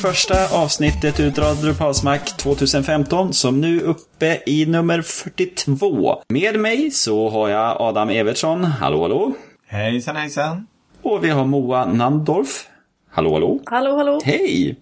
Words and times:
första 0.00 0.48
avsnittet 0.48 1.20
utav 1.20 1.56
Drupalsmack 1.56 2.36
2015 2.36 3.32
som 3.32 3.60
nu 3.60 3.80
är 3.80 3.84
uppe 3.84 4.42
i 4.46 4.66
nummer 4.66 5.02
42. 5.02 6.22
Med 6.28 6.60
mig 6.60 6.90
så 6.90 7.28
har 7.28 7.48
jag 7.48 7.76
Adam 7.80 8.10
Evertsson. 8.10 8.64
Hallå 8.64 9.02
hallå! 9.02 9.32
Hejsan 9.66 10.16
hejsan! 10.16 10.66
Och 11.02 11.24
vi 11.24 11.28
har 11.28 11.44
Moa 11.44 11.84
Nandorf. 11.84 12.68
Hallå 13.10 13.32
hallå! 13.32 13.60
Hallå 13.66 13.96
hallå! 13.96 14.20
Hej! 14.24 14.78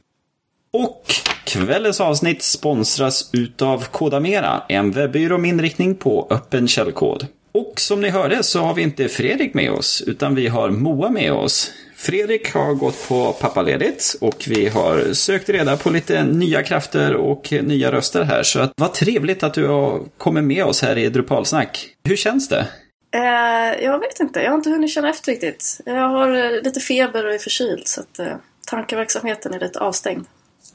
Och 0.73 1.05
kvällens 1.45 2.01
avsnitt 2.01 2.43
sponsras 2.43 3.31
utav 3.33 3.85
Kodamera, 3.85 4.63
en 4.69 4.91
webbyrå 4.91 5.39
med 5.39 5.49
inriktning 5.49 5.95
på 5.95 6.27
öppen 6.31 6.69
källkod. 6.69 7.27
Och 7.53 7.81
som 7.81 8.01
ni 8.01 8.11
hörde 8.11 8.43
så 8.43 8.61
har 8.61 8.75
vi 8.75 8.83
inte 8.83 9.09
Fredrik 9.09 9.55
med 9.55 9.71
oss, 9.71 10.03
utan 10.07 10.35
vi 10.35 10.49
har 10.49 10.71
Moa 10.71 11.11
med 11.11 11.33
oss. 11.33 11.73
Fredrik 12.01 12.55
har 12.55 12.75
gått 12.75 13.09
på 13.09 13.33
pappaledigt 13.33 14.17
och 14.21 14.45
vi 14.49 14.69
har 14.69 15.13
sökt 15.13 15.49
reda 15.49 15.77
på 15.77 15.91
lite 15.91 16.25
nya 16.25 16.63
krafter 16.63 17.15
och 17.15 17.53
nya 17.53 17.93
röster 17.93 18.23
här. 18.23 18.43
Så 18.43 18.61
att, 18.61 18.73
vad 18.77 18.95
trevligt 18.95 19.43
att 19.43 19.55
du 19.55 19.67
har 19.67 20.01
kommit 20.19 20.45
med 20.45 20.65
oss 20.65 20.83
här 20.83 20.99
i 20.99 21.09
Drupalsnack. 21.09 21.87
Hur 22.05 22.17
känns 22.17 22.49
det? 22.49 22.67
Eh, 23.15 23.85
jag 23.85 23.99
vet 23.99 24.21
inte, 24.21 24.41
jag 24.41 24.51
har 24.51 24.57
inte 24.57 24.71
hunnit 24.71 24.91
känna 24.91 25.11
efter 25.11 25.33
riktigt. 25.33 25.81
Jag 25.85 26.09
har 26.09 26.55
eh, 26.55 26.63
lite 26.63 26.81
feber 26.81 27.27
och 27.27 27.35
är 27.35 27.39
förkyld 27.39 27.89
så 27.89 28.01
att 28.01 28.19
eh, 28.19 28.35
tankeverksamheten 28.67 29.55
är 29.55 29.61
lite 29.61 29.79
avstängd. 29.79 30.27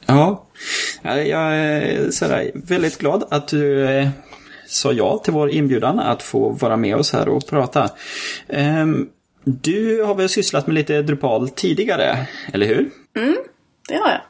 Ja, 0.05 0.46
jag 1.04 1.55
är 1.55 2.12
sådär, 2.12 2.52
väldigt 2.54 2.98
glad 2.98 3.27
att 3.30 3.48
du 3.48 3.85
eh, 3.85 4.10
sa 4.68 4.91
ja 4.91 5.18
till 5.18 5.34
vår 5.34 5.51
inbjudan 5.51 5.99
att 5.99 6.24
få 6.24 6.49
vara 6.49 6.77
med 6.77 6.96
oss 6.96 7.13
här 7.13 7.29
och 7.29 7.48
prata. 7.48 7.90
Um, 8.48 9.10
du 9.44 10.04
har 10.04 10.16
väl 10.16 10.30
sysslat 10.30 10.68
med 10.68 10.74
lite 10.74 11.02
Drupal 11.02 11.49
tidigare, 11.49 12.27
eller 12.54 12.66
hur? 12.66 12.91
Mm, 13.18 13.38
det 13.88 13.96
har 13.96 14.10
jag. 14.10 14.22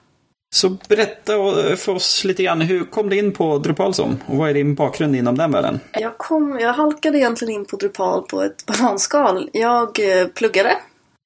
Så 0.55 0.69
berätta 0.69 1.33
för 1.75 1.89
oss 1.89 2.23
lite 2.23 2.43
grann, 2.43 2.61
hur 2.61 2.85
kom 2.85 3.09
du 3.09 3.17
in 3.17 3.31
på 3.31 3.57
Drupal 3.57 3.93
som? 3.93 4.19
Och 4.25 4.37
vad 4.37 4.49
är 4.49 4.53
din 4.53 4.75
bakgrund 4.75 5.15
inom 5.15 5.37
den 5.37 5.51
världen? 5.51 5.79
Jag, 5.93 6.17
kom, 6.17 6.59
jag 6.59 6.73
halkade 6.73 7.17
egentligen 7.17 7.53
in 7.53 7.65
på 7.65 7.75
Drupal 7.75 8.21
på 8.21 8.41
ett 8.41 8.65
bananskal. 8.79 9.49
Jag 9.53 10.19
eh, 10.19 10.27
pluggade 10.27 10.77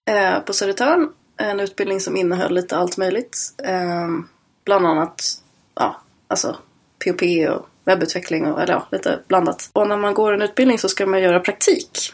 eh, 0.09 0.39
på 0.39 0.53
Södertörn, 0.53 1.09
en 1.37 1.59
utbildning 1.59 1.99
som 1.99 2.17
innehöll 2.17 2.53
lite 2.53 2.77
allt 2.77 2.97
möjligt. 2.97 3.37
Eh, 3.63 4.07
bland 4.65 4.87
annat, 4.87 5.23
ja, 5.75 6.01
alltså 6.27 6.57
POP 7.05 7.21
och 7.49 7.67
webbutveckling 7.85 8.45
och 8.45 8.61
eller 8.61 8.73
ja, 8.73 8.87
lite 8.91 9.19
blandat. 9.27 9.69
Och 9.73 9.87
när 9.87 9.97
man 9.97 10.13
går 10.13 10.33
en 10.33 10.41
utbildning 10.41 10.77
så 10.77 10.89
ska 10.89 11.05
man 11.05 11.21
göra 11.21 11.39
praktik. 11.39 12.13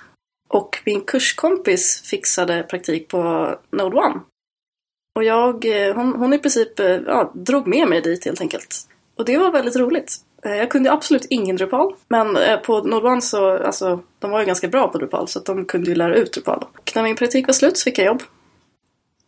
Och 0.54 0.82
min 0.86 1.02
kurskompis 1.02 2.02
fixade 2.06 2.64
praktik 2.64 3.08
på 3.08 3.50
Node 3.72 3.98
One. 3.98 4.20
Och 5.16 5.24
jag, 5.24 5.66
eh, 5.66 5.96
hon, 5.96 6.16
hon 6.16 6.34
i 6.34 6.40
princip 6.40 6.80
eh, 6.80 6.86
ja, 6.86 7.32
drog 7.36 7.68
med 7.68 7.88
mig 7.88 8.02
dit 8.02 8.26
helt 8.26 8.42
enkelt. 8.42 8.76
Och 9.18 9.26
det 9.26 9.38
var 9.38 9.52
väldigt 9.52 9.76
roligt. 9.76 10.16
Eh, 10.46 10.56
jag 10.56 10.72
kunde 10.72 10.92
absolut 10.92 11.26
ingen 11.30 11.56
Drupal. 11.56 11.94
Men 12.08 12.38
på 12.66 12.82
Node 12.82 13.08
One 13.08 13.22
så, 13.22 13.58
alltså, 13.58 14.00
de 14.20 14.32
var 14.32 14.40
ju 14.40 14.46
ganska 14.46 14.68
bra 14.68 14.88
på 14.88 14.98
Drupal 14.98 15.28
så 15.28 15.40
att 15.40 15.46
de 15.46 15.66
kunde 15.66 15.90
ju 15.90 15.96
lära 15.96 16.16
ut 16.16 16.34
Drupal. 16.34 16.66
Och 16.78 16.92
när 16.96 17.04
min 17.04 17.16
praktik 17.16 17.48
var 17.48 17.54
slut 17.54 17.78
så 17.78 17.84
fick 17.84 17.98
jag 17.98 18.06
jobb. 18.06 18.24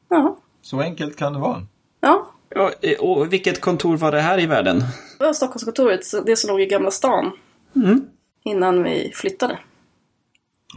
Ja. 0.10 0.38
Så 0.62 0.80
enkelt 0.80 1.16
kan 1.16 1.34
det 1.34 1.40
vara. 1.40 1.66
Ja. 2.00 2.28
ja. 2.50 2.72
Och 3.00 3.34
vilket 3.34 3.62
kontor 3.62 3.98
var 3.98 4.12
det 4.12 4.22
här 4.22 4.40
i 4.40 4.46
världen? 4.46 4.84
Det 5.20 5.26
var 5.26 5.34
Stockholmskontoret, 5.34 6.26
det 6.26 6.36
som 6.36 6.50
låg 6.50 6.62
i 6.62 6.66
Gamla 6.66 6.92
stan. 6.92 7.32
Mm. 7.76 8.08
Innan 8.44 8.84
vi 8.84 9.12
flyttade. 9.14 9.60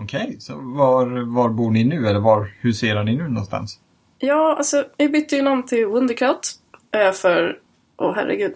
Okej, 0.02 0.24
okay, 0.26 0.40
så 0.40 0.54
var, 0.56 1.06
var 1.34 1.48
bor 1.48 1.70
ni 1.70 1.84
nu 1.84 2.08
eller 2.08 2.20
var 2.20 2.50
huserar 2.60 3.04
ni 3.04 3.16
nu 3.16 3.28
någonstans? 3.28 3.80
Ja, 4.18 4.56
alltså 4.56 4.84
vi 4.96 5.08
bytte 5.08 5.36
ju 5.36 5.42
namn 5.42 5.66
till 5.66 5.86
Wunderkraut 5.86 6.54
för, 7.14 7.58
åh 7.96 8.10
oh, 8.10 8.14
herregud, 8.14 8.54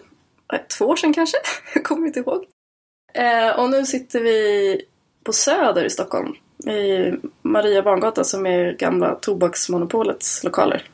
två 0.77 0.85
år 0.85 0.95
sedan 0.95 1.13
kanske? 1.13 1.37
Jag 1.73 1.83
kommer 1.83 2.07
inte 2.07 2.19
ihåg. 2.19 2.45
Eh, 3.13 3.59
och 3.59 3.69
nu 3.69 3.85
sitter 3.85 4.19
vi 4.23 4.81
på 5.23 5.33
Söder 5.33 5.85
i 5.85 5.89
Stockholm. 5.89 6.35
I 6.67 7.13
Maria 7.41 7.81
Barngata 7.81 8.23
som 8.23 8.45
är 8.45 8.73
gamla 8.73 9.15
tobaksmonopolets 9.15 10.43
lokaler. 10.43 10.89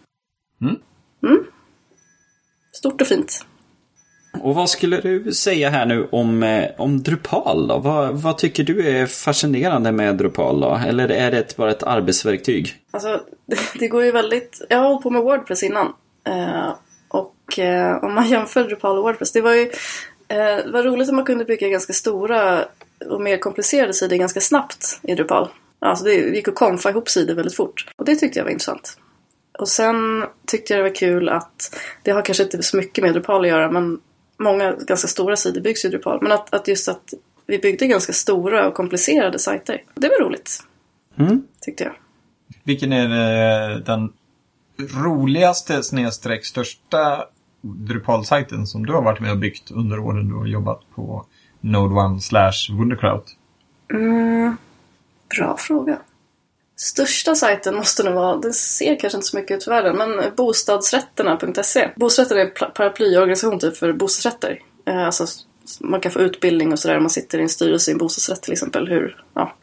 Mm. 0.61 0.75
Mm. 1.23 1.43
Stort 2.71 3.01
och 3.01 3.07
fint. 3.07 3.45
Och 4.31 4.55
vad 4.55 4.69
skulle 4.69 5.01
du 5.01 5.33
säga 5.33 5.69
här 5.69 5.85
nu 5.85 6.07
om, 6.11 6.43
eh, 6.43 6.69
om 6.77 7.03
Drupal 7.03 7.67
då? 7.67 7.77
Vad, 7.77 8.21
vad 8.21 8.37
tycker 8.37 8.63
du 8.63 8.87
är 8.87 9.05
fascinerande 9.05 9.91
med 9.91 10.15
Drupal 10.15 10.61
då? 10.61 10.79
Eller 10.87 11.09
är 11.09 11.31
det 11.31 11.57
bara 11.57 11.71
ett 11.71 11.83
arbetsverktyg? 11.83 12.75
Alltså, 12.91 13.21
det, 13.45 13.57
det 13.79 13.87
går 13.87 14.03
ju 14.03 14.11
väldigt... 14.11 14.61
Jag 14.69 14.77
har 14.77 14.87
hållit 14.87 15.03
på 15.03 15.09
med 15.09 15.21
Wordpress 15.21 15.63
innan. 15.63 15.93
Eh, 16.23 16.73
och 17.07 17.59
eh, 17.59 18.03
om 18.03 18.13
man 18.13 18.27
jämför 18.29 18.63
Drupal 18.63 18.97
och 18.97 19.03
Wordpress, 19.03 19.31
det 19.31 19.41
var 19.41 19.53
ju... 19.53 19.71
Eh, 20.27 20.37
det 20.37 20.71
var 20.71 20.83
roligt 20.83 21.09
att 21.09 21.15
man 21.15 21.25
kunde 21.25 21.45
bygga 21.45 21.67
ganska 21.67 21.93
stora 21.93 22.65
och 23.09 23.21
mer 23.21 23.37
komplicerade 23.37 23.93
sidor 23.93 24.15
ganska 24.15 24.41
snabbt 24.41 24.99
i 25.01 25.15
Drupal. 25.15 25.47
Alltså 25.79 26.05
det 26.05 26.13
gick 26.13 26.47
att 26.47 26.55
konfa 26.55 26.89
ihop 26.89 27.09
sidor 27.09 27.35
väldigt 27.35 27.55
fort. 27.55 27.85
Och 27.95 28.05
det 28.05 28.15
tyckte 28.15 28.39
jag 28.39 28.43
var 28.43 28.51
intressant. 28.51 28.97
Och 29.59 29.67
sen 29.67 30.25
tyckte 30.47 30.73
jag 30.73 30.79
det 30.79 30.89
var 30.89 30.95
kul 30.95 31.29
att 31.29 31.79
det 32.03 32.11
har 32.11 32.21
kanske 32.21 32.43
inte 32.43 32.63
så 32.63 32.77
mycket 32.77 33.03
med 33.03 33.13
Drupal 33.13 33.41
att 33.41 33.47
göra 33.47 33.71
men 33.71 33.99
många 34.39 34.71
ganska 34.71 35.07
stora 35.07 35.35
sidor 35.35 35.61
byggs 35.61 35.85
i 35.85 35.89
Drupal. 35.89 36.19
Men 36.21 36.31
att, 36.31 36.53
att 36.53 36.67
just 36.67 36.87
att 36.87 37.13
vi 37.45 37.59
byggde 37.59 37.87
ganska 37.87 38.13
stora 38.13 38.67
och 38.67 38.73
komplicerade 38.73 39.39
sajter. 39.39 39.83
Det 39.95 40.07
var 40.09 40.25
roligt. 40.25 40.63
Mm. 41.15 41.43
Tyckte 41.61 41.83
jag. 41.83 41.93
Vilken 42.63 42.93
är 42.93 43.09
den 43.85 44.13
roligaste 45.03 45.83
snedstreck 45.83 46.45
största 46.45 47.25
Drupal-sajten 47.61 48.67
som 48.67 48.85
du 48.85 48.93
har 48.93 49.01
varit 49.01 49.19
med 49.19 49.31
och 49.31 49.37
byggt 49.37 49.71
under 49.71 49.99
åren 49.99 50.29
du 50.29 50.35
har 50.35 50.45
jobbat 50.45 50.81
på 50.95 51.25
Node 51.61 51.95
One 51.95 52.21
slash 52.21 52.77
Wunderkraut? 52.77 53.35
Mm, 53.93 54.57
bra 55.37 55.57
fråga. 55.57 55.99
Största 56.81 57.35
sajten 57.35 57.75
måste 57.75 58.03
nog 58.03 58.13
vara, 58.13 58.37
den 58.37 58.53
ser 58.53 58.99
kanske 58.99 59.17
inte 59.17 59.27
så 59.27 59.37
mycket 59.37 59.57
ut 59.57 59.63
för 59.63 59.71
världen, 59.71 59.97
men 59.97 60.35
bostadsrätterna.se. 60.35 61.89
Bostadsrätter 61.95 62.35
är 62.35 62.45
en 62.45 62.71
paraplyorganisation 62.73 63.59
typ 63.59 63.77
för 63.77 63.93
bostadsrätter. 63.93 64.59
Eh, 64.85 65.05
alltså, 65.05 65.25
man 65.79 66.01
kan 66.01 66.11
få 66.11 66.19
utbildning 66.19 66.71
och 66.71 66.79
sådär 66.79 66.97
om 66.97 67.03
man 67.03 67.09
sitter 67.09 67.39
i 67.39 67.41
en 67.41 67.49
styrelse 67.49 67.91
i 67.91 67.93
en 67.93 67.97
bostadsrätt 67.97 68.41
till 68.41 68.53
exempel. 68.53 68.87
Hur, 68.87 69.23
ja, 69.33 69.53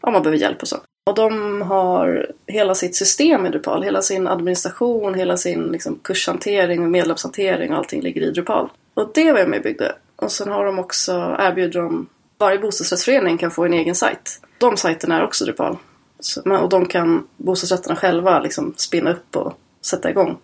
om 0.00 0.12
man 0.12 0.22
behöver 0.22 0.38
hjälp 0.38 0.62
och 0.62 0.68
så. 0.68 0.76
Och 1.06 1.14
de 1.14 1.62
har 1.62 2.26
hela 2.46 2.74
sitt 2.74 2.96
system 2.96 3.46
i 3.46 3.50
Drupal. 3.50 3.82
Hela 3.82 4.02
sin 4.02 4.26
administration, 4.26 5.14
hela 5.14 5.36
sin 5.36 5.62
liksom, 5.62 5.98
kurshantering 6.02 6.82
och 6.84 6.90
medlemshantering 6.90 7.72
och 7.72 7.78
allting 7.78 8.02
ligger 8.02 8.22
i 8.22 8.30
Drupal. 8.30 8.68
Och 8.94 9.10
det 9.14 9.32
var 9.32 9.38
jag 9.38 9.48
med 9.48 9.58
och 9.58 9.62
byggde. 9.62 9.94
Och 10.16 10.32
sen 10.32 10.48
har 10.48 10.64
de 10.64 10.78
också, 10.78 11.36
erbjuder 11.38 11.80
de, 11.80 12.08
varje 12.38 12.58
bostadsrättsförening 12.58 13.38
kan 13.38 13.50
få 13.50 13.64
en 13.64 13.74
egen 13.74 13.94
sajt. 13.94 14.40
De 14.58 14.76
sajterna 14.76 15.18
är 15.18 15.24
också 15.24 15.44
Drupal. 15.44 15.76
Så, 16.20 16.58
och 16.58 16.68
de 16.68 16.86
kan 16.86 17.26
bostadsrätterna 17.36 17.96
själva 17.96 18.40
liksom 18.40 18.74
spinna 18.76 19.12
upp 19.12 19.36
och 19.36 19.58
sätta 19.80 20.10
igång. 20.10 20.38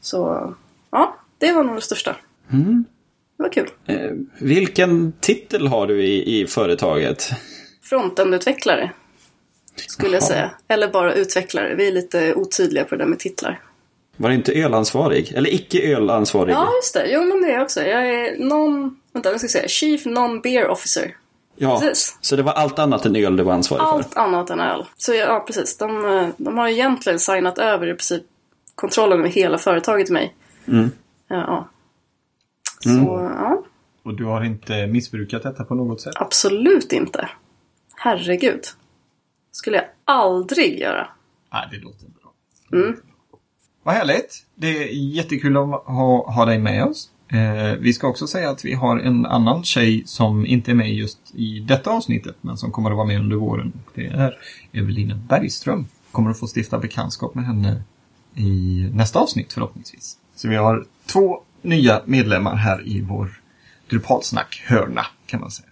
Så 0.00 0.54
ja, 0.90 1.16
det 1.38 1.52
var 1.52 1.64
nog 1.64 1.74
det 1.74 1.80
största. 1.80 2.16
Mm. 2.52 2.84
Det 3.36 3.42
var 3.42 3.50
kul. 3.50 3.70
Eh, 3.86 4.10
vilken 4.38 5.12
titel 5.20 5.66
har 5.66 5.86
du 5.86 6.04
i, 6.04 6.40
i 6.40 6.46
företaget? 6.46 7.30
Frontendutvecklare. 7.82 8.90
Skulle 9.76 10.10
Jaha. 10.10 10.16
jag 10.16 10.22
säga. 10.22 10.50
Eller 10.68 10.88
bara 10.88 11.14
utvecklare. 11.14 11.74
Vi 11.74 11.88
är 11.88 11.92
lite 11.92 12.34
otydliga 12.34 12.84
på 12.84 12.94
det 12.94 13.04
där 13.04 13.08
med 13.08 13.18
titlar. 13.18 13.60
Var 14.16 14.28
det 14.28 14.34
inte 14.34 14.52
ölansvarig? 14.52 15.32
Eller 15.36 15.54
icke 15.54 15.92
ölansvarig? 15.92 16.54
Ja, 16.54 16.68
just 16.76 16.94
det. 16.94 17.06
Jo, 17.08 17.24
men 17.24 17.42
det 17.42 17.48
är 17.48 17.52
jag 17.52 17.62
också. 17.62 17.82
Jag 17.82 18.08
är 18.08 18.38
non... 18.38 19.00
Vänta, 19.12 19.32
nu 19.32 19.38
ska 19.38 19.44
jag 19.44 19.50
säga. 19.50 19.68
Chief 19.68 20.06
Non-Beer 20.06 20.68
Officer. 20.68 21.16
Ja, 21.56 21.80
precis. 21.80 22.18
så 22.20 22.36
det 22.36 22.42
var 22.42 22.52
allt 22.52 22.78
annat 22.78 23.06
än 23.06 23.16
öl 23.16 23.36
du 23.36 23.42
var 23.42 23.52
ansvarig 23.52 23.82
allt 23.82 24.06
för? 24.12 24.20
Allt 24.20 24.28
annat 24.28 24.50
än 24.50 24.60
öl. 24.60 24.84
Så 24.96 25.14
ja, 25.14 25.44
precis. 25.46 25.76
De, 25.78 26.32
de 26.36 26.58
har 26.58 26.68
egentligen 26.68 27.18
signat 27.18 27.58
över 27.58 27.86
i 27.86 27.94
princip 27.94 28.22
kontrollen 28.74 29.18
över 29.18 29.28
hela 29.28 29.58
företaget 29.58 30.06
till 30.06 30.12
mig. 30.12 30.34
Mm. 30.68 30.90
Ja. 31.28 31.68
Så, 32.80 32.88
Mm. 32.90 33.04
ja. 33.32 33.62
Och 34.02 34.14
du 34.14 34.24
har 34.24 34.44
inte 34.44 34.86
missbrukat 34.86 35.42
detta 35.42 35.64
på 35.64 35.74
något 35.74 36.00
sätt? 36.00 36.14
Absolut 36.16 36.92
inte. 36.92 37.28
Herregud. 37.96 38.60
skulle 39.52 39.76
jag 39.76 39.86
aldrig 40.04 40.78
göra. 40.80 41.08
Nej, 41.52 41.68
det 41.70 41.76
låter 41.78 42.06
bra. 42.08 42.32
Mm. 42.80 42.96
Vad 43.82 43.94
härligt! 43.94 44.46
Det 44.54 44.66
är 44.68 44.88
jättekul 44.92 45.56
att 45.56 45.62
ha, 45.68 46.32
ha 46.32 46.44
dig 46.44 46.58
med 46.58 46.84
oss. 46.84 47.10
Eh, 47.28 47.78
vi 47.78 47.92
ska 47.92 48.08
också 48.08 48.26
säga 48.26 48.50
att 48.50 48.64
vi 48.64 48.74
har 48.74 48.98
en 48.98 49.26
annan 49.26 49.64
tjej 49.64 50.02
som 50.06 50.46
inte 50.46 50.70
är 50.70 50.74
med 50.74 50.94
just 50.94 51.18
i 51.34 51.60
detta 51.60 51.90
avsnittet 51.90 52.36
men 52.40 52.56
som 52.56 52.72
kommer 52.72 52.90
att 52.90 52.96
vara 52.96 53.06
med 53.06 53.20
under 53.20 53.36
våren. 53.36 53.72
Det 53.94 54.06
är 54.06 54.36
Evelina 54.72 55.14
Bergström. 55.14 55.86
Kommer 56.12 56.30
att 56.30 56.38
få 56.38 56.46
stifta 56.56 56.78
bekantskap 56.78 57.34
med 57.34 57.46
henne 57.46 57.82
i 58.34 58.88
nästa 58.92 59.18
avsnitt 59.18 59.52
förhoppningsvis. 59.52 60.16
Så 60.36 60.48
vi 60.48 60.56
har 60.56 60.86
två 61.06 61.42
nya 61.62 62.02
medlemmar 62.04 62.56
här 62.56 62.88
i 62.88 63.00
vår 63.00 63.40
Drupalsnack-hörna 63.90 65.06
kan 65.26 65.40
man 65.40 65.50
säga. 65.50 65.68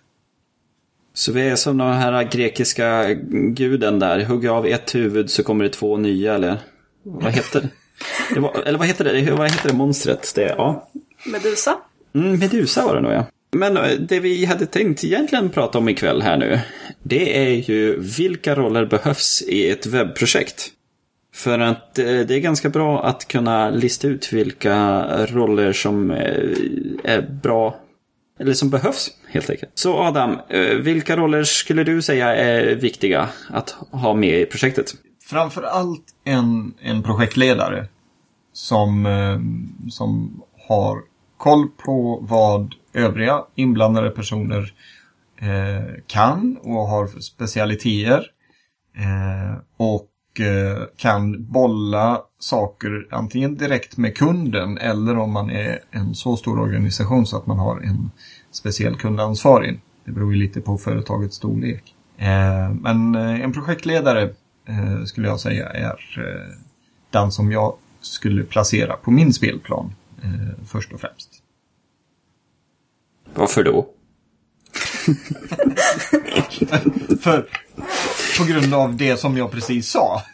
Så 1.14 1.32
vi 1.32 1.48
är 1.48 1.56
som 1.56 1.78
den 1.78 1.92
här 1.92 2.24
grekiska 2.24 3.14
guden 3.30 3.98
där. 3.98 4.24
Hugger 4.24 4.50
av 4.50 4.66
ett 4.66 4.94
huvud 4.94 5.30
så 5.30 5.42
kommer 5.42 5.64
det 5.64 5.70
två 5.70 5.96
nya 5.96 6.34
eller 6.34 6.58
vad 7.02 7.32
heter 7.32 7.60
det? 7.60 7.68
Det 8.34 8.40
var, 8.40 8.62
eller 8.66 8.78
vad 8.78 8.86
heter 8.86 9.04
det, 9.04 9.30
vad 9.30 9.50
heter 9.50 9.68
det 9.68 9.74
monstret? 9.74 10.32
Det, 10.34 10.54
ja. 10.58 10.88
Medusa? 11.26 11.76
Mm, 12.14 12.38
Medusa 12.38 12.86
var 12.86 12.94
det 12.94 13.00
nog 13.00 13.12
ja. 13.12 13.26
Men 13.54 13.76
eh, 13.76 13.90
det 13.90 14.20
vi 14.20 14.44
hade 14.44 14.66
tänkt 14.66 15.04
egentligen 15.04 15.50
prata 15.50 15.78
om 15.78 15.88
ikväll 15.88 16.22
här 16.22 16.36
nu, 16.36 16.60
det 17.02 17.38
är 17.38 17.70
ju 17.70 18.00
vilka 18.00 18.54
roller 18.54 18.86
behövs 18.86 19.42
i 19.42 19.70
ett 19.70 19.86
webbprojekt? 19.86 20.70
För 21.34 21.58
att 21.58 21.98
eh, 21.98 22.04
det 22.04 22.34
är 22.34 22.40
ganska 22.40 22.68
bra 22.68 23.04
att 23.04 23.28
kunna 23.28 23.70
lista 23.70 24.08
ut 24.08 24.32
vilka 24.32 25.06
roller 25.26 25.72
som 25.72 26.10
eh, 26.10 26.16
är 27.04 27.38
bra, 27.42 27.80
eller 28.40 28.52
som 28.52 28.70
behövs 28.70 29.10
helt 29.26 29.50
enkelt. 29.50 29.72
Så 29.74 29.98
Adam, 29.98 30.38
vilka 30.80 31.16
roller 31.16 31.44
skulle 31.44 31.84
du 31.84 32.02
säga 32.02 32.36
är 32.36 32.74
viktiga 32.74 33.28
att 33.50 33.70
ha 33.90 34.14
med 34.14 34.40
i 34.40 34.46
projektet? 34.46 34.94
Framför 35.24 35.62
allt 35.62 36.04
en, 36.24 36.74
en 36.80 37.02
projektledare 37.02 37.86
som, 38.52 39.06
som 39.90 40.42
har 40.68 40.98
koll 41.44 41.68
på 41.68 42.18
vad 42.22 42.74
övriga 42.92 43.44
inblandade 43.54 44.10
personer 44.10 44.72
eh, 45.40 45.94
kan 46.06 46.58
och 46.62 46.86
har 46.88 47.06
för 47.06 47.20
specialiteter. 47.20 48.26
Eh, 48.96 49.58
och 49.76 50.40
eh, 50.40 50.82
kan 50.96 51.52
bolla 51.52 52.20
saker 52.38 53.08
antingen 53.10 53.56
direkt 53.56 53.96
med 53.96 54.16
kunden 54.16 54.78
eller 54.78 55.18
om 55.18 55.32
man 55.32 55.50
är 55.50 55.80
en 55.90 56.14
så 56.14 56.36
stor 56.36 56.60
organisation 56.60 57.26
så 57.26 57.36
att 57.36 57.46
man 57.46 57.58
har 57.58 57.80
en 57.80 58.10
speciell 58.50 58.96
kundansvarig. 58.96 59.80
Det 60.04 60.12
beror 60.12 60.34
ju 60.34 60.38
lite 60.38 60.60
på 60.60 60.78
företagets 60.78 61.36
storlek. 61.36 61.94
Eh, 62.16 62.70
men 62.70 63.14
eh, 63.14 63.40
en 63.40 63.52
projektledare 63.52 64.22
eh, 64.68 65.04
skulle 65.04 65.28
jag 65.28 65.40
säga 65.40 65.68
är 65.68 66.18
eh, 66.18 66.58
den 67.10 67.32
som 67.32 67.52
jag 67.52 67.74
skulle 68.00 68.44
placera 68.44 68.96
på 68.96 69.10
min 69.10 69.32
spelplan 69.32 69.94
eh, 70.22 70.64
först 70.66 70.92
och 70.92 71.00
främst. 71.00 71.33
Varför 73.34 73.64
då? 73.64 73.84
För, 77.20 77.48
på 78.38 78.44
grund 78.44 78.74
av 78.74 78.96
det 78.96 79.16
som 79.16 79.36
jag 79.36 79.50
precis 79.50 79.90
sa. 79.90 80.22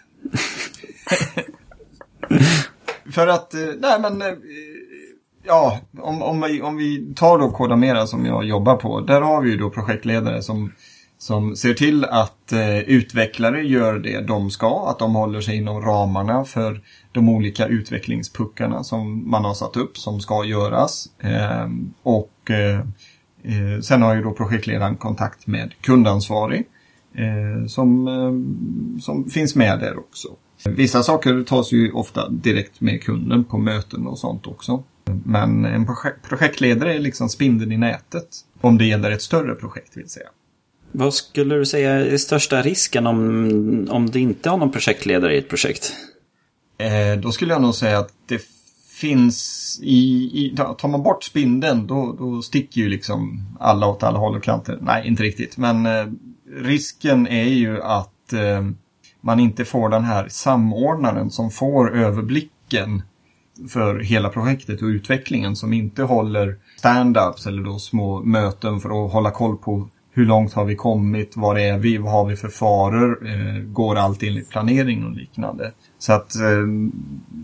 För 3.12 3.26
att, 3.26 3.54
eh, 3.54 3.60
nej 3.78 4.00
men, 4.00 4.22
eh, 4.22 4.34
ja, 5.44 5.80
om, 5.98 6.22
om, 6.22 6.40
vi, 6.40 6.62
om 6.62 6.76
vi 6.76 7.14
tar 7.14 7.38
då 7.38 7.50
Kodamera 7.50 8.06
som 8.06 8.26
jag 8.26 8.44
jobbar 8.44 8.76
på. 8.76 9.00
Där 9.00 9.20
har 9.20 9.42
vi 9.42 9.50
ju 9.50 9.56
då 9.56 9.70
projektledare 9.70 10.42
som, 10.42 10.72
som 11.20 11.56
ser 11.56 11.74
till 11.74 12.04
att 12.04 12.52
eh, 12.52 12.78
utvecklare 12.78 13.62
gör 13.62 13.98
det 13.98 14.20
de 14.20 14.50
ska. 14.50 14.88
Att 14.88 14.98
de 14.98 15.14
håller 15.14 15.40
sig 15.40 15.56
inom 15.56 15.82
ramarna 15.82 16.44
för 16.44 16.80
de 17.12 17.28
olika 17.28 17.66
utvecklingspuckarna 17.66 18.84
som 18.84 19.30
man 19.30 19.44
har 19.44 19.54
satt 19.54 19.76
upp 19.76 19.98
som 19.98 20.20
ska 20.20 20.44
göras. 20.44 21.08
Eh, 21.18 21.68
och 22.02 22.50
eh, 22.50 22.84
Eh, 23.42 23.80
sen 23.80 24.02
har 24.02 24.14
ju 24.14 24.22
då 24.22 24.32
projektledaren 24.32 24.96
kontakt 24.96 25.46
med 25.46 25.74
kundansvarig 25.80 26.66
eh, 27.14 27.66
som, 27.66 28.08
eh, 28.08 29.00
som 29.00 29.30
finns 29.30 29.54
med 29.54 29.80
där 29.80 29.98
också. 29.98 30.28
Vissa 30.66 31.02
saker 31.02 31.44
tas 31.44 31.72
ju 31.72 31.92
ofta 31.92 32.28
direkt 32.28 32.80
med 32.80 33.02
kunden 33.02 33.44
på 33.44 33.58
möten 33.58 34.06
och 34.06 34.18
sånt 34.18 34.46
också. 34.46 34.82
Men 35.24 35.64
en 35.64 35.86
projek 35.86 36.14
projektledare 36.28 36.94
är 36.94 36.98
liksom 36.98 37.28
spindeln 37.28 37.72
i 37.72 37.76
nätet 37.76 38.28
om 38.60 38.78
det 38.78 38.84
gäller 38.84 39.10
ett 39.10 39.22
större 39.22 39.54
projekt 39.54 39.96
vill 39.96 40.08
säga. 40.08 40.28
Vad 40.92 41.14
skulle 41.14 41.54
du 41.54 41.66
säga 41.66 41.90
är 41.90 42.16
största 42.16 42.62
risken 42.62 43.06
om, 43.06 43.88
om 43.90 44.10
du 44.10 44.20
inte 44.20 44.50
har 44.50 44.56
någon 44.56 44.70
projektledare 44.70 45.34
i 45.34 45.38
ett 45.38 45.48
projekt? 45.48 45.92
Eh, 46.78 47.20
då 47.20 47.32
skulle 47.32 47.52
jag 47.52 47.62
nog 47.62 47.74
säga 47.74 47.98
att 47.98 48.12
det 48.26 48.42
finns 49.00 49.80
i, 49.82 50.30
i 50.44 50.56
tar 50.56 50.88
man 50.88 51.02
bort 51.02 51.24
spindeln 51.24 51.86
då, 51.86 52.16
då 52.18 52.42
sticker 52.42 52.80
ju 52.80 52.88
liksom 52.88 53.46
alla 53.60 53.86
åt 53.86 54.02
alla 54.02 54.18
håll 54.18 54.36
och 54.36 54.42
kanter. 54.42 54.78
Nej, 54.80 55.06
inte 55.06 55.22
riktigt. 55.22 55.56
Men 55.56 55.86
eh, 55.86 56.06
risken 56.56 57.26
är 57.26 57.44
ju 57.44 57.82
att 57.82 58.32
eh, 58.32 58.66
man 59.20 59.40
inte 59.40 59.64
får 59.64 59.88
den 59.88 60.04
här 60.04 60.28
samordnaren 60.28 61.30
som 61.30 61.50
får 61.50 61.96
överblicken 61.96 63.02
för 63.68 63.98
hela 63.98 64.28
projektet 64.28 64.82
och 64.82 64.86
utvecklingen 64.86 65.56
som 65.56 65.72
inte 65.72 66.02
håller 66.02 66.56
stand-ups 66.82 67.48
eller 67.48 67.62
då 67.62 67.78
små 67.78 68.22
möten 68.22 68.80
för 68.80 69.06
att 69.06 69.12
hålla 69.12 69.30
koll 69.30 69.56
på 69.56 69.88
hur 70.12 70.26
långt 70.26 70.52
har 70.52 70.64
vi 70.64 70.76
kommit? 70.76 71.36
Var 71.36 71.58
är 71.58 71.78
vi? 71.78 71.98
Vad 71.98 72.12
har 72.12 72.26
vi 72.26 72.36
för 72.36 72.48
faror? 72.48 73.28
Eh, 73.28 73.62
går 73.62 73.96
allt 73.96 74.22
enligt 74.22 74.50
planering 74.50 75.04
och 75.04 75.16
liknande? 75.16 75.72
Så 75.98 76.12
att 76.12 76.34
eh, 76.34 76.66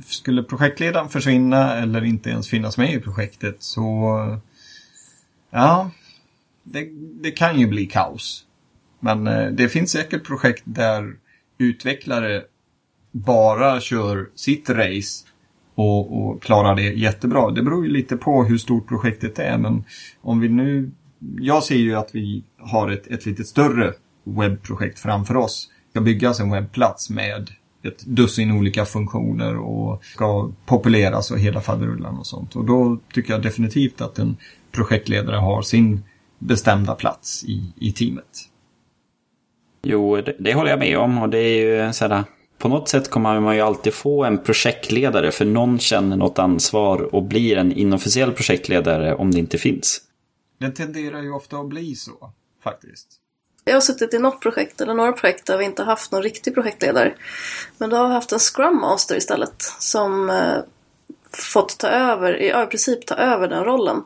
skulle 0.07 0.43
projektledaren 0.43 1.09
försvinna 1.09 1.77
eller 1.77 2.05
inte 2.05 2.31
ens 2.31 2.49
finnas 2.49 2.79
med 2.79 2.95
i 2.95 3.01
projektet 3.01 3.57
så 3.59 4.19
eh, 4.19 4.39
ja, 5.51 5.91
det, 6.63 6.89
det 7.23 7.31
kan 7.31 7.61
ju 7.61 7.67
bli 7.67 7.87
kaos. 7.87 8.45
Men 9.01 9.27
eh, 9.27 9.47
det 9.47 9.69
finns 9.69 9.91
säkert 9.91 10.25
projekt 10.25 10.63
där 10.65 11.15
utvecklare 11.59 12.43
bara 13.13 13.81
kör 13.81 14.29
sitt 14.35 14.71
race 14.71 15.27
och, 15.75 16.27
och 16.27 16.43
klarar 16.43 16.75
det 16.75 16.83
jättebra. 16.83 17.51
Det 17.51 17.63
beror 17.63 17.87
ju 17.87 17.93
lite 17.93 18.17
på 18.17 18.45
hur 18.45 18.59
stort 18.59 18.89
projektet 18.89 19.39
är 19.39 19.59
men 19.59 19.85
om 20.21 20.41
vi 20.41 20.49
nu 20.49 20.91
jag 21.41 21.63
ser 21.63 21.77
ju 21.77 21.95
att 21.95 22.15
vi 22.15 22.45
har 22.59 22.91
ett, 22.91 23.07
ett 23.07 23.27
lite 23.27 23.45
större 23.45 23.93
webbprojekt 24.25 24.99
framför 24.99 25.37
oss. 25.37 25.71
Det 25.87 25.91
ska 25.91 26.01
byggas 26.01 26.41
en 26.41 26.51
webbplats 26.51 27.11
med 27.11 27.51
ett 27.83 28.05
dussin 28.05 28.53
olika 28.53 28.85
funktioner 28.85 29.57
och 29.57 30.05
ska 30.05 30.51
populeras 30.67 31.31
och 31.31 31.39
hela 31.39 31.61
faderullan 31.61 32.19
och 32.19 32.27
sånt. 32.27 32.57
Och 32.57 32.65
då 32.65 32.99
tycker 33.13 33.33
jag 33.33 33.43
definitivt 33.43 34.01
att 34.01 34.19
en 34.19 34.37
projektledare 34.73 35.37
har 35.37 35.63
sin 35.63 36.03
bestämda 36.39 36.95
plats 36.95 37.45
i, 37.45 37.73
i 37.81 37.93
teamet. 37.93 38.49
Jo, 39.83 40.17
det, 40.17 40.37
det 40.39 40.55
håller 40.55 40.71
jag 40.71 40.79
med 40.79 40.99
om 40.99 41.19
och 41.19 41.29
det 41.29 41.39
är 41.39 41.87
ju 41.87 41.93
sådär 41.93 42.25
på 42.59 42.69
något 42.69 42.89
sätt 42.89 43.11
kommer 43.11 43.41
man 43.41 43.55
ju 43.55 43.61
alltid 43.61 43.95
få 43.95 44.25
en 44.25 44.39
projektledare 44.39 45.31
för 45.31 45.45
någon 45.45 45.79
känner 45.79 46.17
något 46.17 46.39
ansvar 46.39 47.15
och 47.15 47.23
blir 47.23 47.57
en 47.57 47.73
inofficiell 47.73 48.33
projektledare 48.33 49.15
om 49.15 49.31
det 49.31 49.39
inte 49.39 49.59
finns. 49.59 50.03
Den 50.59 50.75
tenderar 50.75 51.23
ju 51.23 51.33
ofta 51.33 51.59
att 51.59 51.69
bli 51.69 51.95
så, 51.95 52.33
faktiskt. 52.63 53.21
Jag 53.69 53.75
har 53.75 53.81
suttit 53.81 54.15
i 54.15 54.19
något 54.19 54.41
projekt, 54.41 54.81
eller 54.81 54.95
några 54.95 55.13
projekt, 55.13 55.47
där 55.47 55.59
vi 55.59 55.65
inte 55.65 55.83
haft 55.83 56.13
någon 56.13 56.23
riktig 56.23 56.55
projektledare. 56.55 57.15
Men 57.79 57.91
då 57.91 57.97
har 57.97 58.09
vi 58.09 58.15
haft 58.15 58.33
en 58.33 58.39
Scrum 58.39 58.81
Master 58.81 59.17
istället, 59.17 59.63
som 59.79 60.31
eh, 60.31 60.59
fått 61.33 61.79
ta 61.79 61.89
över, 61.89 62.33
ja, 62.33 62.63
i 62.63 62.67
princip 62.67 63.07
ta 63.07 63.15
över 63.15 63.49
den 63.49 63.65
rollen. 63.65 64.05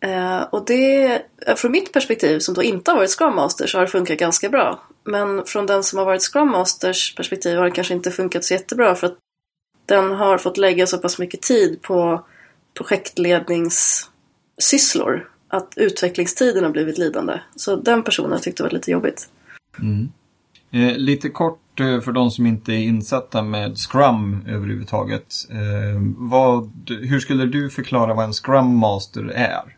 Eh, 0.00 0.42
och 0.42 0.64
det, 0.64 1.22
eh, 1.46 1.54
från 1.56 1.72
mitt 1.72 1.92
perspektiv, 1.92 2.38
som 2.38 2.54
då 2.54 2.62
inte 2.62 2.90
har 2.90 2.98
varit 2.98 3.10
Scrum 3.10 3.34
Master, 3.34 3.66
så 3.66 3.78
har 3.78 3.84
det 3.84 3.90
funkat 3.90 4.18
ganska 4.18 4.48
bra. 4.48 4.82
Men 5.04 5.44
från 5.44 5.66
den 5.66 5.82
som 5.82 5.98
har 5.98 6.06
varit 6.06 6.22
Scrum 6.22 6.50
Masters 6.50 7.14
perspektiv 7.14 7.58
har 7.58 7.64
det 7.64 7.70
kanske 7.70 7.94
inte 7.94 8.10
funkat 8.10 8.44
så 8.44 8.54
jättebra, 8.54 8.94
för 8.94 9.06
att 9.06 9.18
den 9.86 10.12
har 10.12 10.38
fått 10.38 10.56
lägga 10.56 10.86
så 10.86 10.98
pass 10.98 11.18
mycket 11.18 11.42
tid 11.42 11.82
på 11.82 12.24
projektledningssysslor 12.74 15.33
att 15.56 15.72
utvecklingstiden 15.76 16.64
har 16.64 16.70
blivit 16.70 16.98
lidande. 16.98 17.40
Så 17.56 17.76
den 17.76 18.02
personen 18.02 18.40
tyckte 18.40 18.62
det 18.62 18.68
var 18.68 18.74
lite 18.74 18.90
jobbigt. 18.90 19.28
Mm. 19.78 20.12
Eh, 20.70 20.96
lite 20.96 21.28
kort 21.28 21.80
eh, 21.80 22.00
för 22.00 22.12
de 22.12 22.30
som 22.30 22.46
inte 22.46 22.72
är 22.72 22.78
insatta 22.78 23.42
med 23.42 23.78
Scrum 23.78 24.44
överhuvudtaget. 24.48 25.34
Eh, 25.50 26.00
vad, 26.16 26.70
hur 26.88 27.20
skulle 27.20 27.46
du 27.46 27.70
förklara 27.70 28.14
vad 28.14 28.24
en 28.24 28.32
Scrum 28.32 28.76
Master 28.76 29.32
är? 29.34 29.76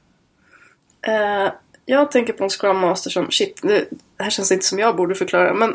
Eh, 1.07 1.53
jag 1.85 2.11
tänker 2.11 2.33
på 2.33 2.45
en 2.45 2.51
Scrum 2.51 2.79
Master 2.79 3.11
som, 3.11 3.31
shit, 3.31 3.61
det 3.63 3.85
här 4.19 4.31
känns 4.31 4.53
inte 4.53 4.67
som 4.67 4.79
jag 4.79 4.97
borde 4.97 5.15
förklara, 5.15 5.55
men 5.55 5.73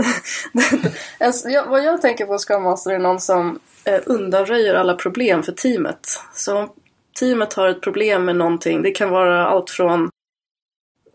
vad 1.70 1.84
jag 1.84 2.02
tänker 2.02 2.26
på 2.26 2.34
en 2.34 2.40
Scrum 2.40 2.64
Master 2.64 2.92
är 2.92 3.00
någon 3.00 3.20
som 3.20 3.60
eh, 3.84 4.00
undanröjer 4.06 4.76
alla 4.76 4.94
problem 4.94 5.44
för 5.44 5.52
teamet. 5.52 6.20
Så 6.34 6.70
teamet 7.20 7.54
har 7.54 7.70
ett 7.70 7.82
problem 7.82 8.26
med 8.26 8.36
någonting. 8.36 8.82
Det 8.82 8.92
kan 8.92 9.10
vara 9.10 9.48
allt 9.48 9.70
från 9.70 10.10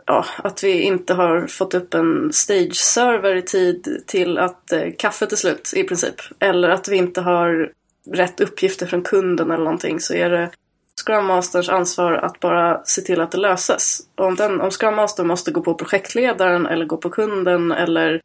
ja, 0.06 0.24
att 0.36 0.64
vi 0.64 0.80
inte 0.80 1.14
har 1.14 1.46
fått 1.46 1.74
upp 1.74 1.94
en 1.94 2.32
stage-server 2.32 3.36
i 3.36 3.42
tid 3.42 4.02
till 4.06 4.38
att 4.38 4.72
eh, 4.72 4.92
kaffet 4.98 5.32
är 5.32 5.36
slut 5.36 5.72
i 5.76 5.84
princip. 5.84 6.14
Eller 6.38 6.68
att 6.68 6.88
vi 6.88 6.96
inte 6.96 7.20
har 7.20 7.72
rätt 8.12 8.40
uppgifter 8.40 8.86
från 8.86 9.02
kunden 9.02 9.50
eller 9.50 9.64
någonting 9.64 10.00
så 10.00 10.14
är 10.14 10.30
det 10.30 10.50
Scrum 11.04 11.26
Masters 11.26 11.68
ansvar 11.68 12.12
att 12.12 12.40
bara 12.40 12.84
se 12.84 13.02
till 13.02 13.20
att 13.20 13.30
det 13.30 13.38
löses. 13.38 14.00
Och 14.14 14.26
om, 14.26 14.34
den, 14.34 14.60
om 14.60 14.70
Scrum 14.70 14.94
Master 14.94 15.24
måste 15.24 15.50
gå 15.50 15.60
på 15.60 15.74
projektledaren 15.74 16.66
eller 16.66 16.84
gå 16.84 16.96
på 16.96 17.10
kunden 17.10 17.72
eller 17.72 18.20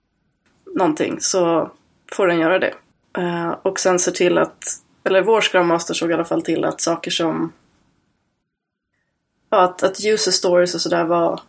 någonting 0.75 1.17
så 1.19 1.71
får 2.11 2.27
den 2.27 2.39
göra 2.39 2.59
det. 2.59 2.73
Uh, 3.17 3.55
och 3.61 3.79
sen 3.79 3.99
se 3.99 4.11
till 4.11 4.37
att, 4.37 4.63
eller 5.03 5.21
vår 5.21 5.41
Scrum 5.41 5.67
Master 5.67 5.93
såg 5.93 6.11
i 6.11 6.13
alla 6.13 6.25
fall 6.25 6.41
till 6.41 6.65
att 6.65 6.81
saker 6.81 7.11
som 7.11 7.51
ja, 9.51 9.63
att, 9.63 9.83
att 9.83 10.05
user 10.05 10.31
stories 10.31 10.75
och 10.75 10.81
sådär 10.81 11.05
var 11.05 11.41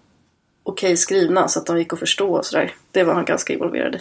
okej 0.62 0.86
okay 0.86 0.96
skrivna 0.96 1.48
så 1.48 1.58
att 1.58 1.66
de 1.66 1.78
gick 1.78 1.92
att 1.92 1.98
förstå 1.98 2.36
och 2.36 2.46
sådär. 2.46 2.74
Det 2.90 3.04
var 3.04 3.14
han 3.14 3.24
ganska 3.24 3.52
involverad 3.52 3.94
i. 3.94 3.98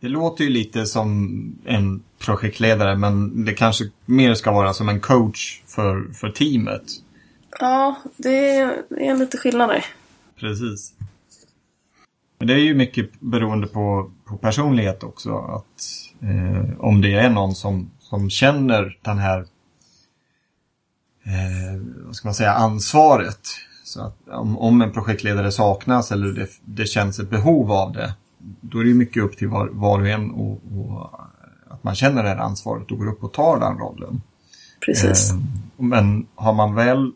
Det 0.00 0.08
låter 0.08 0.44
ju 0.44 0.50
lite 0.50 0.86
som 0.86 1.58
en 1.64 2.02
projektledare 2.18 2.96
men 2.96 3.44
det 3.44 3.52
kanske 3.52 3.84
mer 4.04 4.34
ska 4.34 4.52
vara 4.52 4.72
som 4.72 4.88
en 4.88 5.00
coach 5.00 5.62
för, 5.66 6.12
för 6.12 6.30
teamet. 6.30 6.82
Ja, 7.60 7.96
det 8.16 8.50
är, 8.50 8.82
det 8.88 9.06
är 9.06 9.16
lite 9.16 9.38
skillnad 9.38 9.68
där. 9.68 9.84
Precis. 10.36 10.94
Men 12.38 12.48
det 12.48 12.54
är 12.54 12.58
ju 12.58 12.74
mycket 12.74 13.20
beroende 13.20 13.66
på, 13.66 14.10
på 14.24 14.36
personlighet 14.36 15.02
också. 15.02 15.36
Att 15.38 15.82
eh, 16.22 16.80
Om 16.80 17.00
det 17.00 17.14
är 17.14 17.30
någon 17.30 17.54
som, 17.54 17.90
som 17.98 18.30
känner 18.30 18.98
den 19.02 19.18
här 19.18 19.46
eh, 21.24 21.80
vad 22.06 22.16
ska 22.16 22.28
man 22.28 22.34
säga, 22.34 22.52
ansvaret. 22.52 23.40
Så 23.84 24.02
att 24.02 24.28
om, 24.28 24.58
om 24.58 24.82
en 24.82 24.92
projektledare 24.92 25.52
saknas 25.52 26.12
eller 26.12 26.26
det, 26.26 26.48
det 26.64 26.86
känns 26.86 27.18
ett 27.18 27.30
behov 27.30 27.72
av 27.72 27.92
det. 27.92 28.14
Då 28.60 28.78
är 28.78 28.84
det 28.84 28.94
mycket 28.94 29.22
upp 29.22 29.36
till 29.36 29.48
var, 29.48 29.68
var 29.68 30.00
och 30.00 30.08
en 30.08 30.30
och, 30.30 30.50
och 30.52 31.20
att 31.70 31.84
man 31.84 31.94
känner 31.94 32.22
det 32.22 32.28
här 32.28 32.36
ansvaret 32.36 32.90
och 32.90 32.98
går 32.98 33.08
upp 33.08 33.24
och 33.24 33.32
tar 33.32 33.60
den 33.60 33.78
rollen. 33.78 34.22
Precis. 34.86 35.30
Eh, 35.30 35.36
men 35.76 36.26
har 36.34 36.52
man 36.52 36.74
väl 36.74 37.12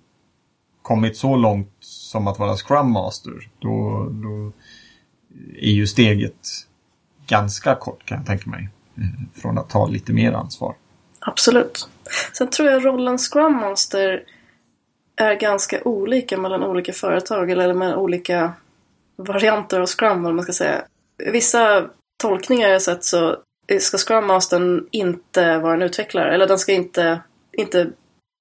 kommit 0.82 1.16
så 1.16 1.36
långt 1.36 1.72
som 1.80 2.26
att 2.26 2.38
vara 2.38 2.56
Scrum 2.56 2.90
Master, 2.90 3.50
då, 3.58 4.08
då 4.10 4.52
är 5.60 5.70
ju 5.70 5.86
steget 5.86 6.48
ganska 7.26 7.74
kort 7.74 8.04
kan 8.04 8.18
jag 8.18 8.26
tänka 8.26 8.50
mig. 8.50 8.68
eh, 8.96 9.04
Från 9.34 9.58
att 9.58 9.68
ta 9.68 9.86
lite 9.86 10.12
mer 10.12 10.32
ansvar. 10.32 10.74
Absolut. 11.28 11.88
Sen 12.32 12.50
tror 12.50 12.68
jag 12.68 12.84
rollen 12.84 13.18
Scrum 13.18 13.52
Master 13.52 14.24
är 15.16 15.34
ganska 15.34 15.82
olika 15.84 16.38
mellan 16.38 16.62
olika 16.62 16.92
företag 16.92 17.50
eller 17.50 17.74
mellan 17.74 17.98
olika 17.98 18.52
varianter 19.16 19.80
av 19.80 19.86
Scrum, 19.86 20.22
vad 20.22 20.34
man 20.34 20.42
ska 20.42 20.52
säga. 20.52 20.84
I 21.22 21.30
vissa 21.30 21.90
tolkningar 22.22 22.68
jag 22.68 22.82
sett 22.82 23.04
så 23.04 23.36
ska 23.80 23.98
Scrum 23.98 24.26
Mastern 24.26 24.86
inte 24.90 25.58
vara 25.58 25.74
en 25.74 25.82
utvecklare, 25.82 26.34
eller 26.34 26.46
den 26.46 26.58
ska 26.58 26.72
inte, 26.72 27.20
inte 27.52 27.90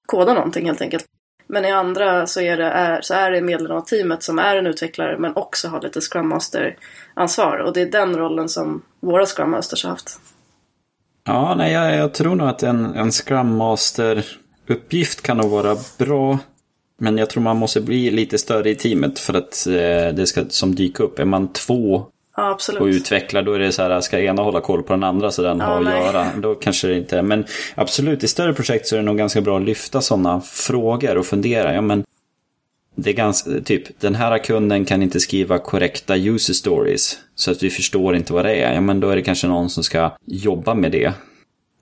koda 0.06 0.34
någonting 0.34 0.66
helt 0.66 0.80
enkelt. 0.80 1.04
Men 1.46 1.64
i 1.64 1.70
andra 1.70 2.26
så 2.26 2.40
är 2.40 2.56
det, 2.56 2.64
är, 2.70 3.00
så 3.00 3.14
är 3.14 3.30
det 3.30 3.40
medlem 3.40 3.76
av 3.76 3.80
teamet 3.80 4.22
som 4.22 4.38
är 4.38 4.56
en 4.56 4.66
utvecklare 4.66 5.18
men 5.18 5.36
också 5.36 5.68
har 5.68 5.80
lite 5.80 6.00
Scrum 6.00 6.28
Master-ansvar. 6.28 7.56
Och 7.56 7.72
det 7.72 7.80
är 7.80 7.90
den 7.90 8.16
rollen 8.16 8.48
som 8.48 8.82
våra 9.00 9.26
Scrum 9.26 9.50
Masters 9.50 9.84
har 9.84 9.90
haft. 9.90 10.20
Ja, 11.28 11.54
nej, 11.54 11.72
jag, 11.72 11.96
jag 11.96 12.14
tror 12.14 12.34
nog 12.34 12.48
att 12.48 12.62
en, 12.62 12.94
en 12.94 13.12
Scrum 13.12 13.56
Master-uppgift 13.62 15.22
kan 15.22 15.36
nog 15.36 15.50
vara 15.50 15.76
bra. 15.98 16.38
Men 17.00 17.18
jag 17.18 17.30
tror 17.30 17.42
man 17.42 17.56
måste 17.56 17.80
bli 17.80 18.10
lite 18.10 18.38
större 18.38 18.70
i 18.70 18.74
teamet 18.74 19.18
för 19.18 19.34
att 19.34 19.66
eh, 19.66 20.14
det 20.14 20.26
ska 20.26 20.44
som 20.48 20.74
dyka 20.74 21.02
upp. 21.02 21.18
Är 21.18 21.24
man 21.24 21.52
två 21.52 22.06
Ja, 22.36 22.58
och 22.80 22.86
utvecklar 22.86 23.42
då 23.42 23.52
är 23.52 23.58
det 23.58 23.72
så 23.72 23.82
här, 23.82 24.00
ska 24.00 24.18
ena 24.18 24.42
hålla 24.42 24.60
koll 24.60 24.82
på 24.82 24.92
den 24.92 25.04
andra 25.04 25.30
så 25.30 25.42
den 25.42 25.58
Ja, 25.58 25.64
har 25.64 25.76
att 25.78 25.84
nej. 25.84 26.04
göra. 26.04 26.26
Då 26.36 26.54
kanske 26.54 26.88
det 26.88 26.96
inte 26.98 27.18
är. 27.18 27.22
Men 27.22 27.44
absolut, 27.74 28.24
i 28.24 28.28
större 28.28 28.54
projekt 28.54 28.86
så 28.86 28.94
är 28.94 28.98
det 28.98 29.04
nog 29.04 29.18
ganska 29.18 29.40
bra 29.40 29.56
att 29.56 29.64
lyfta 29.64 30.00
sådana 30.00 30.40
frågor 30.40 31.18
och 31.18 31.26
fundera. 31.26 31.74
Ja, 31.74 31.80
men 31.80 32.04
det 33.00 33.10
är 33.10 33.14
ganska, 33.14 33.50
typ, 33.64 34.00
den 34.00 34.14
här 34.14 34.38
kunden 34.38 34.84
kan 34.84 35.02
inte 35.02 35.20
skriva 35.20 35.58
korrekta 35.58 36.16
user 36.16 36.54
stories. 36.54 37.18
Så 37.34 37.50
att 37.50 37.62
vi 37.62 37.70
förstår 37.70 38.16
inte 38.16 38.32
vad 38.32 38.44
det 38.44 38.54
är. 38.54 38.74
Ja, 38.74 38.80
men 38.80 39.00
då 39.00 39.08
är 39.08 39.16
det 39.16 39.22
kanske 39.22 39.46
någon 39.46 39.70
som 39.70 39.84
ska 39.84 40.10
jobba 40.24 40.74
med 40.74 40.92
det. 40.92 41.12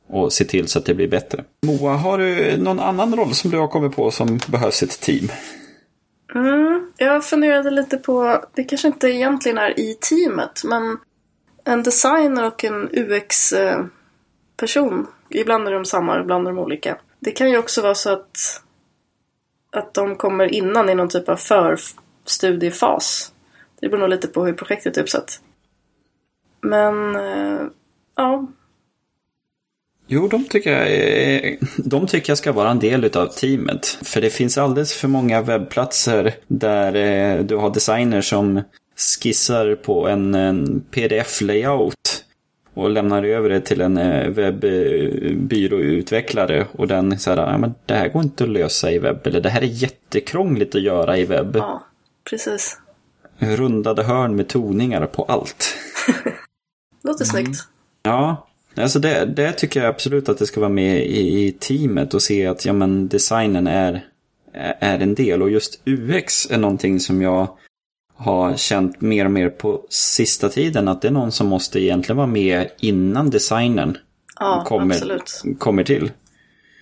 Och 0.08 0.32
se 0.32 0.44
till 0.44 0.68
så 0.68 0.78
att 0.78 0.84
det 0.84 0.94
blir 0.94 1.08
bättre. 1.08 1.44
Moa, 1.66 1.92
har 1.92 2.18
du 2.18 2.56
någon 2.56 2.80
annan 2.80 3.16
roll 3.16 3.34
som 3.34 3.50
du 3.50 3.58
har 3.58 3.68
kommit 3.68 3.96
på 3.96 4.10
som 4.10 4.40
behövs 4.48 4.82
i 4.82 4.86
ett 4.86 5.00
team? 5.00 5.28
Mm, 6.34 6.92
jag 6.96 7.24
funderade 7.24 7.70
lite 7.70 7.96
på, 7.96 8.44
det 8.54 8.64
kanske 8.64 8.88
inte 8.88 9.08
egentligen 9.08 9.58
är 9.58 9.80
i 9.80 9.94
teamet, 9.94 10.62
men 10.64 10.98
en 11.64 11.82
designer 11.82 12.46
och 12.46 12.64
en 12.64 12.88
UX-person. 12.92 13.86
Ibland 15.30 15.68
är 15.68 15.72
de 15.72 15.84
samma, 15.84 16.20
ibland 16.20 16.46
är 16.46 16.50
de 16.50 16.58
olika. 16.58 16.96
Det 17.20 17.30
kan 17.30 17.50
ju 17.50 17.58
också 17.58 17.82
vara 17.82 17.94
så 17.94 18.12
att, 18.12 18.62
att 19.76 19.94
de 19.94 20.16
kommer 20.16 20.54
innan 20.54 20.88
i 20.88 20.94
någon 20.94 21.08
typ 21.08 21.28
av 21.28 21.36
förstudiefas. 21.36 23.32
Det 23.80 23.88
beror 23.88 24.00
nog 24.00 24.10
lite 24.10 24.28
på 24.28 24.46
hur 24.46 24.52
projektet 24.52 24.96
är 24.96 25.02
uppsatt. 25.02 25.40
Men, 26.60 27.16
eh, 27.16 27.66
ja. 28.16 28.46
Jo, 30.06 30.28
de 30.28 30.44
tycker, 30.44 30.72
jag, 30.72 31.58
de 31.76 32.06
tycker 32.06 32.30
jag 32.30 32.38
ska 32.38 32.52
vara 32.52 32.70
en 32.70 32.78
del 32.78 33.16
av 33.16 33.26
teamet. 33.26 33.86
För 33.86 34.20
det 34.20 34.30
finns 34.30 34.58
alldeles 34.58 34.94
för 34.94 35.08
många 35.08 35.42
webbplatser 35.42 36.34
där 36.46 36.94
eh, 36.94 37.44
du 37.44 37.56
har 37.56 37.70
designers 37.70 38.28
som 38.28 38.62
skissar 39.22 39.74
på 39.74 40.08
en, 40.08 40.34
en 40.34 40.84
pdf-layout 40.90 42.25
och 42.76 42.90
lämnar 42.90 43.22
över 43.22 43.48
det 43.48 43.60
till 43.60 43.80
en 43.80 43.96
eh, 43.96 44.28
webbyråutvecklare 44.28 46.66
och 46.72 46.88
den 46.88 47.18
säger 47.18 47.38
ja, 47.38 47.58
men 47.58 47.74
det 47.86 47.94
här 47.94 48.08
går 48.08 48.22
inte 48.22 48.44
att 48.44 48.50
lösa 48.50 48.92
i 48.92 48.98
webb 48.98 49.26
eller 49.26 49.40
det 49.40 49.48
här 49.48 49.62
är 49.62 49.66
jättekrångligt 49.66 50.74
att 50.74 50.82
göra 50.82 51.18
i 51.18 51.24
webb. 51.24 51.56
Ja, 51.56 51.86
precis. 52.30 52.78
Rundade 53.38 54.02
hörn 54.02 54.36
med 54.36 54.48
toningar 54.48 55.06
på 55.06 55.22
allt. 55.22 55.74
Låter 57.04 57.24
snyggt. 57.24 57.58
Ja, 58.02 58.48
alltså 58.74 58.98
det, 58.98 59.24
det 59.24 59.52
tycker 59.52 59.80
jag 59.80 59.88
absolut 59.88 60.28
att 60.28 60.38
det 60.38 60.46
ska 60.46 60.60
vara 60.60 60.70
med 60.70 61.06
i, 61.06 61.46
i 61.46 61.52
teamet 61.52 62.14
och 62.14 62.22
se 62.22 62.46
att 62.46 62.64
ja, 62.64 62.72
men 62.72 63.08
designen 63.08 63.66
är, 63.66 64.04
är 64.78 64.98
en 64.98 65.14
del. 65.14 65.42
Och 65.42 65.50
just 65.50 65.80
UX 65.84 66.50
är 66.50 66.58
någonting 66.58 67.00
som 67.00 67.22
jag 67.22 67.48
har 68.16 68.56
känt 68.56 69.00
mer 69.00 69.24
och 69.24 69.30
mer 69.30 69.48
på 69.48 69.82
sista 69.88 70.48
tiden 70.48 70.88
att 70.88 71.02
det 71.02 71.08
är 71.08 71.12
någon 71.12 71.32
som 71.32 71.46
måste 71.46 71.80
egentligen 71.80 72.16
vara 72.16 72.26
med 72.26 72.70
innan 72.78 73.30
designen 73.30 73.98
Ja, 74.40 74.64
kommer, 74.66 74.94
absolut. 74.94 75.42
kommer 75.58 75.84
till. 75.84 76.10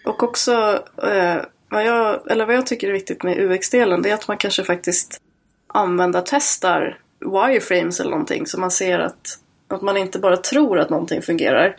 Och 0.05 0.23
också, 0.23 0.83
eh, 1.03 1.37
vad, 1.69 1.85
jag, 1.85 2.31
eller 2.31 2.47
vad 2.47 2.55
jag 2.55 2.67
tycker 2.67 2.89
är 2.89 2.93
viktigt 2.93 3.23
med 3.23 3.39
UX-delen, 3.39 4.03
det 4.03 4.11
är 4.11 4.15
att 4.15 4.29
man 4.29 4.37
kanske 4.37 4.65
faktiskt 4.65 5.21
användartestar 5.67 6.99
wireframes 7.21 8.01
eller 8.01 8.11
någonting, 8.11 8.47
så 8.47 8.61
man 8.61 8.71
ser 8.71 8.99
att, 8.99 9.39
att 9.69 9.83
man 9.83 9.97
inte 9.97 10.19
bara 10.19 10.37
tror 10.37 10.79
att 10.79 10.91
någonting 10.91 11.23
fungerar. 11.23 11.77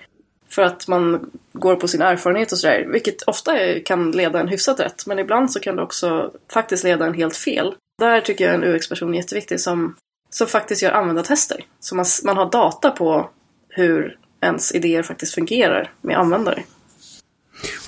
För 0.49 0.61
att 0.61 0.87
man 0.87 1.31
går 1.53 1.75
på 1.75 1.87
sin 1.87 2.01
erfarenhet 2.01 2.51
och 2.51 2.57
sådär, 2.57 2.85
vilket 2.91 3.21
ofta 3.21 3.79
kan 3.85 4.11
leda 4.11 4.39
en 4.39 4.47
hyfsat 4.47 4.79
rätt, 4.79 5.07
men 5.07 5.19
ibland 5.19 5.51
så 5.51 5.59
kan 5.59 5.75
det 5.75 5.81
också 5.81 6.31
faktiskt 6.53 6.83
leda 6.83 7.05
en 7.05 7.13
helt 7.13 7.37
fel. 7.37 7.75
Där 7.97 8.21
tycker 8.21 8.45
jag 8.45 8.53
en 8.53 8.63
UX-person 8.63 9.13
är 9.13 9.17
jätteviktig 9.17 9.59
som, 9.59 9.95
som 10.29 10.47
faktiskt 10.47 10.81
gör 10.81 10.91
användartester. 10.91 11.65
Så 11.79 11.95
man, 11.95 12.05
man 12.23 12.37
har 12.37 12.51
data 12.51 12.91
på 12.91 13.29
hur 13.69 14.17
ens 14.41 14.75
idéer 14.75 15.03
faktiskt 15.03 15.35
fungerar 15.35 15.91
med 16.01 16.17
användare. 16.17 16.63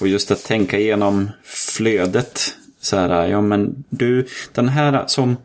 Och 0.01 0.07
just 0.07 0.31
att 0.31 0.43
tänka 0.43 0.79
igenom 0.79 1.29
flödet. 1.43 2.55
Så 2.81 2.97
här, 2.97 3.27
ja 3.27 3.41
men 3.41 3.83
du, 3.89 4.27
den 4.51 4.69
här 4.69 5.03
som, 5.07 5.37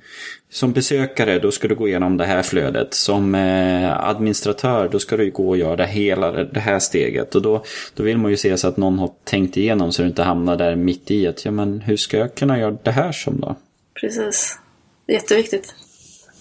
som 0.50 0.73
besökare, 0.73 1.38
då 1.38 1.50
ska 1.50 1.69
du 1.69 1.75
gå 1.75 1.88
igenom 1.88 2.16
det 2.16 2.25
här 2.25 2.42
flödet. 2.42 2.95
Som 2.95 3.35
eh, 3.35 4.09
administratör, 4.09 4.88
då 4.88 4.99
ska 4.99 5.16
du 5.16 5.31
gå 5.31 5.49
och 5.49 5.57
göra 5.57 5.85
hela 5.85 6.33
det 6.33 6.61
här 6.61 6.78
steget. 6.78 7.35
Och 7.35 7.42
då, 7.42 7.64
då 7.95 8.02
vill 8.02 8.19
man 8.19 8.31
ju 8.31 8.37
se 8.37 8.57
så 8.57 8.69
att 8.69 8.76
någon 8.76 8.99
har 8.99 9.11
tänkt 9.25 9.57
igenom 9.57 9.92
så 9.92 10.02
du 10.02 10.09
inte 10.09 10.23
hamnar 10.23 10.57
där 10.57 10.76
mitt 10.76 11.11
i 11.11 11.26
att, 11.26 11.45
ja 11.45 11.50
men 11.50 11.81
hur 11.81 11.97
ska 11.97 12.16
jag 12.16 12.35
kunna 12.35 12.59
göra 12.59 12.76
det 12.83 12.90
här 12.90 13.12
som 13.12 13.40
då? 13.40 13.57
Precis. 14.02 14.59
Jätteviktigt. 15.06 15.75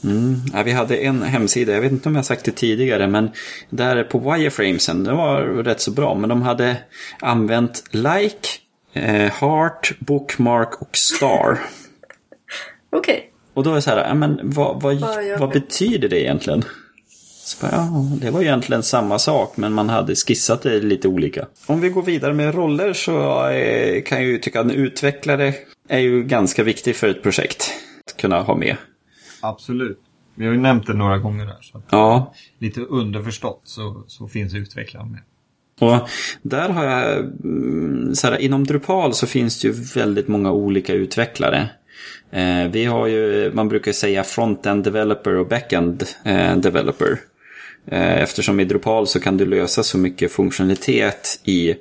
Mm. 0.04 0.36
Ja, 0.54 0.64
vi 0.64 0.72
hade 0.72 0.98
en 0.98 1.22
hemsida, 1.22 1.74
jag 1.74 1.82
vet 1.82 1.92
inte 1.92 2.10
om 2.10 2.16
jag 2.16 2.26
sagt 2.26 2.46
det 2.46 2.52
tidigare, 2.52 3.08
men 3.08 3.30
där 3.70 4.04
på 4.04 4.20
wireframesen, 4.20 5.04
det 5.04 5.14
var 5.14 5.42
rätt 5.42 5.82
så 5.82 5.92
bra, 5.92 6.16
men 6.16 6.30
de 6.30 6.42
hade 6.42 6.78
använt 7.20 7.84
like, 7.92 8.48
eh, 8.94 9.32
heart, 9.32 9.94
bookmark 10.00 10.82
och 10.82 10.98
star. 10.98 11.60
Okej. 12.90 13.32
Och 13.54 13.64
då 13.64 13.72
är 13.72 13.76
det 13.76 13.82
så 13.82 13.90
här, 13.90 14.08
ja, 14.08 14.14
men 14.14 14.40
vad, 14.44 14.82
vad, 14.82 15.00
Vad 15.00 15.40
vad 15.40 15.50
betyder 15.50 16.10
det 16.10 16.22
egentligen? 16.22 16.64
Bara, 17.62 17.72
ja, 17.72 18.06
det 18.22 18.32
var 18.32 18.42
egentligen 18.42 18.84
samma 18.84 19.20
sak, 19.20 19.58
men 19.58 19.74
man 19.74 19.90
hade 19.90 20.16
skissat 20.16 20.62
det 20.62 20.80
lite 20.80 21.08
olika. 21.08 21.48
Om 21.66 21.82
vi 21.82 21.90
går 21.90 22.04
vidare 22.04 22.34
med 22.34 22.56
roller 22.56 22.94
så 22.94 23.48
eh, 23.50 24.04
kan 24.04 24.18
jag 24.18 24.28
ju 24.28 24.38
tycka 24.38 24.60
att 24.60 24.66
en 24.66 24.72
utvecklare 24.72 25.54
är 25.92 26.00
ju 26.00 26.24
ganska 26.24 26.64
viktig 26.64 26.96
för 26.96 27.10
ett 27.10 27.24
projekt. 27.24 27.74
Att 28.08 28.18
kunna 28.18 28.42
ha 28.42 28.56
med. 28.56 28.78
Absolut. 29.42 30.00
Vi 30.36 30.46
har 30.46 30.54
ju 30.54 30.60
nämnt 30.60 30.88
det 30.88 30.94
några 30.94 31.18
gånger 31.18 31.46
här. 31.46 31.58
Så 31.62 31.82
Ja, 31.90 32.34
lite 32.60 32.82
underförstått 32.82 33.62
så, 33.64 34.04
så 34.08 34.28
finns 34.28 34.54
utvecklaren 34.54 35.12
med. 35.12 35.22
Och 35.80 36.10
där 36.42 36.70
har 36.70 36.84
jag, 36.84 37.18
mm, 37.44 38.16
så 38.16 38.28
här, 38.28 38.38
inom 38.38 38.64
Drupal 38.64 39.14
så 39.14 39.28
finns 39.28 39.62
det 39.62 39.68
ju 39.68 39.74
väldigt 39.74 40.28
många 40.28 40.52
olika 40.52 40.94
utvecklare. 40.94 41.70
Eh, 42.32 42.68
vi 42.72 42.86
har 42.86 43.08
ju, 43.08 43.52
man 43.54 43.70
brukar 43.70 43.92
säga 43.92 44.24
front-end 44.24 44.84
developer 44.84 45.36
och 45.36 45.48
back-end 45.48 46.04
eh, 46.24 46.58
developer. 46.58 47.20
Eh, 47.86 48.22
eftersom 48.22 48.60
i 48.60 48.66
Drupal 48.66 49.08
så 49.08 49.20
kan 49.20 49.38
du 49.38 49.46
lösa 49.46 49.84
så 49.84 49.98
mycket 49.98 50.32
funktionalitet 50.32 51.40
i, 51.44 51.76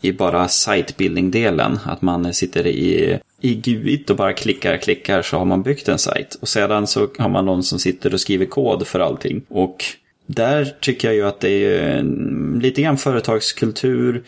i 0.00 0.12
bara 0.12 0.48
site-building-delen. 0.48 1.78
Att 1.84 2.02
man 2.02 2.34
sitter 2.34 2.66
i, 2.66 3.18
i 3.40 3.54
GUIT 3.54 4.10
och 4.10 4.16
bara 4.16 4.32
klickar, 4.32 4.76
klickar 4.76 5.22
så 5.22 5.38
har 5.38 5.44
man 5.44 5.62
byggt 5.62 5.88
en 5.88 5.98
sajt. 5.98 6.34
Och 6.40 6.48
sedan 6.48 6.86
så 6.86 7.08
har 7.18 7.28
man 7.28 7.46
någon 7.46 7.62
som 7.62 7.78
sitter 7.78 8.14
och 8.14 8.20
skriver 8.20 8.46
kod 8.46 8.86
för 8.86 9.00
allting. 9.00 9.42
Och 9.48 9.84
där 10.26 10.76
tycker 10.80 11.08
jag 11.08 11.14
ju 11.14 11.26
att 11.26 11.40
det 11.40 11.48
är 11.48 12.02
lite 12.60 12.82
grann 12.82 12.98
företagskultur. 12.98 14.22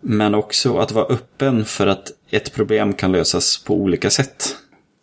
Men 0.00 0.34
också 0.34 0.78
att 0.78 0.92
vara 0.92 1.04
öppen 1.04 1.64
för 1.64 1.86
att 1.86 2.12
ett 2.30 2.54
problem 2.54 2.92
kan 2.92 3.12
lösas 3.12 3.64
på 3.64 3.74
olika 3.74 4.10
sätt. 4.10 4.56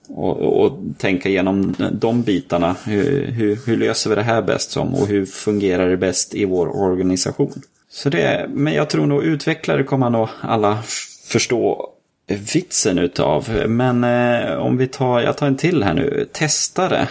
Och, 0.08 0.64
och 0.64 0.80
tänka 0.98 1.30
igenom 1.30 1.76
de 1.92 2.22
bitarna. 2.22 2.76
Hur, 2.86 3.26
hur, 3.26 3.60
hur, 3.66 3.78
löser 3.78 4.10
vi 4.10 4.16
det 4.16 4.24
här 4.24 4.42
bäst 4.42 4.72
som? 4.72 4.96
Och 4.96 5.08
hur 5.08 5.26
fungerar 5.26 5.90
det 5.90 5.98
bäst 5.98 6.36
i 6.36 6.46
vår 6.46 6.68
organisation? 6.78 7.62
Så 7.90 8.10
det, 8.10 8.50
men 8.50 8.74
jag 8.74 8.90
tror 8.90 9.06
nog 9.06 9.24
utvecklare 9.24 9.84
kommer 9.84 10.10
nog 10.10 10.30
alla 10.42 10.84
förstå 11.28 11.91
vitsen 12.36 13.00
utav. 13.00 13.50
Men 13.68 14.04
eh, 14.04 14.58
om 14.58 14.78
vi 14.78 14.88
tar, 14.88 15.22
jag 15.22 15.38
tar 15.38 15.48
en 15.48 15.58
till 15.58 15.84
här 15.84 15.94
nu. 15.94 16.28
Testare. 16.32 17.08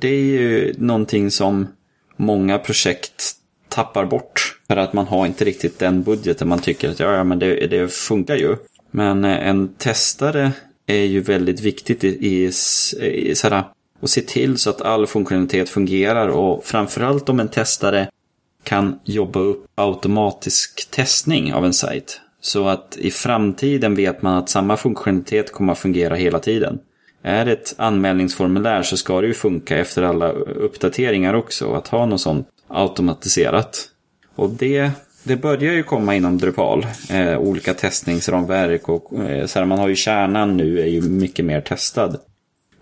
Det 0.00 0.08
är 0.08 0.22
ju 0.22 0.74
någonting 0.78 1.30
som 1.30 1.66
många 2.16 2.58
projekt 2.58 3.32
tappar 3.68 4.04
bort. 4.04 4.58
För 4.68 4.76
att 4.76 4.92
man 4.92 5.06
har 5.06 5.26
inte 5.26 5.44
riktigt 5.44 5.78
den 5.78 6.02
budgeten 6.02 6.48
man 6.48 6.58
tycker 6.58 6.90
att 6.90 7.00
ja, 7.00 7.12
ja 7.12 7.24
men 7.24 7.38
det, 7.38 7.66
det 7.66 7.92
funkar 7.92 8.36
ju. 8.36 8.56
Men 8.90 9.24
eh, 9.24 9.48
en 9.48 9.74
testare 9.74 10.52
är 10.86 11.04
ju 11.04 11.20
väldigt 11.20 11.60
viktigt 11.60 12.04
i, 12.04 12.08
i, 12.08 12.52
i 13.02 13.34
sådär, 13.34 13.64
att 14.00 14.10
se 14.10 14.20
till 14.20 14.58
så 14.58 14.70
att 14.70 14.80
all 14.80 15.06
funktionalitet 15.06 15.68
fungerar 15.68 16.28
och 16.28 16.64
framförallt 16.64 17.28
om 17.28 17.40
en 17.40 17.48
testare 17.48 18.08
kan 18.62 19.00
jobba 19.04 19.40
upp 19.40 19.66
automatisk 19.74 20.90
testning 20.90 21.54
av 21.54 21.64
en 21.64 21.74
sajt. 21.74 22.20
Så 22.46 22.68
att 22.68 22.96
i 22.96 23.10
framtiden 23.10 23.94
vet 23.94 24.22
man 24.22 24.36
att 24.36 24.48
samma 24.48 24.76
funktionalitet 24.76 25.52
kommer 25.52 25.72
att 25.72 25.78
fungera 25.78 26.14
hela 26.14 26.38
tiden. 26.38 26.78
Är 27.22 27.44
det 27.44 27.52
ett 27.52 27.74
anmälningsformulär 27.78 28.82
så 28.82 28.96
ska 28.96 29.20
det 29.20 29.26
ju 29.26 29.34
funka 29.34 29.78
efter 29.78 30.02
alla 30.02 30.30
uppdateringar 30.32 31.34
också. 31.34 31.72
Att 31.72 31.88
ha 31.88 32.06
något 32.06 32.20
sånt 32.20 32.48
automatiserat. 32.68 33.88
Och 34.34 34.50
det, 34.50 34.90
det 35.22 35.36
börjar 35.36 35.72
ju 35.72 35.82
komma 35.82 36.14
inom 36.14 36.38
Drupal. 36.38 36.86
Eh, 37.10 37.38
olika 37.38 37.74
testningsramverk 37.74 38.88
och 38.88 39.12
eh, 39.20 39.46
så 39.46 39.58
här, 39.58 39.66
man 39.66 39.78
har 39.78 39.88
ju 39.88 39.96
kärnan 39.96 40.56
nu 40.56 40.80
är 40.80 40.86
ju 40.86 41.02
mycket 41.02 41.44
mer 41.44 41.60
testad. 41.60 42.16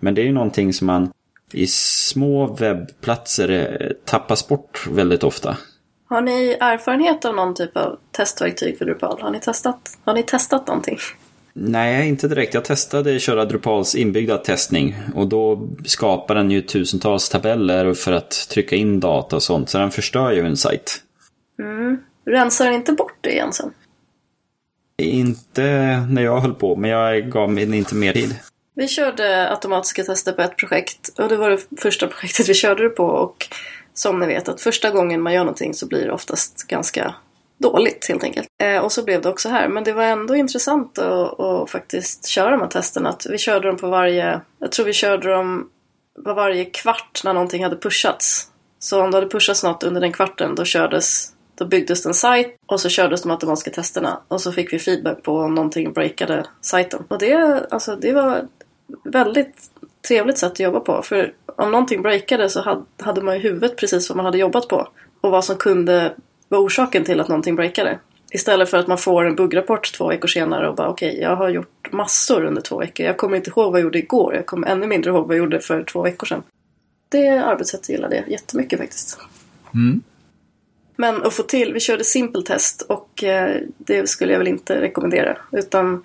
Men 0.00 0.14
det 0.14 0.20
är 0.20 0.26
ju 0.26 0.32
någonting 0.32 0.72
som 0.72 0.86
man 0.86 1.10
i 1.52 1.66
små 1.66 2.46
webbplatser 2.46 3.48
eh, 3.50 3.88
tappas 4.04 4.48
bort 4.48 4.86
väldigt 4.90 5.24
ofta. 5.24 5.56
Har 6.14 6.20
ni 6.20 6.56
erfarenhet 6.60 7.24
av 7.24 7.34
någon 7.34 7.54
typ 7.54 7.76
av 7.76 7.98
testverktyg 8.10 8.78
för 8.78 8.84
Drupal? 8.84 9.22
Har 9.22 9.30
ni 9.30 9.40
testat, 9.40 9.98
har 10.04 10.14
ni 10.14 10.22
testat 10.22 10.66
någonting? 10.66 10.98
Nej, 11.52 12.08
inte 12.08 12.28
direkt. 12.28 12.54
Jag 12.54 12.64
testade 12.64 13.18
köra 13.20 13.44
Drupals 13.44 13.94
inbyggda 13.94 14.38
testning 14.38 14.96
och 15.14 15.28
då 15.28 15.68
skapar 15.84 16.34
den 16.34 16.50
ju 16.50 16.62
tusentals 16.62 17.28
tabeller 17.28 17.94
för 17.94 18.12
att 18.12 18.48
trycka 18.50 18.76
in 18.76 19.00
data 19.00 19.36
och 19.36 19.42
sånt, 19.42 19.70
så 19.70 19.78
den 19.78 19.90
förstör 19.90 20.32
ju 20.32 20.46
en 20.46 20.56
sajt. 20.56 21.02
Mm. 21.58 21.98
Rensar 22.26 22.64
den 22.64 22.74
inte 22.74 22.92
bort 22.92 23.18
det 23.20 23.30
igen 23.30 23.52
sen? 23.52 23.70
Inte 24.98 25.62
när 26.10 26.22
jag 26.22 26.40
höll 26.40 26.54
på, 26.54 26.76
men 26.76 26.90
jag 26.90 27.30
gav 27.30 27.50
mig 27.50 27.76
inte 27.76 27.94
mer 27.94 28.12
tid. 28.12 28.34
Vi 28.76 28.88
körde 28.88 29.50
automatiska 29.50 30.04
tester 30.04 30.32
på 30.32 30.42
ett 30.42 30.56
projekt 30.56 31.10
och 31.18 31.28
det 31.28 31.36
var 31.36 31.50
det 31.50 31.80
första 31.80 32.06
projektet 32.06 32.48
vi 32.48 32.54
körde 32.54 32.82
det 32.82 32.88
på 32.88 33.04
och 33.04 33.48
som 33.94 34.18
ni 34.18 34.26
vet 34.26 34.48
att 34.48 34.60
första 34.60 34.90
gången 34.90 35.22
man 35.22 35.32
gör 35.32 35.44
någonting 35.44 35.74
så 35.74 35.86
blir 35.86 36.06
det 36.06 36.12
oftast 36.12 36.66
ganska 36.66 37.14
dåligt 37.58 38.06
helt 38.08 38.24
enkelt. 38.24 38.48
Eh, 38.62 38.78
och 38.78 38.92
så 38.92 39.04
blev 39.04 39.22
det 39.22 39.28
också 39.28 39.48
här. 39.48 39.68
Men 39.68 39.84
det 39.84 39.92
var 39.92 40.04
ändå 40.04 40.36
intressant 40.36 40.98
att, 40.98 41.40
att 41.40 41.70
faktiskt 41.70 42.26
köra 42.26 42.50
de 42.50 42.60
här 42.60 42.68
testerna. 42.68 43.08
Att 43.08 43.26
vi 43.30 43.38
körde 43.38 43.68
dem 43.68 43.76
på 43.76 43.88
varje, 43.88 44.40
jag 44.58 44.72
tror 44.72 44.86
vi 44.86 44.92
körde 44.92 45.30
dem 45.30 45.70
var 46.18 46.34
varje 46.34 46.64
kvart 46.64 47.20
när 47.24 47.32
någonting 47.32 47.64
hade 47.64 47.76
pushats. 47.76 48.50
Så 48.78 49.02
om 49.02 49.10
det 49.10 49.16
hade 49.16 49.28
pushats 49.28 49.64
något 49.64 49.82
under 49.82 50.00
den 50.00 50.12
kvarten 50.12 50.54
då 50.54 50.64
kördes 50.64 51.30
då 51.54 51.66
byggdes 51.66 52.06
en 52.06 52.14
sajt 52.14 52.56
och 52.66 52.80
så 52.80 52.88
kördes 52.88 53.22
de 53.22 53.30
automatiska 53.30 53.70
testerna 53.70 54.20
och 54.28 54.40
så 54.40 54.52
fick 54.52 54.72
vi 54.72 54.78
feedback 54.78 55.22
på 55.22 55.36
om 55.36 55.54
någonting 55.54 55.92
breakade 55.92 56.46
sajten. 56.60 57.04
Och 57.08 57.18
det, 57.18 57.66
alltså, 57.70 57.96
det 57.96 58.12
var 58.12 58.48
väldigt 59.04 59.70
trevligt 60.08 60.38
sätt 60.38 60.52
att 60.52 60.60
jobba 60.60 60.80
på. 60.80 61.02
För 61.02 61.32
om 61.56 61.70
någonting 61.70 62.02
breakade 62.02 62.48
så 62.48 62.84
hade 62.98 63.22
man 63.22 63.34
i 63.34 63.38
huvudet 63.38 63.76
precis 63.76 64.08
vad 64.10 64.16
man 64.16 64.24
hade 64.26 64.38
jobbat 64.38 64.68
på. 64.68 64.88
Och 65.20 65.30
vad 65.30 65.44
som 65.44 65.56
kunde 65.56 66.14
vara 66.48 66.62
orsaken 66.62 67.04
till 67.04 67.20
att 67.20 67.28
någonting 67.28 67.56
breakade. 67.56 67.98
Istället 68.32 68.70
för 68.70 68.78
att 68.78 68.86
man 68.86 68.98
får 68.98 69.24
en 69.24 69.36
buggrapport 69.36 69.92
två 69.94 70.08
veckor 70.08 70.28
senare 70.28 70.68
och 70.68 70.74
bara 70.74 70.88
okej, 70.88 71.10
okay, 71.10 71.22
jag 71.22 71.36
har 71.36 71.48
gjort 71.48 71.92
massor 71.92 72.44
under 72.44 72.62
två 72.62 72.78
veckor. 72.78 73.06
Jag 73.06 73.16
kommer 73.16 73.36
inte 73.36 73.50
ihåg 73.50 73.72
vad 73.72 73.80
jag 73.80 73.84
gjorde 73.84 73.98
igår. 73.98 74.34
Jag 74.34 74.46
kommer 74.46 74.68
ännu 74.68 74.86
mindre 74.86 75.10
ihåg 75.10 75.26
vad 75.26 75.36
jag 75.36 75.38
gjorde 75.38 75.60
för 75.60 75.84
två 75.84 76.02
veckor 76.02 76.26
sedan. 76.26 76.42
Det 77.08 77.28
arbetssättet 77.28 77.88
gillade 77.88 78.16
jag 78.16 78.30
jättemycket 78.30 78.78
faktiskt. 78.78 79.18
Mm. 79.74 80.02
Men 80.96 81.22
att 81.22 81.34
få 81.34 81.42
till, 81.42 81.72
vi 81.72 81.80
körde 81.80 82.04
simple 82.04 82.42
test 82.42 82.82
och 82.82 83.24
eh, 83.24 83.60
det 83.78 84.06
skulle 84.06 84.32
jag 84.32 84.38
väl 84.38 84.48
inte 84.48 84.80
rekommendera. 84.80 85.36
Utan 85.52 86.02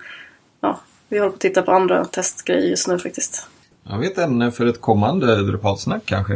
ja, 0.60 0.80
vi 1.08 1.18
håller 1.18 1.30
på 1.30 1.34
att 1.34 1.40
titta 1.40 1.62
på 1.62 1.72
andra 1.72 2.04
testgrejer 2.04 2.70
just 2.70 2.88
nu 2.88 2.98
faktiskt. 2.98 3.46
Jag 3.90 3.98
vet 3.98 4.18
ämne 4.18 4.50
för 4.50 4.66
ett 4.66 4.80
kommande 4.80 5.42
Drupalsnack 5.42 6.02
kanske. 6.04 6.32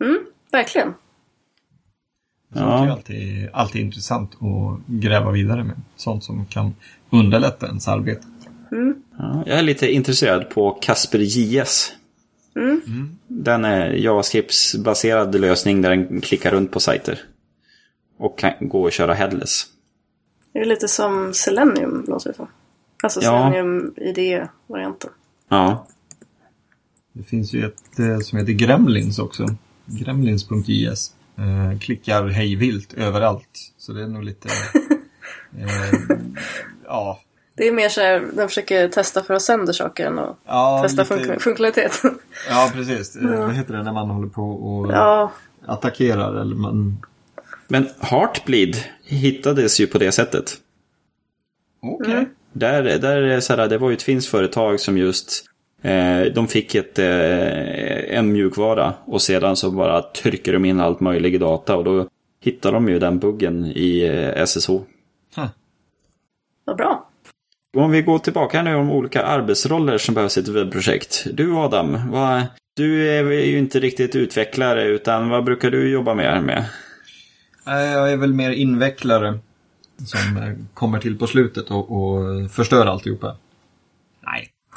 Mm, 0.00 0.18
verkligen. 0.52 0.94
Ja. 2.54 2.60
Det 2.60 2.86
är 2.86 2.90
alltid, 2.90 3.48
alltid 3.52 3.80
intressant 3.80 4.32
att 4.34 4.86
gräva 4.86 5.30
vidare 5.30 5.64
med. 5.64 5.76
Sånt 5.96 6.24
som 6.24 6.46
kan 6.46 6.74
underlätta 7.10 7.66
ens 7.66 7.88
arbete. 7.88 8.26
Mm. 8.72 9.02
Ja, 9.18 9.42
jag 9.46 9.58
är 9.58 9.62
lite 9.62 9.92
intresserad 9.92 10.50
på 10.50 10.70
Casper 10.70 11.18
JS. 11.18 11.92
Mm. 12.56 12.80
Mm. 12.86 13.18
Den 13.28 13.64
är 13.64 13.90
JavaScripts-baserad 13.90 15.38
lösning 15.38 15.82
där 15.82 15.90
den 15.90 16.20
klickar 16.20 16.50
runt 16.50 16.70
på 16.70 16.80
sajter. 16.80 17.20
Och 18.18 18.38
kan 18.38 18.52
gå 18.60 18.82
och 18.82 18.92
köra 18.92 19.14
headless. 19.14 19.66
Det 20.52 20.58
är 20.58 20.64
lite 20.64 20.88
som 20.88 21.34
Selenium 21.34 22.04
låter 22.08 22.30
det 22.30 22.36
som. 22.36 22.48
Alltså 23.02 23.20
Selenium 23.20 23.94
ja. 23.96 24.02
IDE-varianten. 24.02 25.10
Ja. 25.48 25.86
Det 27.16 27.22
finns 27.22 27.52
ju 27.52 27.66
ett 27.66 27.98
eh, 27.98 28.18
som 28.18 28.38
heter 28.38 28.52
Gremlins 28.52 29.18
också. 29.18 29.46
Gremlins.js. 29.86 31.14
Eh, 31.38 31.78
klickar 31.78 32.26
hejvilt 32.28 32.94
överallt. 32.94 33.72
Så 33.78 33.92
det 33.92 34.02
är 34.02 34.06
nog 34.06 34.24
lite... 34.24 34.48
eh, 35.58 36.16
ja. 36.84 37.20
Det 37.54 37.68
är 37.68 37.72
mer 37.72 37.88
så 37.88 38.00
här, 38.00 38.26
den 38.32 38.48
försöker 38.48 38.88
testa 38.88 39.22
för 39.22 39.34
att 39.34 39.42
sönder 39.42 39.72
saker 39.72 40.06
än 40.06 40.18
att 40.18 40.36
ja, 40.46 40.80
testa 40.82 41.02
lite... 41.02 41.26
fun 41.26 41.40
funktionalitet. 41.40 42.02
ja, 42.48 42.70
precis. 42.74 43.18
Ja. 43.22 43.28
Vad 43.28 43.54
heter 43.54 43.74
det 43.74 43.82
när 43.82 43.92
man 43.92 44.10
håller 44.10 44.28
på 44.28 44.50
och 44.50 44.92
ja. 44.92 45.32
attackerar? 45.66 46.40
Eller 46.40 46.56
man... 46.56 47.04
Men 47.68 47.88
Heartbleed 48.00 48.76
hittades 49.04 49.80
ju 49.80 49.86
på 49.86 49.98
det 49.98 50.12
sättet. 50.12 50.56
Okej. 51.82 51.96
Okay. 51.96 52.14
Mm. 52.14 52.28
Där, 52.52 52.82
där 52.82 53.40
så 53.40 53.56
här, 53.56 53.68
det 53.68 53.78
var 53.78 53.90
ju 53.90 53.96
ett 53.96 54.02
finskt 54.02 54.30
företag 54.30 54.80
som 54.80 54.98
just 54.98 55.44
de 56.34 56.48
fick 56.48 56.74
ett, 56.74 56.98
eh, 56.98 58.18
en 58.18 58.32
mjukvara 58.32 58.94
och 59.04 59.22
sedan 59.22 59.56
så 59.56 59.70
bara 59.70 60.02
trycker 60.02 60.52
de 60.52 60.64
in 60.64 60.80
allt 60.80 61.00
möjligt 61.00 61.40
data 61.40 61.76
och 61.76 61.84
då 61.84 62.08
hittar 62.40 62.72
de 62.72 62.88
ju 62.88 62.98
den 62.98 63.18
buggen 63.18 63.64
i 63.64 64.04
eh, 64.04 64.44
SSH. 64.46 64.70
Huh. 65.36 65.46
Vad 66.64 66.76
bra. 66.76 67.10
Om 67.76 67.90
vi 67.90 68.02
går 68.02 68.18
tillbaka 68.18 68.62
nu 68.62 68.74
om 68.74 68.90
olika 68.90 69.22
arbetsroller 69.22 69.98
som 69.98 70.14
behövs 70.14 70.36
i 70.36 70.40
ett 70.40 70.48
webbprojekt. 70.48 71.26
Du 71.32 71.56
Adam, 71.56 72.10
vad, 72.10 72.42
du 72.76 73.08
är 73.08 73.22
ju 73.22 73.58
inte 73.58 73.80
riktigt 73.80 74.16
utvecklare 74.16 74.84
utan 74.84 75.28
vad 75.28 75.44
brukar 75.44 75.70
du 75.70 75.90
jobba 75.90 76.14
mer 76.14 76.40
med? 76.40 76.64
Jag 77.64 78.12
är 78.12 78.16
väl 78.16 78.34
mer 78.34 78.50
invecklare 78.50 79.38
som 80.06 80.36
eh, 80.36 80.52
kommer 80.74 80.98
till 80.98 81.18
på 81.18 81.26
slutet 81.26 81.70
och, 81.70 81.90
och 81.90 82.50
förstör 82.50 82.86
alltihopa. 82.86 83.36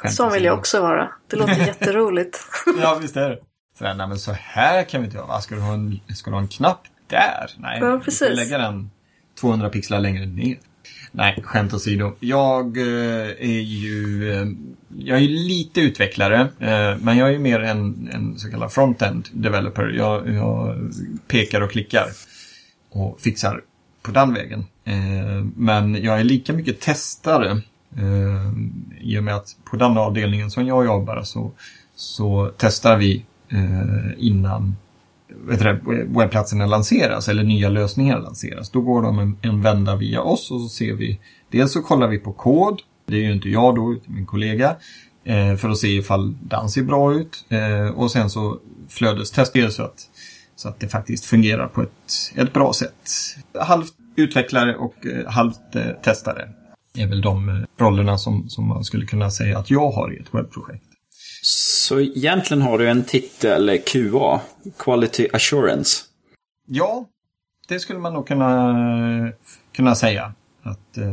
Nej, 0.04 0.12
Så 0.12 0.30
vill 0.30 0.44
jag 0.44 0.58
också 0.58 0.80
vara. 0.80 1.08
Det 1.26 1.36
låter 1.36 1.58
jätteroligt. 1.66 2.38
ja, 2.80 2.98
visst 3.02 3.16
är 3.16 3.30
det. 3.30 3.38
Så, 3.78 3.84
nej, 3.84 4.08
men 4.08 4.18
så 4.18 4.32
här 4.32 4.84
kan 4.84 5.00
vi 5.00 5.04
inte 5.04 5.16
göra. 5.16 5.40
Ska 5.40 5.54
du 5.54 5.60
ha 5.60 5.74
en, 5.74 6.00
ska 6.14 6.30
du 6.30 6.36
ha 6.36 6.42
en 6.42 6.48
knapp 6.48 6.82
där? 7.06 7.50
Nej, 7.56 7.78
ja, 7.80 8.00
precis. 8.04 8.28
får 8.28 8.34
lägga 8.34 8.58
den 8.58 8.90
200 9.40 9.68
pixlar 9.68 10.00
längre 10.00 10.26
ner. 10.26 10.56
Nej, 11.12 11.42
skämt 11.42 11.74
åsido. 11.74 12.12
Jag 12.20 12.78
eh, 12.78 13.28
är 13.38 13.60
ju 13.60 14.32
eh, 14.32 14.46
jag 14.98 15.18
är 15.18 15.28
lite 15.28 15.80
utvecklare, 15.80 16.40
eh, 16.40 16.96
men 17.00 17.16
jag 17.16 17.34
är 17.34 17.38
mer 17.38 17.60
en, 17.60 18.10
en 18.12 18.38
så 18.38 18.50
kallad 18.50 18.72
front-end 18.72 19.28
developer. 19.32 19.88
Jag, 19.88 20.28
jag 20.28 20.76
pekar 21.28 21.60
och 21.60 21.70
klickar 21.70 22.06
och 22.90 23.20
fixar 23.20 23.60
på 24.02 24.10
den 24.10 24.34
vägen. 24.34 24.66
Men 25.56 26.02
jag 26.02 26.20
är 26.20 26.24
lika 26.24 26.52
mycket 26.52 26.80
testare 26.80 27.60
eh, 27.96 28.52
i 29.00 29.18
och 29.18 29.24
med 29.24 29.34
att 29.34 29.56
på 29.70 29.76
den 29.76 29.98
avdelningen 29.98 30.50
som 30.50 30.66
jag 30.66 30.84
jobbar 30.84 31.22
så, 31.22 31.52
så 31.94 32.52
testar 32.56 32.96
vi 32.96 33.24
eh, 33.48 34.12
innan 34.18 34.76
det, 35.48 35.80
webbplatserna 36.06 36.66
lanseras 36.66 37.28
eller 37.28 37.42
nya 37.42 37.68
lösningar 37.68 38.18
lanseras. 38.18 38.70
Då 38.70 38.80
går 38.80 39.02
de 39.02 39.18
en, 39.18 39.36
en 39.42 39.62
vända 39.62 39.96
via 39.96 40.20
oss 40.20 40.50
och 40.50 40.60
så 40.60 40.68
ser 40.68 40.92
vi, 40.92 41.20
dels 41.50 41.72
så 41.72 41.82
kollar 41.82 42.08
vi 42.08 42.18
på 42.18 42.32
kod, 42.32 42.82
det 43.06 43.16
är 43.16 43.22
ju 43.22 43.32
inte 43.32 43.48
jag 43.48 43.74
då, 43.74 43.92
utan 43.92 44.14
min 44.14 44.26
kollega, 44.26 44.76
eh, 45.24 45.56
för 45.56 45.68
att 45.68 45.78
se 45.78 45.88
ifall 45.88 46.34
den 46.42 46.68
ser 46.68 46.82
bra 46.82 47.14
ut. 47.14 47.44
Eh, 47.48 47.88
och 47.88 48.10
sen 48.10 48.30
så 48.30 48.58
flödestestar 48.88 49.60
vi 49.60 49.70
så 49.70 49.82
att 49.82 50.08
Så 50.56 50.68
att 50.68 50.80
det 50.80 50.88
faktiskt 50.88 51.24
fungerar 51.24 51.66
på 51.66 51.82
ett, 51.82 52.32
ett 52.34 52.52
bra 52.52 52.72
sätt. 52.72 53.10
Halvt 53.60 53.92
utvecklare 54.16 54.76
och 54.76 55.06
eh, 55.06 55.30
halvt 55.30 55.76
eh, 55.76 55.82
testare 56.02 56.48
är 56.94 57.06
väl 57.06 57.20
de 57.20 57.48
eh, 57.48 57.84
rollerna 57.84 58.18
som, 58.18 58.48
som 58.48 58.68
man 58.68 58.84
skulle 58.84 59.06
kunna 59.06 59.30
säga 59.30 59.58
att 59.58 59.70
jag 59.70 59.90
har 59.90 60.12
i 60.12 60.20
ett 60.20 60.34
webbprojekt. 60.34 60.84
Så 61.42 62.00
egentligen 62.00 62.62
har 62.62 62.78
du 62.78 62.88
en 62.88 63.04
titel 63.04 63.78
QA, 63.86 64.40
Quality 64.78 65.28
Assurance. 65.32 66.02
Ja, 66.66 67.06
det 67.68 67.80
skulle 67.80 67.98
man 67.98 68.12
nog 68.12 68.26
kunna, 68.26 69.32
kunna 69.72 69.94
säga. 69.94 70.32
Att 70.62 70.96
eh, 70.98 71.06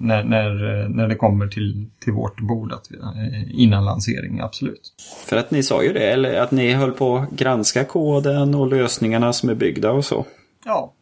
när, 0.00 0.24
när, 0.24 0.88
när 0.88 1.08
det 1.08 1.14
kommer 1.14 1.46
till, 1.46 1.90
till 2.00 2.12
vårt 2.12 2.40
bord 2.40 2.72
att 2.72 2.92
eh, 2.92 3.60
innan 3.60 3.84
lansering, 3.84 4.40
absolut. 4.40 4.92
För 5.26 5.36
att 5.36 5.50
ni 5.50 5.62
sa 5.62 5.82
ju 5.82 5.92
det, 5.92 6.12
eller 6.12 6.40
att 6.40 6.50
ni 6.50 6.72
höll 6.72 6.92
på 6.92 7.16
att 7.16 7.30
granska 7.30 7.84
koden 7.84 8.54
och 8.54 8.66
lösningarna 8.66 9.32
som 9.32 9.48
är 9.48 9.54
byggda 9.54 9.90
och 9.90 10.04
så. 10.04 10.26
Ja, 10.64 10.92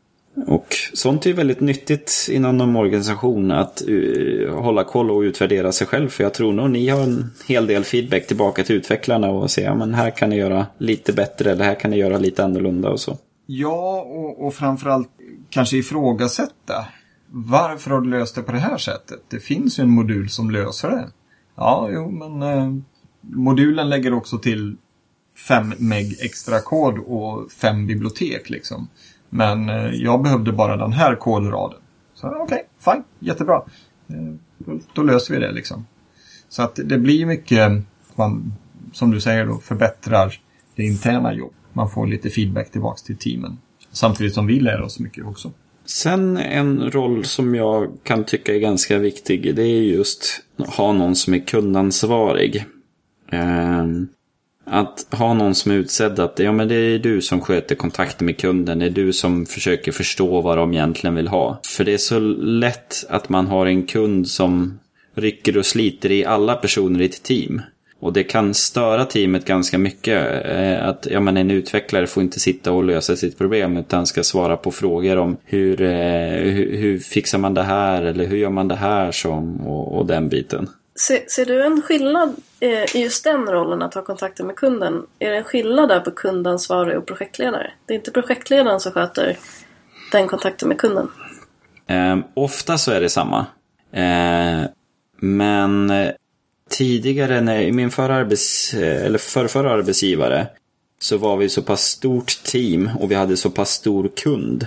och 0.47 0.77
sånt 0.95 1.27
är 1.27 1.33
väldigt 1.33 1.61
nyttigt 1.61 2.29
inom 2.31 2.57
någon 2.57 2.77
organisation 2.77 3.51
att 3.51 3.83
uh, 3.89 4.55
hålla 4.55 4.85
koll 4.85 5.11
och 5.11 5.21
utvärdera 5.21 5.73
sig 5.73 5.87
själv. 5.87 6.09
För 6.09 6.25
jag 6.25 6.35
tror 6.35 6.53
nog 6.53 6.71
ni 6.71 6.89
har 6.89 7.01
en 7.01 7.31
hel 7.47 7.67
del 7.67 7.85
feedback 7.85 8.27
tillbaka 8.27 8.65
till 8.65 8.77
utvecklarna 8.77 9.31
och 9.31 9.51
säga 9.51 9.75
men 9.75 9.95
här 9.95 10.11
kan 10.11 10.31
ni 10.31 10.37
göra 10.37 10.67
lite 10.79 11.13
bättre 11.13 11.53
eller 11.53 11.65
här 11.65 11.75
kan 11.75 11.91
ni 11.91 11.97
göra 11.97 12.19
lite 12.19 12.45
annorlunda 12.45 12.91
och 12.91 13.01
så. 13.01 13.19
Ja, 13.47 14.01
och, 14.01 14.47
och 14.47 14.55
framförallt 14.55 15.09
kanske 15.51 15.77
ifrågasätta. 15.77 16.87
Varför 17.31 17.91
har 17.91 18.01
du 18.01 18.11
löst 18.11 18.35
det 18.35 18.43
på 18.43 18.53
det 18.53 18.59
här 18.59 18.79
sättet? 18.79 19.21
Det 19.29 19.41
finns 19.41 19.79
ju 19.79 19.83
en 19.83 19.91
modul 19.91 20.29
som 20.29 20.51
löser 20.51 20.91
det. 20.91 21.09
Ja, 21.57 21.89
jo, 21.93 22.11
men 22.11 22.43
eh, 22.43 22.75
modulen 23.21 23.89
lägger 23.91 24.15
också 24.15 24.39
till 24.39 24.77
5 25.49 25.75
meg 25.79 26.17
extra 26.21 26.61
kod 26.61 26.99
och 26.99 27.53
5 27.53 27.87
bibliotek 27.87 28.51
liksom. 28.51 28.89
Men 29.31 29.69
eh, 29.69 29.91
jag 29.93 30.23
behövde 30.23 30.53
bara 30.53 30.77
den 30.77 30.93
här 30.93 31.15
kodraden. 31.15 31.79
Så 32.15 32.29
okej, 32.29 32.43
okay, 32.43 32.63
fine, 32.79 33.05
jättebra. 33.19 33.63
Eh, 34.09 34.35
då, 34.95 35.03
löser 35.03 35.35
vi 35.35 35.41
det 35.41 35.53
liksom. 35.53 35.87
Så 36.49 36.63
att 36.63 36.81
det 36.85 36.99
blir 36.99 37.27
mycket, 37.27 37.73
man, 38.15 38.53
som 38.93 39.11
du 39.11 39.21
säger 39.21 39.47
då, 39.47 39.59
förbättrar 39.59 40.41
det 40.75 40.83
interna 40.83 41.35
jobb. 41.35 41.53
Man 41.73 41.91
får 41.91 42.07
lite 42.07 42.31
feedback 42.31 42.71
tillbaks 42.71 43.03
till 43.03 43.17
teamen. 43.17 43.59
Samtidigt 43.93 44.35
som 44.35 44.47
vi 44.47 44.61
lär 44.61 44.83
oss 44.83 45.01
mycket 45.01 45.27
också. 45.27 45.53
Sen 45.85 46.37
en 46.37 46.91
roll 46.91 47.25
som 47.25 47.55
jag 47.55 47.93
kan 48.03 48.25
tycka 48.25 48.55
är 48.55 48.59
ganska 48.59 48.99
viktig. 48.99 49.57
Det 49.57 49.63
är 49.63 49.83
just 49.83 50.43
att 50.59 50.75
ha 50.75 50.93
någon 50.93 51.17
som 51.17 51.35
är 51.35 51.39
kundansvarig. 51.39 52.65
Eh, 53.33 53.87
att 54.71 55.07
ha 55.11 55.35
någon 55.35 55.55
som 55.55 55.73
är 55.73 55.77
utsedd 55.77 56.21
att 56.21 56.39
ja, 56.39 56.53
men 56.53 56.69
det 56.69 56.75
är 56.75 56.99
du 56.99 57.23
som 57.23 57.41
sköter 57.41 57.75
kontakten 57.75 58.27
med 58.27 58.39
kunden. 58.39 58.79
Det 58.79 58.87
är 58.87 58.91
du 58.91 59.13
som 59.13 59.47
försöker 59.47 59.93
förstå 59.93 60.41
vad 60.41 60.59
de 60.59 60.73
egentligen 60.73 61.15
vill 61.15 61.29
ha. 61.29 61.61
För 61.67 61.85
det 61.85 61.95
är 61.95 61.99
så 61.99 62.19
lätt 62.19 63.05
att 63.09 63.29
man 63.29 63.47
har 63.47 63.67
en 63.67 63.83
kund 63.83 64.29
som 64.29 64.79
rycker 65.15 65.59
och 65.59 65.67
sliter 65.67 66.13
i 66.13 66.25
alla 66.25 66.55
personer 66.55 67.01
i 67.01 67.05
ett 67.05 67.23
team. 67.23 67.63
Och 68.01 68.13
det 68.13 68.25
kan 68.25 68.55
störa 68.55 69.05
teamet 69.05 69.45
ganska 69.45 69.79
mycket. 69.79 70.47
Eh, 70.47 70.89
att 70.89 71.07
ja, 71.11 71.21
men 71.21 71.37
en 71.37 71.51
utvecklare 71.51 72.07
får 72.07 72.23
inte 72.23 72.41
sitta 72.41 72.73
och 72.73 72.85
lösa 72.85 73.17
sitt 73.17 73.39
problem 73.39 73.77
utan 73.77 74.07
ska 74.07 74.23
svara 74.23 74.57
på 74.57 74.71
frågor 74.71 75.17
om 75.17 75.37
hur, 75.45 75.83
eh, 75.83 76.41
hur, 76.41 76.77
hur 76.77 76.99
fixar 76.99 77.39
man 77.39 77.55
det 77.55 77.63
här 77.63 78.03
eller 78.03 78.27
hur 78.27 78.37
gör 78.37 78.51
man 78.51 78.69
det 78.69 78.75
här 78.75 79.13
som 79.13 79.67
och, 79.67 79.99
och 79.99 80.07
den 80.07 80.29
biten. 80.29 80.69
Ser, 81.01 81.25
ser 81.29 81.47
du 81.47 81.63
en 81.63 81.83
skillnad 81.83 82.37
eh, 82.61 82.97
i 82.97 83.03
just 83.03 83.25
den 83.25 83.47
rollen 83.47 83.83
att 83.83 83.95
ha 83.95 84.03
kontakten 84.03 84.47
med 84.47 84.57
kunden? 84.57 85.07
Är 85.19 85.31
det 85.31 85.37
en 85.37 85.45
skillnad 85.45 85.89
där 85.89 86.01
på 86.01 86.11
kundansvarig 86.11 86.99
och 86.99 87.07
projektledare? 87.07 87.71
Det 87.87 87.95
är 87.95 87.99
inte 87.99 88.11
projektledaren 88.11 88.81
som 88.81 88.93
sköter 88.93 89.39
den 90.13 90.29
kontakten 90.29 90.69
med 90.69 90.79
kunden? 90.79 91.11
Eh, 91.87 92.19
ofta 92.35 92.79
så 92.79 92.93
är 92.93 93.01
det 93.01 93.09
samma. 93.09 93.47
Ehm, 93.93 94.63
eh, 94.63 94.69
men 95.21 95.93
tidigare 96.71 97.41
när, 97.41 97.61
i 97.61 97.73
min 97.73 97.91
förra, 97.91 98.15
arbets, 98.15 98.75
eh, 98.75 99.05
eller 99.05 99.19
för, 99.19 99.47
förra 99.47 99.73
arbetsgivare 99.73 100.47
så 101.01 101.17
var 101.17 101.37
vi 101.37 101.49
så 101.49 101.63
pass 101.63 101.83
stort 101.83 102.43
team 102.45 102.91
och 103.01 103.11
vi 103.11 103.15
hade 103.15 103.37
så 103.37 103.51
pass 103.51 103.71
stor 103.71 104.11
kund. 104.17 104.67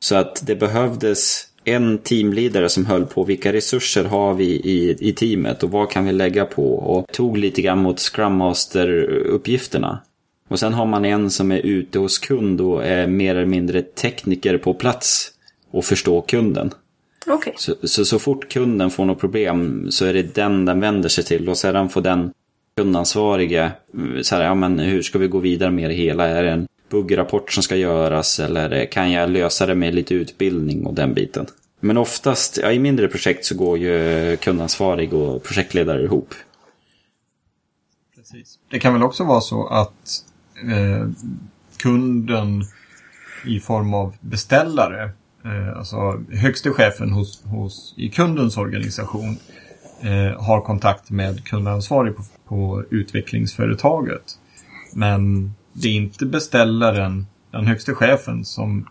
Så 0.00 0.16
att 0.16 0.46
det 0.46 0.56
behövdes 0.56 1.47
en 1.68 1.98
teamledare 1.98 2.68
som 2.68 2.86
höll 2.86 3.06
på 3.06 3.24
vilka 3.24 3.52
resurser 3.52 4.04
har 4.04 4.34
vi 4.34 4.44
i, 4.44 4.96
i 5.00 5.12
teamet 5.12 5.62
och 5.62 5.70
vad 5.70 5.90
kan 5.90 6.04
vi 6.04 6.12
lägga 6.12 6.44
på 6.44 6.74
och 6.74 7.12
tog 7.12 7.38
lite 7.38 7.62
grann 7.62 7.78
mot 7.78 8.00
Scrum 8.00 8.42
Master-uppgifterna. 8.42 9.98
Och 10.48 10.58
sen 10.58 10.74
har 10.74 10.86
man 10.86 11.04
en 11.04 11.30
som 11.30 11.52
är 11.52 11.58
ute 11.58 11.98
hos 11.98 12.18
kund 12.18 12.60
och 12.60 12.84
är 12.84 13.06
mer 13.06 13.34
eller 13.34 13.46
mindre 13.46 13.82
tekniker 13.82 14.58
på 14.58 14.74
plats 14.74 15.32
och 15.70 15.84
förstår 15.84 16.22
kunden. 16.22 16.70
Okay. 17.26 17.52
Så, 17.56 17.74
så, 17.82 18.04
så 18.04 18.18
fort 18.18 18.48
kunden 18.48 18.90
får 18.90 19.04
något 19.04 19.20
problem 19.20 19.86
så 19.90 20.04
är 20.04 20.14
det 20.14 20.34
den 20.34 20.64
den 20.64 20.80
vänder 20.80 21.08
sig 21.08 21.24
till 21.24 21.48
och 21.48 21.58
sedan 21.58 21.88
får 21.88 22.00
den 22.00 22.32
kundansvarige, 22.76 23.72
så 24.22 24.34
här, 24.34 24.44
ja 24.44 24.54
men 24.54 24.78
hur 24.78 25.02
ska 25.02 25.18
vi 25.18 25.28
gå 25.28 25.38
vidare 25.38 25.70
med 25.70 25.90
det 25.90 25.94
hela? 25.94 26.28
Är 26.28 26.42
det 26.42 26.50
en 26.50 26.68
buggrapport 26.90 27.52
som 27.52 27.62
ska 27.62 27.76
göras 27.76 28.40
eller 28.40 28.84
kan 28.84 29.12
jag 29.12 29.30
lösa 29.30 29.66
det 29.66 29.74
med 29.74 29.94
lite 29.94 30.14
utbildning 30.14 30.86
och 30.86 30.94
den 30.94 31.14
biten? 31.14 31.46
Men 31.80 31.96
oftast, 31.96 32.58
ja, 32.62 32.72
i 32.72 32.78
mindre 32.78 33.08
projekt 33.08 33.44
så 33.44 33.54
går 33.54 33.78
ju 33.78 34.36
kundansvarig 34.36 35.14
och 35.14 35.42
projektledare 35.42 36.02
ihop. 36.02 36.34
Precis. 38.16 38.58
Det 38.70 38.78
kan 38.78 38.92
väl 38.92 39.02
också 39.02 39.24
vara 39.24 39.40
så 39.40 39.66
att 39.66 40.24
eh, 40.70 41.08
kunden 41.76 42.64
i 43.46 43.60
form 43.60 43.94
av 43.94 44.16
beställare 44.20 45.10
eh, 45.44 45.78
alltså 45.78 46.24
högste 46.32 46.70
chefen 46.70 47.12
hos, 47.12 47.42
hos, 47.44 47.94
i 47.96 48.08
kundens 48.08 48.56
organisation 48.56 49.38
eh, 50.00 50.42
har 50.42 50.60
kontakt 50.60 51.10
med 51.10 51.44
kundansvarig 51.44 52.16
på, 52.16 52.22
på 52.48 52.84
utvecklingsföretaget. 52.90 54.38
Men 54.94 55.52
det 55.72 55.88
är 55.88 55.92
inte 55.92 56.26
beställaren, 56.26 57.26
den 57.50 57.66
högste 57.66 57.94
chefen, 57.94 58.44
som 58.44 58.88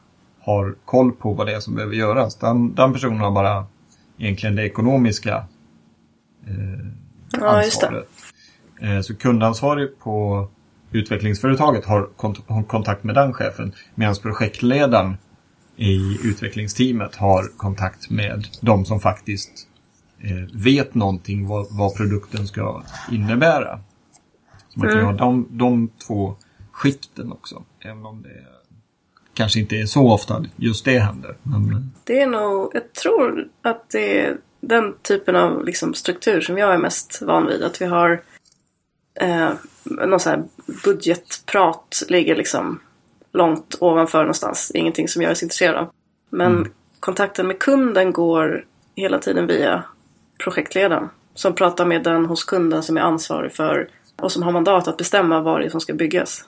har 0.48 0.76
koll 0.86 1.12
på 1.12 1.34
vad 1.34 1.48
det 1.48 1.54
är 1.54 1.60
som 1.60 1.76
behöver 1.76 1.96
göras. 1.96 2.36
Den, 2.36 2.76
den 2.76 2.94
personen 2.94 3.20
har 3.20 3.32
bara 3.32 3.66
egentligen 4.18 4.56
det 4.56 4.64
ekonomiska 4.64 5.36
eh, 6.48 6.88
ja, 7.32 7.64
ansvaret. 7.64 8.10
Eh, 8.82 9.02
så 9.02 9.16
kundansvarig 9.16 10.00
på 10.00 10.48
utvecklingsföretaget 10.92 11.86
har, 11.86 12.10
kont 12.18 12.68
kontakt 12.68 13.04
med 13.04 13.16
den 13.16 13.34
chefen 13.34 13.74
medan 13.96 14.16
projektledaren 14.16 15.18
i 15.76 16.18
utvecklingsteamet 16.24 17.16
har 17.16 17.58
kontakt 17.58 18.10
med 18.10 18.48
de 18.62 18.86
som 18.86 19.00
faktiskt 19.00 19.68
eh, 20.20 20.56
vet 20.64 20.96
någonting 20.96 21.48
vad, 21.48 21.68
vad, 21.72 21.96
produkten 21.96 22.48
ska 22.48 22.84
innebära. 23.12 23.80
Så 24.70 24.80
man 24.80 24.90
kan 24.90 25.00
mm. 25.00 25.06
ha 25.06 25.14
de, 25.14 25.48
de 25.50 25.90
två 26.08 26.36
skikten 26.72 27.32
också. 27.32 27.64
Även 27.80 28.06
om 28.06 28.22
det 28.22 28.44
kanske 29.38 29.60
inte 29.60 29.76
är 29.76 29.86
så 29.86 30.12
ofta 30.12 30.45
just 30.56 30.86
det 30.86 31.00
händer. 31.00 31.36
Men... 31.43 31.91
Det 32.04 32.21
är 32.21 32.28
nog, 32.28 32.71
jag 32.73 32.93
tror 32.93 33.47
att 33.62 33.89
det 33.89 34.19
är 34.21 34.38
den 34.62 34.93
typen 35.02 35.36
av 35.36 35.65
liksom, 35.65 35.93
struktur 35.93 36.41
som 36.41 36.58
jag 36.58 36.73
är 36.73 36.78
mest 36.78 37.21
van 37.21 37.47
vid. 37.47 37.63
Att 37.63 37.82
vi 37.82 37.86
har 37.86 38.21
eh, 39.19 39.50
någon 39.84 40.19
sån 40.19 40.32
här 40.32 40.43
budgetprat 40.84 42.04
ligger 42.10 42.36
liksom 42.36 42.80
långt 43.34 43.76
ovanför 43.80 44.19
någonstans. 44.19 44.71
Ingenting 44.76 45.08
som 45.08 45.21
jag 45.21 45.32
är 45.32 45.36
så 45.36 45.45
intresserad 45.45 45.76
av. 45.76 45.89
Men 46.30 46.56
mm. 46.56 46.71
kontakten 47.00 47.47
med 47.47 47.60
kunden 47.60 48.13
går 48.13 48.65
hela 48.95 49.19
tiden 49.19 49.47
via 49.47 49.84
projektledaren. 50.43 51.10
Som 51.34 51.56
pratar 51.56 51.86
med 51.86 52.04
den 52.04 52.26
hos 52.26 52.43
kunden 52.43 52.84
som 52.84 52.97
är 52.97 53.02
ansvarig 53.02 53.52
för 53.52 53.89
och 54.15 54.32
som 54.32 54.43
har 54.43 54.52
mandat 54.52 54.88
att 54.88 54.97
bestämma 54.97 55.41
vad 55.41 55.62
det 55.62 55.65
är 55.65 55.69
som 55.69 55.82
ska 55.82 55.93
byggas. 55.93 56.45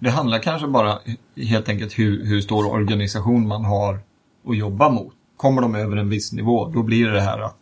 Det 0.00 0.10
handlar 0.10 0.38
kanske 0.38 0.66
bara 0.66 0.98
helt 1.36 1.68
enkelt 1.68 1.98
hur, 1.98 2.24
hur 2.24 2.40
stor 2.40 2.66
organisation 2.66 3.48
man 3.48 3.64
har 3.64 3.98
att 4.48 4.56
jobba 4.56 4.88
mot. 4.88 5.12
Kommer 5.36 5.62
de 5.62 5.74
över 5.74 5.96
en 5.96 6.08
viss 6.08 6.32
nivå, 6.32 6.68
då 6.68 6.82
blir 6.82 7.06
det 7.06 7.12
det 7.12 7.20
här 7.20 7.38
att 7.38 7.56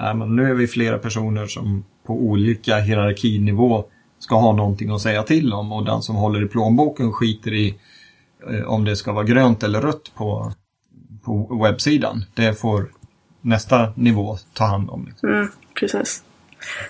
äh, 0.00 0.14
men 0.14 0.36
nu 0.36 0.50
är 0.50 0.54
vi 0.54 0.66
flera 0.66 0.98
personer 0.98 1.46
som 1.46 1.84
på 2.06 2.14
olika 2.14 2.78
hierarkinivå 2.78 3.84
ska 4.18 4.34
ha 4.34 4.52
någonting 4.52 4.90
att 4.90 5.00
säga 5.00 5.22
till 5.22 5.52
om 5.52 5.72
och 5.72 5.84
den 5.84 6.02
som 6.02 6.16
håller 6.16 6.44
i 6.44 6.48
plånboken 6.48 7.12
skiter 7.12 7.52
i 7.52 7.74
eh, 8.50 8.64
om 8.64 8.84
det 8.84 8.96
ska 8.96 9.12
vara 9.12 9.24
grönt 9.24 9.62
eller 9.62 9.80
rött 9.80 10.12
på, 10.14 10.52
på 11.24 11.62
webbsidan. 11.62 12.24
Det 12.34 12.60
får 12.60 12.88
nästa 13.40 13.92
nivå 13.96 14.38
ta 14.52 14.64
hand 14.64 14.90
om. 14.90 15.06
Liksom. 15.06 15.28
Mm, 15.28 15.48
precis. 15.80 16.24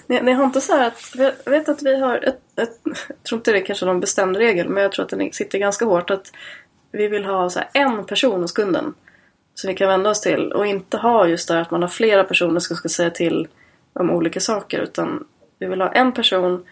Ni, 0.07 0.23
ni, 0.23 0.33
har 0.33 0.45
inte 0.45 0.61
så 0.61 0.77
här 0.77 0.87
att, 0.87 1.15
jag 1.45 1.53
vet 1.53 1.69
att 1.69 1.83
vi 1.83 2.01
har 2.01 2.17
ett, 2.17 2.59
ett, 2.59 2.81
jag 2.85 3.23
tror 3.23 3.39
inte 3.39 3.53
det 3.53 3.59
är 3.59 3.65
kanske 3.65 3.87
någon 3.87 4.01
bestämd 4.01 4.37
regel, 4.37 4.69
men 4.69 4.83
jag 4.83 4.93
tror 4.93 5.05
att 5.05 5.11
den 5.11 5.33
sitter 5.33 5.59
ganska 5.59 5.85
hårt 5.85 6.11
att 6.11 6.33
vi 6.93 7.09
vill 7.09 7.25
ha 7.25 7.51
så 7.51 7.61
en 7.73 8.07
person 8.07 8.41
hos 8.41 8.53
kunden 8.53 8.95
som 9.55 9.69
vi 9.69 9.75
kan 9.75 9.89
vända 9.89 10.11
oss 10.11 10.21
till 10.21 10.53
och 10.53 10.67
inte 10.67 10.97
ha 10.97 11.27
just 11.27 11.49
det 11.49 11.61
att 11.61 11.71
man 11.71 11.83
har 11.83 11.89
flera 11.89 12.25
personer 12.25 12.61
som 12.61 12.77
ska 12.77 12.89
säga 12.89 13.11
till 13.11 13.49
om 13.93 14.11
olika 14.11 14.41
saker 14.41 14.81
utan 14.81 15.25
vi 15.59 15.67
vill 15.67 15.81
ha 15.81 15.93
en 15.93 16.13
person 16.13 16.65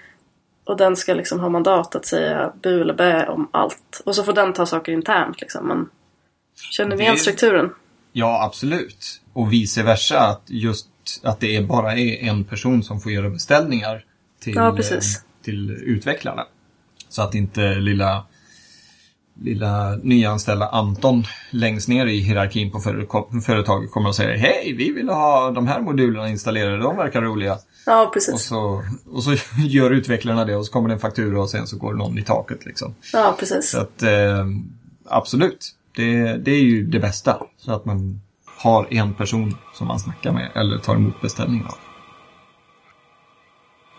Och 0.65 0.77
den 0.77 0.97
ska 0.97 1.15
liksom 1.15 1.41
ha 1.41 1.49
mandat 1.49 1.95
att 1.95 2.07
säga 2.07 2.53
bu 2.63 2.81
eller 2.81 2.95
bä 2.95 3.27
om 3.27 3.49
allt. 3.51 4.03
Och 4.05 4.15
så 4.17 4.25
får 4.25 4.33
den 4.33 4.53
ta 4.53 4.67
saker 4.67 4.93
internt 4.93 5.41
liksom. 5.41 5.69
Men 5.69 5.89
känner 6.71 6.97
ni 6.97 7.03
igen 7.03 7.17
strukturen? 7.17 7.75
Ja, 8.13 8.45
absolut. 8.45 9.21
Och 9.33 9.53
vice 9.53 9.83
versa, 9.83 10.19
att 10.19 10.43
just 10.47 10.89
att 11.23 11.41
det 11.41 11.57
är 11.57 11.63
bara 11.63 11.93
är 11.99 12.17
en 12.29 12.45
person 12.45 12.83
som 12.83 13.01
får 13.01 13.13
göra 13.13 13.31
beställningar 13.31 14.05
till, 14.41 14.55
Ja, 14.55 14.79
eh, 14.79 14.99
till 15.45 15.71
utvecklarna. 15.71 16.47
Så 17.09 17.23
att 17.23 17.35
inte 17.35 17.75
lilla, 17.75 18.25
lilla 19.43 19.97
nyanställda 20.03 20.69
Anton 20.69 21.25
längst 21.51 21.89
ner 21.89 22.07
i 22.07 22.19
hierarkin 22.21 22.71
på 22.71 22.79
före- 22.81 23.41
företaget 23.47 23.91
kommer 23.91 24.09
och 24.09 24.17
säger 24.17 24.37
Hej, 24.37 24.75
vi 24.79 24.93
vill 24.93 25.09
ha 25.09 25.51
de 25.51 25.67
här 25.67 25.81
modulerna 25.81 26.29
installerade, 26.29 26.77
de 26.79 26.97
verkar 26.97 27.23
roliga. 27.23 27.59
Ja, 27.87 28.07
Och 28.07 28.13
precis. 28.15 28.43
så, 28.43 28.85
och 29.13 29.25
så 29.25 29.35
gör 29.67 29.91
utvecklarna 29.91 30.45
det 30.45 30.57
och 30.57 30.67
så 30.67 30.73
kommer 30.73 30.89
det 30.89 30.95
en 30.95 31.01
faktura 31.01 31.41
och 31.43 31.51
sen 31.51 31.67
så 31.67 31.77
går 31.77 31.95
någon 31.95 32.19
i 32.19 32.23
taket 32.23 32.65
liksom. 32.67 32.95
Ja, 33.13 33.37
precis. 33.39 33.71
Så 33.71 33.81
att 33.81 34.03
eh, 34.03 34.47
absolut, 35.05 35.75
det, 35.97 36.37
det 36.37 36.51
är 36.51 36.63
ju 36.63 36.87
det 36.87 36.99
bästa. 37.01 37.43
Så 37.57 37.73
att 37.73 37.85
man 37.85 38.21
har 38.63 38.87
en 38.91 39.15
person 39.15 39.57
som 39.75 39.87
man 39.87 40.01
snackar 40.01 40.33
med 40.33 40.51
eller 40.55 40.79
tar 40.79 40.95
emot 40.95 41.21
beställningar 41.21 41.67
av. 41.67 41.79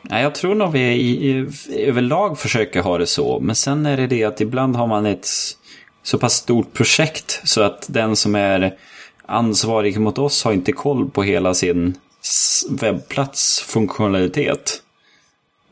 Ja, 0.09 0.19
jag 0.19 0.35
tror 0.35 0.55
nog 0.55 0.71
vi 0.71 0.79
i, 0.79 1.29
i, 1.29 1.47
överlag 1.87 2.39
försöker 2.39 2.81
ha 2.81 2.97
det 2.97 3.07
så. 3.07 3.39
Men 3.39 3.55
sen 3.55 3.85
är 3.85 3.97
det 3.97 4.07
det 4.07 4.23
att 4.23 4.41
ibland 4.41 4.75
har 4.75 4.87
man 4.87 5.05
ett 5.05 5.27
så 6.03 6.17
pass 6.17 6.33
stort 6.33 6.73
projekt 6.73 7.41
så 7.43 7.61
att 7.61 7.85
den 7.89 8.15
som 8.15 8.35
är 8.35 8.77
ansvarig 9.25 9.99
mot 9.99 10.17
oss 10.17 10.43
har 10.43 10.53
inte 10.53 10.71
koll 10.71 11.09
på 11.09 11.23
hela 11.23 11.53
sin 11.53 11.95
webbplats 12.69 13.59
funktionalitet. 13.59 14.81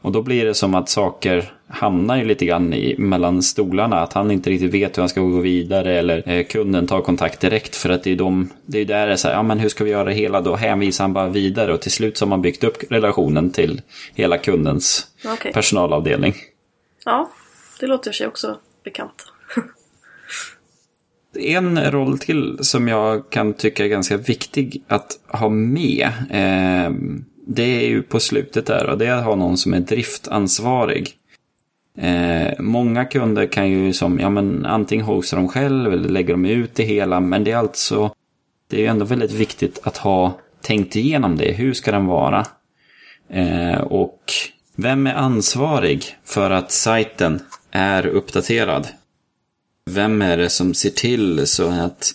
Och 0.01 0.11
då 0.11 0.21
blir 0.21 0.45
det 0.45 0.53
som 0.53 0.75
att 0.75 0.89
saker 0.89 1.53
hamnar 1.71 2.17
ju 2.17 2.23
lite 2.23 2.45
grann 2.45 2.73
i, 2.73 2.95
mellan 2.97 3.43
stolarna. 3.43 3.99
Att 3.99 4.13
han 4.13 4.31
inte 4.31 4.49
riktigt 4.49 4.73
vet 4.73 4.97
hur 4.97 5.01
han 5.01 5.09
ska 5.09 5.21
gå 5.21 5.39
vidare 5.39 5.99
eller 5.99 6.29
eh, 6.29 6.45
kunden 6.45 6.87
tar 6.87 7.01
kontakt 7.01 7.39
direkt. 7.39 7.75
För 7.75 7.89
att 7.89 8.03
det 8.03 8.11
är, 8.11 8.15
de, 8.15 8.49
det 8.65 8.79
är 8.79 8.85
där 8.85 9.07
det 9.07 9.13
är 9.13 9.17
så 9.17 9.27
här, 9.27 9.35
ja 9.35 9.43
men 9.43 9.59
hur 9.59 9.69
ska 9.69 9.83
vi 9.83 9.89
göra 9.89 10.03
det 10.03 10.13
hela? 10.13 10.41
Då 10.41 10.55
hänvisar 10.55 11.03
han 11.03 11.13
bara 11.13 11.27
vidare 11.27 11.73
och 11.73 11.81
till 11.81 11.91
slut 11.91 12.17
så 12.17 12.25
har 12.25 12.29
man 12.29 12.41
byggt 12.41 12.63
upp 12.63 12.77
relationen 12.89 13.51
till 13.51 13.81
hela 14.13 14.37
kundens 14.37 15.07
Okej. 15.25 15.53
personalavdelning. 15.53 16.33
Ja, 17.05 17.31
det 17.79 17.87
låter 17.87 18.11
sig 18.11 18.27
också 18.27 18.57
bekant. 18.83 19.25
En 21.33 21.91
roll 21.91 22.19
till 22.19 22.57
som 22.61 22.87
jag 22.87 23.29
kan 23.29 23.53
tycka 23.53 23.85
är 23.85 23.87
ganska 23.87 24.17
viktig 24.17 24.83
att 24.87 25.19
ha 25.27 25.49
med. 25.49 26.07
Eh, 26.29 26.91
det 27.47 27.63
är 27.63 27.87
ju 27.87 28.03
på 28.03 28.19
slutet 28.19 28.65
där 28.65 28.89
och 28.89 28.97
det 28.97 29.07
är 29.07 29.13
att 29.13 29.23
ha 29.23 29.35
någon 29.35 29.57
som 29.57 29.73
är 29.73 29.79
driftansvarig. 29.79 31.17
Eh, 31.97 32.53
många 32.59 33.05
kunder 33.05 33.45
kan 33.45 33.69
ju 33.69 33.93
som, 33.93 34.19
ja 34.19 34.29
men 34.29 34.65
antingen 34.65 35.05
hosta 35.05 35.35
dem 35.35 35.47
själv 35.47 35.93
eller 35.93 36.09
lägger 36.09 36.33
de 36.33 36.45
ut 36.45 36.75
det 36.75 36.83
hela. 36.83 37.19
Men 37.19 37.43
det 37.43 37.51
är 37.51 37.57
alltså, 37.57 38.13
det 38.67 38.77
är 38.77 38.81
ju 38.81 38.87
ändå 38.87 39.05
väldigt 39.05 39.31
viktigt 39.31 39.79
att 39.83 39.97
ha 39.97 40.37
tänkt 40.61 40.95
igenom 40.95 41.37
det. 41.37 41.51
Hur 41.51 41.73
ska 41.73 41.91
den 41.91 42.05
vara? 42.05 42.45
Eh, 43.29 43.81
och 43.81 44.19
vem 44.75 45.07
är 45.07 45.13
ansvarig 45.13 46.05
för 46.25 46.51
att 46.51 46.71
sajten 46.71 47.39
är 47.71 48.05
uppdaterad? 48.07 48.87
Vem 49.89 50.21
är 50.21 50.37
det 50.37 50.49
som 50.49 50.73
ser 50.73 50.89
till 50.89 51.47
så 51.47 51.69
att 51.69 52.13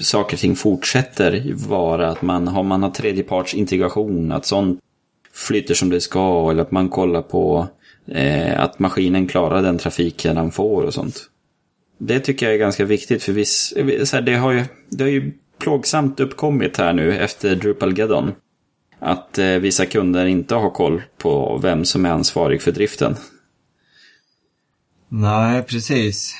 saker 0.00 0.36
och 0.36 0.40
ting 0.40 0.56
fortsätter 0.56 1.52
vara 1.54 2.08
att 2.08 2.22
man 2.22 2.48
har, 2.48 2.62
man 2.62 2.82
har 2.82 2.90
tredjepartsintegration, 2.90 4.32
att 4.32 4.46
sånt 4.46 4.80
flyter 5.32 5.74
som 5.74 5.90
det 5.90 6.00
ska 6.00 6.50
eller 6.50 6.62
att 6.62 6.70
man 6.70 6.88
kollar 6.88 7.22
på 7.22 7.68
eh, 8.10 8.60
att 8.60 8.78
maskinen 8.78 9.26
klarar 9.26 9.62
den 9.62 9.78
trafiken 9.78 10.36
den 10.36 10.50
får 10.50 10.82
och 10.82 10.94
sånt. 10.94 11.30
Det 11.98 12.20
tycker 12.20 12.46
jag 12.46 12.54
är 12.54 12.58
ganska 12.58 12.84
viktigt 12.84 13.22
för 13.22 13.32
viss, 13.32 13.74
så 14.04 14.16
här, 14.16 14.22
det, 14.22 14.34
har 14.34 14.52
ju, 14.52 14.64
det 14.88 15.04
har 15.04 15.10
ju 15.10 15.32
plågsamt 15.58 16.20
uppkommit 16.20 16.76
här 16.76 16.92
nu 16.92 17.18
efter 17.18 17.56
Drupalgeddon. 17.56 18.32
Att 18.98 19.38
eh, 19.38 19.46
vissa 19.46 19.86
kunder 19.86 20.26
inte 20.26 20.54
har 20.54 20.70
koll 20.70 21.02
på 21.18 21.58
vem 21.62 21.84
som 21.84 22.06
är 22.06 22.10
ansvarig 22.10 22.62
för 22.62 22.72
driften. 22.72 23.16
Nej, 25.08 25.62
precis. 25.62 26.34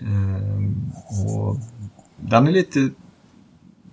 Ehm, 0.00 0.74
och 1.26 1.56
den 2.16 2.46
är 2.46 2.52
lite 2.52 2.90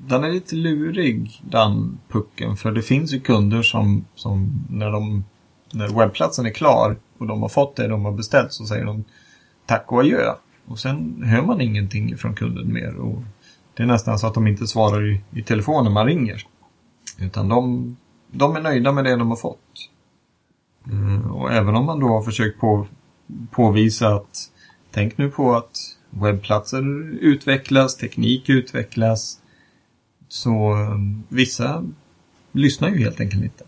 den 0.07 0.23
är 0.23 0.29
lite 0.29 0.55
lurig, 0.55 1.41
den 1.43 1.99
pucken. 2.09 2.57
För 2.57 2.71
det 2.71 2.81
finns 2.81 3.13
ju 3.13 3.19
kunder 3.19 3.61
som, 3.61 4.05
som 4.15 4.65
när, 4.69 4.91
de, 4.91 5.25
när 5.73 5.87
webbplatsen 5.87 6.45
är 6.45 6.49
klar 6.49 6.97
och 7.17 7.27
de 7.27 7.41
har 7.41 7.49
fått 7.49 7.75
det 7.75 7.87
de 7.87 8.05
har 8.05 8.11
beställt 8.11 8.53
så 8.53 8.65
säger 8.65 8.85
de 8.85 9.03
tack 9.65 9.91
och 9.91 9.99
adjö. 9.99 10.33
Och 10.67 10.79
sen 10.79 11.23
hör 11.23 11.41
man 11.41 11.61
ingenting 11.61 12.17
från 12.17 12.35
kunden 12.35 12.73
mer. 12.73 12.95
Och 12.95 13.21
det 13.73 13.83
är 13.83 13.87
nästan 13.87 14.19
så 14.19 14.27
att 14.27 14.33
de 14.33 14.47
inte 14.47 14.67
svarar 14.67 15.11
i, 15.11 15.21
i 15.31 15.43
telefon 15.43 15.83
när 15.83 15.91
man 15.91 16.05
ringer. 16.05 16.47
Utan 17.19 17.49
de, 17.49 17.97
de 18.31 18.55
är 18.55 18.61
nöjda 18.61 18.91
med 18.91 19.03
det 19.03 19.15
de 19.15 19.29
har 19.29 19.35
fått. 19.35 19.89
Mm, 20.87 21.31
och 21.31 21.51
även 21.51 21.75
om 21.75 21.85
man 21.85 21.99
då 21.99 22.07
har 22.07 22.21
försökt 22.21 22.59
på, 22.59 22.87
påvisa 23.51 24.07
att 24.07 24.51
tänk 24.91 25.17
nu 25.17 25.29
på 25.29 25.55
att 25.55 25.77
webbplatser 26.09 26.83
utvecklas, 27.21 27.97
teknik 27.97 28.49
utvecklas. 28.49 29.41
Så 30.27 30.75
vissa 31.27 31.83
lyssnar 32.51 32.89
ju 32.89 32.97
helt 32.97 33.19
enkelt 33.19 33.43
inte. 33.43 33.63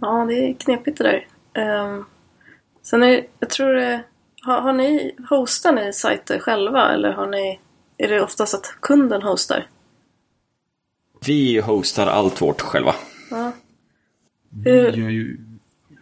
Ja, 0.00 0.24
det 0.28 0.34
är 0.34 0.54
knepigt 0.54 0.98
det 0.98 1.04
där. 1.04 1.26
Um, 1.86 2.04
sen 2.84 3.02
är 3.02 3.26
jag 3.40 3.50
tror 3.50 3.72
det, 3.74 4.02
har, 4.42 4.60
har 4.60 4.72
ni, 4.72 5.14
hostar 5.30 5.72
ni 5.72 5.92
sajter 5.92 6.38
själva 6.38 6.92
eller 6.92 7.12
har 7.12 7.26
ni, 7.26 7.60
är 7.98 8.08
det 8.08 8.20
oftast 8.22 8.54
att 8.54 8.76
kunden 8.80 9.22
hostar? 9.22 9.66
Vi 11.26 11.60
hostar 11.60 12.06
allt 12.06 12.42
vårt 12.42 12.60
själva. 12.60 12.94
Ja. 13.30 13.52
Vi 14.50 14.70
Hur- 14.70 14.92
gör 14.92 15.08
ju, 15.10 15.38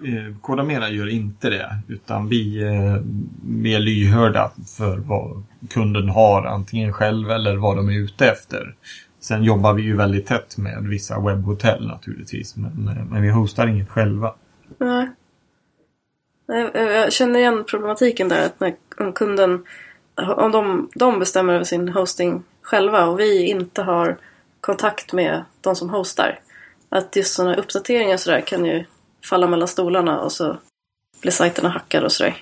eh, 0.04 0.36
Kodamera 0.40 0.88
gör 0.90 1.08
inte 1.08 1.50
det, 1.50 1.76
utan 1.88 2.28
vi 2.28 2.62
är 2.64 3.02
mer 3.42 3.78
lyhörda 3.78 4.52
för 4.78 4.96
vad 4.98 5.42
kunden 5.70 6.08
har, 6.08 6.42
antingen 6.44 6.92
själv 6.92 7.30
eller 7.30 7.56
vad 7.56 7.76
de 7.76 7.88
är 7.88 7.98
ute 7.98 8.26
efter. 8.26 8.74
Sen 9.20 9.44
jobbar 9.44 9.72
vi 9.72 9.82
ju 9.82 9.96
väldigt 9.96 10.26
tätt 10.26 10.56
med 10.58 10.82
vissa 10.88 11.20
webbhotell 11.20 11.86
naturligtvis, 11.86 12.56
men, 12.56 12.88
eh, 12.88 13.04
men 13.04 13.22
vi 13.22 13.30
hostar 13.30 13.66
inget 13.66 13.88
själva. 13.90 14.34
Nej. 14.78 15.06
Jag 15.06 15.14
jag 16.46 17.12
känner 17.12 17.40
igen 17.40 17.64
problematiken 17.64 18.28
där 18.28 18.46
att 18.46 18.60
när 18.60 18.74
om 18.98 19.12
kunden, 19.12 19.66
om 20.36 20.52
de, 20.52 20.90
de 20.94 21.18
bestämmer 21.18 21.54
över 21.54 21.64
sin 21.64 21.88
hosting 21.88 22.42
själva 22.62 23.06
och 23.06 23.20
vi 23.20 23.46
inte 23.46 23.82
har 23.82 24.18
kontakt 24.60 25.12
med 25.12 25.44
de 25.60 25.76
som 25.76 25.90
hostar. 25.90 26.40
Att 26.88 27.16
just 27.16 27.34
sådana 27.34 27.56
uppdateringar 27.56 28.14
och 28.14 28.20
sådär 28.20 28.40
kan 28.40 28.64
ju 28.64 28.84
falla 29.24 29.46
mellan 29.46 29.68
stolarna 29.68 30.20
och 30.20 30.32
så 30.32 30.58
blir 31.20 31.32
sajterna 31.32 31.68
hackade 31.68 32.06
och 32.06 32.12
sådär. 32.12 32.36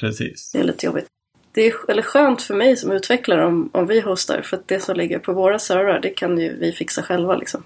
Precis. 0.00 0.52
Det 0.52 0.58
är 0.58 0.64
lite 0.64 0.86
jobbigt. 0.86 1.06
Det 1.52 1.66
är 1.66 1.90
eller 1.90 2.02
skönt 2.02 2.42
för 2.42 2.54
mig 2.54 2.76
som 2.76 2.92
utvecklare 2.92 3.46
om, 3.46 3.70
om 3.72 3.86
vi 3.86 4.00
hostar 4.00 4.42
för 4.42 4.56
att 4.56 4.68
det 4.68 4.80
som 4.80 4.96
ligger 4.96 5.18
på 5.18 5.32
våra 5.32 5.58
servrar 5.58 6.00
det 6.00 6.10
kan 6.10 6.38
ju 6.38 6.56
vi 6.58 6.72
fixa 6.72 7.02
själva 7.02 7.36
liksom. 7.36 7.62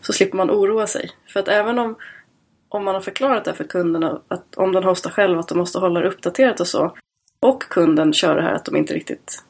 Så 0.00 0.12
slipper 0.12 0.36
man 0.36 0.50
oroa 0.50 0.86
sig. 0.86 1.10
För 1.28 1.40
att 1.40 1.48
även 1.48 1.78
om, 1.78 1.96
om 2.74 2.84
man 2.84 2.94
har 2.94 3.02
förklarat 3.02 3.44
det 3.44 3.54
för 3.54 3.64
kunderna 3.64 4.20
att 4.28 4.54
om 4.56 4.72
den 4.72 4.84
hostar 4.84 5.10
själv 5.10 5.38
att 5.38 5.48
de 5.48 5.58
måste 5.58 5.78
hålla 5.78 6.00
det 6.00 6.08
uppdaterat 6.08 6.60
och 6.60 6.66
så 6.66 6.96
och 7.40 7.62
kunden 7.62 8.12
kör 8.12 8.36
det 8.36 8.42
här 8.42 8.52
att 8.54 8.64
de 8.64 8.76
inte 8.76 8.94
riktigt 8.94 9.44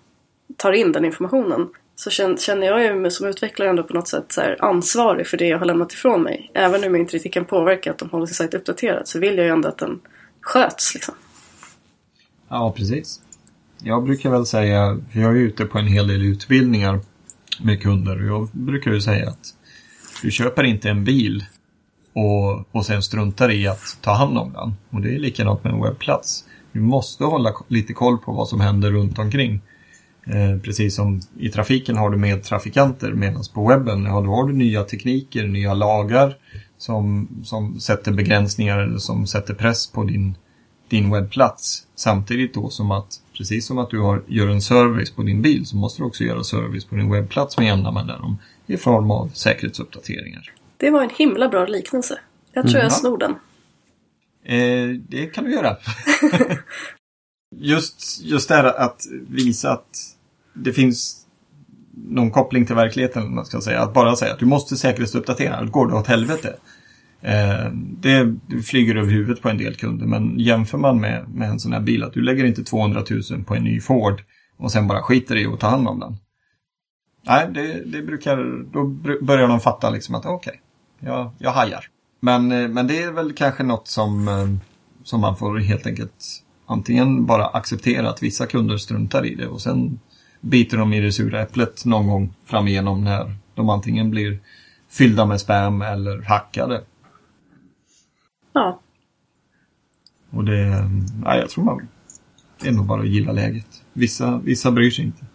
tar 0.57 0.73
in 0.73 0.93
den 0.93 1.05
informationen 1.05 1.69
så 1.97 2.11
känner 2.11 2.67
jag 2.67 2.85
ju 2.85 2.95
mig 2.95 3.11
som 3.11 3.27
utvecklare 3.27 3.69
ändå 3.71 3.83
på 3.83 3.95
något 3.95 4.09
sätt 4.09 4.25
så 4.29 4.41
här 4.41 4.65
ansvarig 4.65 5.27
för 5.27 5.37
det 5.37 5.47
jag 5.47 5.59
har 5.59 5.67
lämnat 5.67 5.93
ifrån 5.93 6.23
mig. 6.23 6.51
Även 6.55 6.85
om 6.85 6.95
jag 6.95 7.01
inte 7.01 7.15
riktigt 7.15 7.33
kan 7.35 7.45
påverka 7.45 7.91
att 7.91 7.99
de 7.99 8.11
håller 8.11 8.27
sin 8.27 8.35
sajt 8.35 8.55
uppdaterad 8.55 9.09
så 9.09 9.19
vill 9.19 9.37
jag 9.37 9.47
ju 9.47 9.53
ändå 9.53 9.69
att 9.69 9.79
den 9.79 10.01
sköts 10.41 10.95
liksom. 10.95 11.15
Ja, 12.49 12.75
precis. 12.77 13.21
Jag 13.83 14.05
brukar 14.05 14.31
väl 14.31 14.47
säga, 14.47 14.99
för 15.13 15.21
jag 15.21 15.31
är 15.31 15.41
ute 15.41 15.65
på 15.65 15.79
en 15.79 15.87
hel 15.87 16.09
del 16.09 16.23
utbildningar 16.23 17.01
med 17.61 17.83
kunder 17.83 18.31
och 18.31 18.41
jag 18.41 18.49
brukar 18.53 18.91
ju 18.91 19.01
säga 19.01 19.29
att 19.29 19.55
du 20.23 20.31
köper 20.31 20.65
inte 20.65 20.91
en 20.91 21.05
bil 21.05 21.45
och, 22.15 22.65
och 22.73 22.87
sen 22.87 23.03
struntar 23.03 23.51
i 23.51 23.67
att 23.67 23.99
ta 24.01 24.13
hand 24.13 24.39
om 24.39 24.53
den. 24.53 24.75
Och 24.91 25.01
det 25.01 25.15
är 25.15 25.19
likadant 25.19 25.65
med 25.65 25.73
en 25.73 25.83
webbplats. 25.83 26.45
Du 26.73 26.81
måste 26.81 27.25
hålla 27.25 27.53
lite 27.69 27.93
koll 27.93 28.19
på 28.19 28.33
vad 28.33 28.49
som 28.49 28.61
händer 28.61 28.91
runt 28.91 29.19
omkring. 29.19 29.61
Eh, 30.27 30.61
precis 30.63 30.95
som 30.95 31.21
i 31.39 31.49
trafiken 31.49 31.97
har 31.97 32.11
du 32.11 32.17
med 32.17 32.43
trafikanter 32.43 33.13
medan 33.13 33.43
på 33.55 33.69
webben 33.69 34.05
ja, 34.05 34.21
då 34.21 34.31
har 34.31 34.47
du 34.47 34.53
nya 34.53 34.83
tekniker, 34.83 35.47
nya 35.47 35.75
lagar 35.75 36.37
som, 36.79 37.29
som 37.45 37.81
sätter 37.81 38.13
begränsningar 38.13 38.79
eller 38.79 38.99
som 38.99 39.27
sätter 39.27 39.55
press 39.55 39.87
på 39.93 40.05
din, 40.05 40.35
din 40.89 41.11
webbplats. 41.11 41.87
Samtidigt 41.95 42.55
då 42.55 42.69
som 42.69 42.91
att, 42.91 43.21
precis 43.39 43.67
som 43.67 43.79
att 43.79 43.91
du 43.91 44.01
har, 44.01 44.23
gör 44.27 44.49
en 44.49 44.63
service 44.63 45.11
på 45.11 45.23
din 45.23 45.43
bil 45.43 45.67
så 45.67 45.77
måste 45.77 46.03
du 46.03 46.07
också 46.07 46.25
göra 46.25 46.45
service 46.45 46.85
på 46.85 46.97
din 46.97 47.13
webbplats 47.13 47.59
med 47.59 47.67
jämna 47.67 47.93
mellanrum 47.93 48.37
i 48.67 48.77
form 48.77 49.11
av 49.11 49.31
säkerhetsuppdateringar. 49.35 50.53
Det 50.85 50.91
var 50.91 51.03
en 51.03 51.11
himla 51.11 51.49
bra 51.49 51.67
liknelse. 51.67 52.19
Jag 52.53 52.69
tror 52.69 52.77
jag 52.77 52.85
Mhm. 52.85 52.91
snor 52.91 53.19
den. 53.19 53.31
Eh, 54.45 55.01
det 55.09 55.27
kan 55.27 55.45
du 55.45 55.53
göra. 55.53 55.77
just, 57.57 58.21
just 58.23 58.49
det 58.49 58.55
här 58.55 58.65
att 58.65 59.03
visa 59.29 59.73
att 59.73 60.17
det 60.55 60.73
finns 60.73 61.27
någon 61.95 62.31
koppling 62.31 62.67
till 62.67 62.75
verkligheten, 62.75 63.35
man 63.35 63.45
ska 63.45 63.61
säga. 63.61 63.81
Att 63.81 63.95
bara 63.95 64.17
säga 64.17 64.33
att 64.33 64.39
du 64.39 64.47
måste 64.47 64.77
säkerhetsuppdatera, 64.77 65.57
annars 65.57 65.71
går 65.71 65.87
det 65.89 65.95
åt 65.95 66.07
helvete. 66.07 66.57
Eh, 67.21 67.71
det, 67.75 68.25
det 68.47 68.63
flyger 68.63 68.97
över 68.97 69.11
huvudet 69.11 69.43
på 69.43 69.49
en 69.49 69.59
del 69.59 69.75
kunder, 69.75 70.07
men 70.07 70.39
jämför 70.39 70.79
man 70.79 71.01
med, 71.01 71.29
med 71.29 71.49
en 71.51 71.61
sån 71.61 71.73
här 71.73 71.81
bil, 71.81 72.03
att 72.03 72.13
du 72.13 72.23
lägger 72.23 72.45
inte 72.45 72.65
200 72.65 73.03
000 73.31 73.45
på 73.45 73.55
en 73.55 73.65
ny 73.65 73.81
Ford 73.81 74.23
och 74.57 74.73
sen 74.73 74.89
bara 74.89 75.03
skiter 75.03 75.37
i 75.37 75.47
att 75.47 75.61
ta 75.61 75.69
hand 75.69 75.89
om 75.89 76.01
den. 76.01 76.17
Nej, 77.27 77.49
det, 77.55 77.85
det 77.85 78.03
brukar, 78.03 78.65
då 78.73 78.85
börjar 79.25 79.49
de 79.49 79.61
fatta 79.61 79.91
liksom 79.91 80.15
att 80.15 80.27
okej, 80.27 80.51
okay, 80.51 80.61
jag, 81.05 81.31
jag 81.39 81.51
hajar. 81.51 81.85
Men, 82.21 82.53
eh, 82.53 82.69
men 82.69 82.87
det 82.87 83.03
är 83.03 83.13
väl 83.13 83.33
kanske 83.33 83.63
något 83.63 83.89
som, 83.89 84.29
eh, 84.29 84.49
som 85.05 85.21
man 85.21 85.37
får 85.37 85.59
helt 85.59 85.87
enkelt 85.87 86.45
antingen 86.67 87.27
bara 87.27 87.47
acceptera 87.47 88.11
att 88.11 88.23
vissa 88.23 88.47
kunder 88.47 88.77
struntar 88.77 89.27
i 89.27 89.35
det 89.35 89.47
och 89.47 89.61
sen 89.61 90.01
biter 90.41 90.79
de 90.79 90.93
i 90.93 91.01
det 91.01 91.13
sura 91.13 91.43
äpplet 91.43 91.85
någon 91.85 92.07
gång 92.07 92.35
fram 92.45 92.69
igenom 92.69 93.05
när 93.05 93.37
de 93.55 93.69
antingen 93.69 94.11
blir 94.11 94.39
fyllda 94.89 95.27
med 95.27 95.41
spam 95.41 95.83
eller 95.83 96.23
hackade. 96.23 96.85
Ja. 98.53 98.81
Och 100.31 100.45
det, 100.45 100.91
nej, 101.25 101.39
jag 101.39 101.51
tror 101.51 101.65
man, 101.65 101.89
det 102.61 102.69
är 102.69 102.73
nog 102.73 102.87
bara 102.87 103.01
att 103.01 103.09
gilla 103.09 103.33
läget. 103.33 103.67
Vissa, 103.93 104.39
vissa 104.39 104.71
bryr 104.71 104.91
sig 104.91 105.05
inte. 105.05 105.27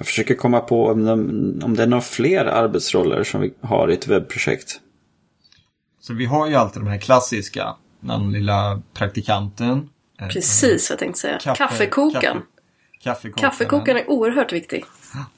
Jag 0.00 0.06
försöker 0.06 0.34
komma 0.34 0.60
på 0.60 0.86
om, 0.86 1.04
de, 1.04 1.64
om 1.64 1.76
det 1.76 1.82
är 1.82 1.86
några 1.86 2.00
fler 2.02 2.44
arbetsroller 2.44 3.24
som 3.24 3.40
vi 3.40 3.54
har 3.60 3.90
i 3.90 3.94
ett 3.94 4.06
webbprojekt. 4.06 4.80
Så 6.00 6.14
vi 6.14 6.24
har 6.24 6.46
ju 6.48 6.54
alltid 6.54 6.82
de 6.82 6.88
här 6.88 6.98
klassiska. 6.98 7.76
Den 8.00 8.32
lilla 8.32 8.82
praktikanten. 8.94 9.88
Precis 10.18 10.90
vad 10.90 10.94
jag 10.94 10.98
tänkte 10.98 11.20
säga. 11.20 11.38
Kaffe, 11.38 11.58
Kaffekokaren. 11.58 12.22
Kaffe, 12.22 12.42
kaffekokaren. 13.02 13.50
Kaffekokaren 13.50 13.98
är 13.98 14.10
oerhört 14.10 14.52
viktig. 14.52 14.84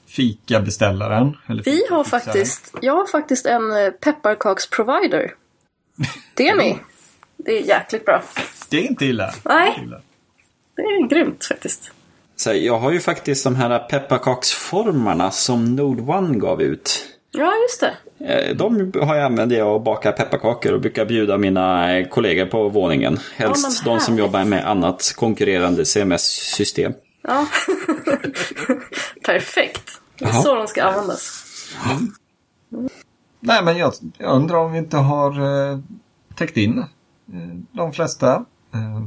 Fikabeställaren. 0.05 1.37
Eller 1.47 1.63
vi 1.63 1.81
har 1.89 2.03
faktiskt, 2.03 2.75
jag 2.81 2.93
har 2.95 3.05
faktiskt 3.07 3.45
en 3.45 3.71
eh, 3.71 3.91
pepparkaksprovider. 3.91 5.33
Det 6.33 6.47
är 6.47 6.55
ni. 6.55 6.79
Det 7.37 7.51
är 7.51 7.67
jäkligt 7.67 8.05
bra. 8.05 8.23
Det 8.69 8.77
är 8.77 8.89
inte 8.89 9.05
illa. 9.05 9.33
Nej. 9.45 9.89
Det 10.75 10.81
är 10.81 11.07
grymt 11.07 11.45
faktiskt. 11.45 11.91
Så 12.43 12.53
jag 12.53 12.79
har 12.79 12.91
ju 12.91 12.99
faktiskt 12.99 13.43
de 13.43 13.55
här 13.55 13.79
pepparkaksformarna 13.79 15.31
som 15.31 15.75
Node 15.75 16.01
One 16.01 16.37
gav 16.37 16.61
ut. 16.61 17.05
Ja, 17.31 17.53
just 17.55 17.79
det. 17.79 17.93
Eh, 18.25 18.55
de 18.55 18.91
har 19.01 19.15
jag 19.15 19.25
använt 19.25 19.51
jag 19.51 19.75
och 19.75 19.81
bakar 19.81 20.11
pepparkakor 20.11 20.73
och 20.73 20.81
brukar 20.81 21.05
bjuda 21.05 21.37
mina 21.37 21.97
eh, 21.97 22.07
kollegor 22.07 22.45
på 22.45 22.69
våningen. 22.69 23.19
Helst 23.35 23.81
ja, 23.85 23.91
de 23.91 23.99
som 23.99 24.17
jobbar 24.17 24.43
med 24.43 24.69
annat 24.69 25.13
konkurrerande 25.15 25.85
CMS-system. 25.85 26.93
Ja, 27.21 27.47
perfekt. 29.25 30.01
Det 30.19 30.25
är 30.25 30.29
Aha. 30.29 30.41
så 30.41 30.55
de 30.55 30.67
ska 30.67 30.83
användas. 30.83 31.45
Mm. 31.91 32.11
Nej, 33.39 33.63
men 33.63 33.77
jag, 33.77 33.93
jag, 34.17 34.35
undrar 34.35 34.57
om 34.57 34.71
vi 34.71 34.77
inte 34.77 34.97
har 34.97 35.31
eh, 35.71 35.79
täckt 36.35 36.57
in 36.57 36.79
eh, 36.79 36.85
de 37.71 37.93
flesta 37.93 38.45
eh, 38.73 39.01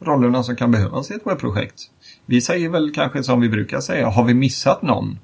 rollerna 0.00 0.42
som 0.42 0.56
kan 0.56 0.70
behövas 0.70 1.10
i 1.10 1.14
ett 1.14 1.26
webbprojekt. 1.26 1.90
Vi 2.26 2.40
säger 2.40 2.68
väl 2.68 2.92
kanske 2.94 3.22
som 3.22 3.40
vi 3.40 3.48
brukar 3.48 3.80
säga, 3.80 4.08
har 4.08 4.24
vi 4.24 4.34
missat 4.34 4.82
någon? 4.82 5.18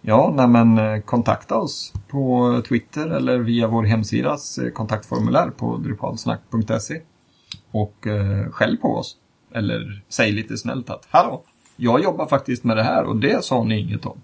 Ja, 0.00 0.32
nej 0.36 0.48
men 0.48 0.78
eh, 0.78 1.00
kontakta 1.00 1.56
oss 1.56 1.92
på 2.08 2.62
Twitter 2.68 3.06
eller 3.06 3.38
via 3.38 3.68
vår 3.68 3.82
hemsidas 3.82 4.58
eh, 4.58 4.70
kontaktformulär 4.70 5.50
på 5.50 5.76
drupalsnack.se. 5.76 7.00
Och 7.70 8.06
eh, 8.06 8.50
skäll 8.50 8.76
på 8.76 8.88
oss. 8.88 9.16
Eller 9.54 10.02
säg 10.08 10.32
lite 10.32 10.56
snällt 10.56 10.90
att 10.90 11.06
Hallå, 11.10 11.42
jag 11.76 12.02
jobbar 12.02 12.26
faktiskt 12.26 12.64
med 12.64 12.76
det 12.76 12.82
här 12.82 13.04
och 13.04 13.16
det 13.16 13.44
sa 13.44 13.64
ni 13.64 13.78
inget 13.78 14.06
om. 14.06 14.20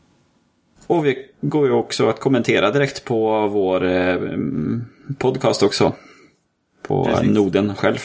Och 0.87 1.07
vi 1.07 1.17
går 1.41 1.67
ju 1.67 1.73
också 1.73 2.09
att 2.09 2.21
kommentera 2.21 2.71
direkt 2.71 3.05
på 3.05 3.49
vår 3.49 3.85
eh, 3.85 4.17
podcast 5.19 5.63
också. 5.63 5.93
På 6.83 7.05
Precis. 7.05 7.31
noden 7.31 7.75
själv. 7.75 7.99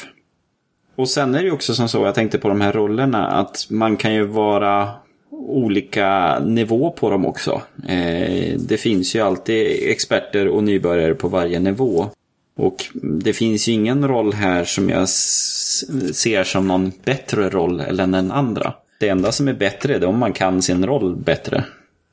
Och 1.00 1.10
sen 1.10 1.36
är 1.36 1.40
det 1.40 1.46
ju 1.46 1.52
också 1.52 1.76
som 1.76 1.90
så, 1.90 2.06
jag 2.06 2.16
tänkte 2.16 2.38
på 2.38 2.48
de 2.48 2.62
här 2.62 2.74
rollerna, 2.74 3.28
att 3.28 3.68
man 3.70 3.98
kan 3.98 4.14
ju 4.14 4.26
vara 4.26 4.90
olika 5.32 6.40
nivå 6.40 6.92
på 6.92 7.10
dem 7.10 7.26
också. 7.26 7.62
Eh, 7.88 8.58
det 8.60 8.78
finns 8.78 9.16
ju 9.16 9.20
alltid 9.20 9.90
experter 9.90 10.48
och 10.48 10.64
nybörjare 10.64 11.14
på 11.14 11.28
varje 11.28 11.60
nivå. 11.60 12.10
Och 12.56 12.86
det 13.04 13.34
finns 13.34 13.68
ju 13.68 13.72
ingen 13.72 14.08
roll 14.08 14.34
här 14.34 14.64
som 14.64 14.90
jag 14.90 15.10
ser 15.10 16.44
som 16.44 16.68
någon 16.68 16.92
bättre 17.04 17.50
roll 17.50 17.80
än 17.80 18.12
den 18.12 18.32
andra. 18.32 18.74
Det 19.00 19.10
enda 19.10 19.32
som 19.32 19.48
är 19.48 19.54
bättre 19.54 19.96
är 19.96 20.06
om 20.06 20.18
man 20.18 20.34
kan 20.34 20.62
sin 20.62 20.86
roll 20.86 21.16
bättre. 21.16 21.66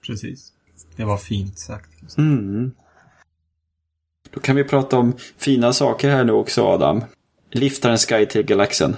Precis. 0.07 0.53
Det 0.97 1.05
var 1.05 1.17
fint 1.17 1.59
sagt. 1.59 2.19
Mm. 2.19 2.73
Då 4.31 4.41
kan 4.41 4.57
vi 4.57 4.65
prata 4.65 4.99
om 4.99 5.13
fina 5.39 5.73
saker 5.73 6.11
här 6.11 6.25
nu 6.25 6.33
också 6.33 6.65
Adam. 6.65 7.03
Liftarens 7.53 8.07
guide 8.07 8.31
till 8.31 8.43
galaxen. 8.43 8.97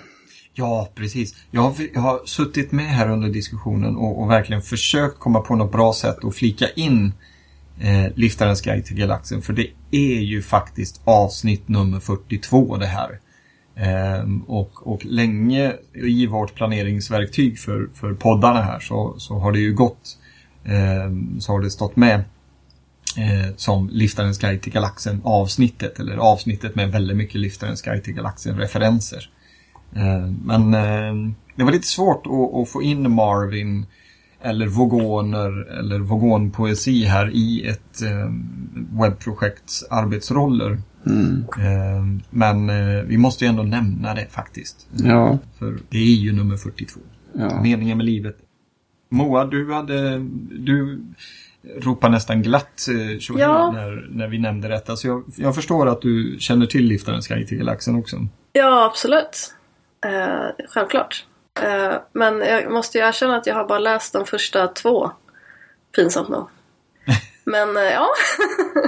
Ja, 0.55 0.89
precis. 0.95 1.35
Jag 1.51 1.61
har, 1.61 1.75
jag 1.95 2.01
har 2.01 2.21
suttit 2.25 2.73
med 2.73 2.87
här 2.87 3.11
under 3.11 3.29
diskussionen 3.29 3.97
och, 3.97 4.23
och, 4.23 4.31
verkligen 4.31 4.63
försökt 4.63 5.19
komma 5.19 5.41
på 5.41 5.57
något 5.57 5.73
bra 5.73 5.93
sätt 5.93 6.25
att 6.25 6.35
flika 6.35 6.69
in 6.69 7.13
eh, 7.81 8.13
Liftarens 8.15 8.61
guide 8.61 8.85
till 8.85 8.97
galaxen. 8.97 9.43
För 9.43 9.53
det 9.53 9.71
är 9.91 10.21
ju 10.21 10.43
faktiskt 10.43 11.01
avsnitt 11.05 11.69
nummer 11.69 12.01
42 12.01 12.77
det 12.77 12.87
här. 12.87 13.21
Ehm, 13.77 14.43
och, 14.43 14.87
och 14.87 15.05
länge 15.05 15.73
i 15.95 16.27
vårt 16.27 16.55
planeringsverktyg 16.55 17.59
för, 17.59 17.89
för 17.95 18.15
poddarna 18.15 18.63
här 18.63 18.81
så, 18.81 19.15
så 19.19 19.39
har 19.39 19.53
det 19.53 19.59
ju 19.59 19.75
gått 19.75 20.19
eh, 20.65 21.39
så 21.39 21.53
har 21.53 21.61
det 21.61 21.71
stått 21.71 21.97
med 21.97 22.25
eh, 23.17 23.55
som 23.57 23.89
Liftarens 23.93 24.39
guide 24.39 24.63
till 24.63 24.73
galaxen 24.73 25.21
avsnittet 25.25 26.01
eller 26.01 26.17
avsnittet 26.17 26.75
med 26.75 26.93
väldigt 26.93 27.17
mycket 27.17 27.41
Liftarens 27.41 27.83
guide 27.83 28.05
till 28.05 28.15
galaxen 28.15 28.59
referenser. 28.59 29.31
Eh, 29.97 30.27
men 30.45 30.75
eh, 30.75 31.35
det 31.57 31.65
var 31.65 31.73
lite 31.73 31.87
svårt 31.87 32.27
att, 32.27 32.61
att, 32.61 32.69
få 32.69 32.83
in 32.83 33.11
Marvin 33.11 33.87
eller 34.43 34.67
vogoner 34.67 35.79
eller 35.79 35.99
vogonpoesi 35.99 37.05
här 37.05 37.31
i 37.31 37.67
ett 37.67 38.03
eh, 38.03 38.33
webbprojekts 39.01 39.85
arbetsroller. 39.91 40.79
Mm. 41.07 41.45
Eh, 41.59 42.23
men 42.31 42.71
eh, 42.71 43.03
vi 43.03 43.19
måste 43.19 43.45
ju 43.45 43.49
ändå 43.49 43.63
nämna 43.63 44.15
det 44.15 44.27
faktiskt. 44.31 44.89
Ja. 44.93 45.39
För 45.59 45.79
det 45.89 45.99
är 45.99 46.17
ju 46.17 46.33
nummer 46.33 46.57
42. 46.57 47.01
Ja. 47.33 47.63
Meningen 47.63 47.97
med 47.97 48.07
livet. 48.07 48.37
Moa, 49.09 49.45
du 49.45 49.73
hade... 49.73 50.19
Du 50.51 51.05
ropade 51.77 52.13
nästan 52.13 52.43
glatt 52.43 52.89
eh, 52.89 53.39
ja. 53.39 53.71
när, 53.71 54.09
när 54.11 54.29
vi 54.29 54.39
nämnde 54.39 54.69
detta. 54.69 54.97
Så 54.97 55.07
jag, 55.07 55.25
jag 55.37 55.55
förstår 55.55 55.87
att 55.87 56.03
du 56.03 56.37
känner 56.41 56.67
till 56.67 56.85
Liftarens 56.85 57.29
guide 57.29 57.49
till 57.49 57.59
galaxen 57.59 57.97
också. 57.97 58.17
Ja, 58.53 58.85
absolut. 58.85 59.55
Eh, 60.07 60.67
självklart. 60.69 61.25
Eh, 61.63 61.95
men 62.13 62.41
jag 62.41 62.73
måste 62.73 62.99
ju 62.99 63.05
erkänna 63.05 63.37
att 63.37 63.47
jag 63.47 63.55
har 63.55 63.69
bara 63.69 63.79
läst 63.79 64.13
de 64.13 64.27
första 64.27 64.67
två. 64.69 65.11
Pinsamt 65.97 66.29
nog. 66.29 66.49
Men 67.45 67.77
eh, 67.77 67.83
ja. 67.83 68.09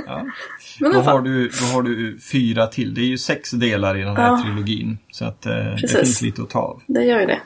ja. 0.07 0.27
Men 0.81 0.93
då, 0.93 1.01
har 1.01 1.21
du, 1.21 1.49
då 1.49 1.66
har 1.66 1.83
du 1.83 2.19
fyra 2.19 2.66
till. 2.66 2.95
Det 2.95 3.01
är 3.01 3.07
ju 3.07 3.19
sex 3.19 3.51
delar 3.51 3.97
i 3.97 4.03
den 4.03 4.16
här 4.16 4.29
ja. 4.29 4.43
trilogin. 4.45 4.99
Så 5.11 5.25
att 5.25 5.47
eh, 5.47 5.53
det 5.53 5.88
finns 5.88 6.23
lite 6.23 6.43
att 6.43 6.51
ta 6.51 6.59
av. 6.59 6.83
Det 6.87 7.05
gör 7.05 7.21
ju 7.21 7.27
det. 7.27 7.40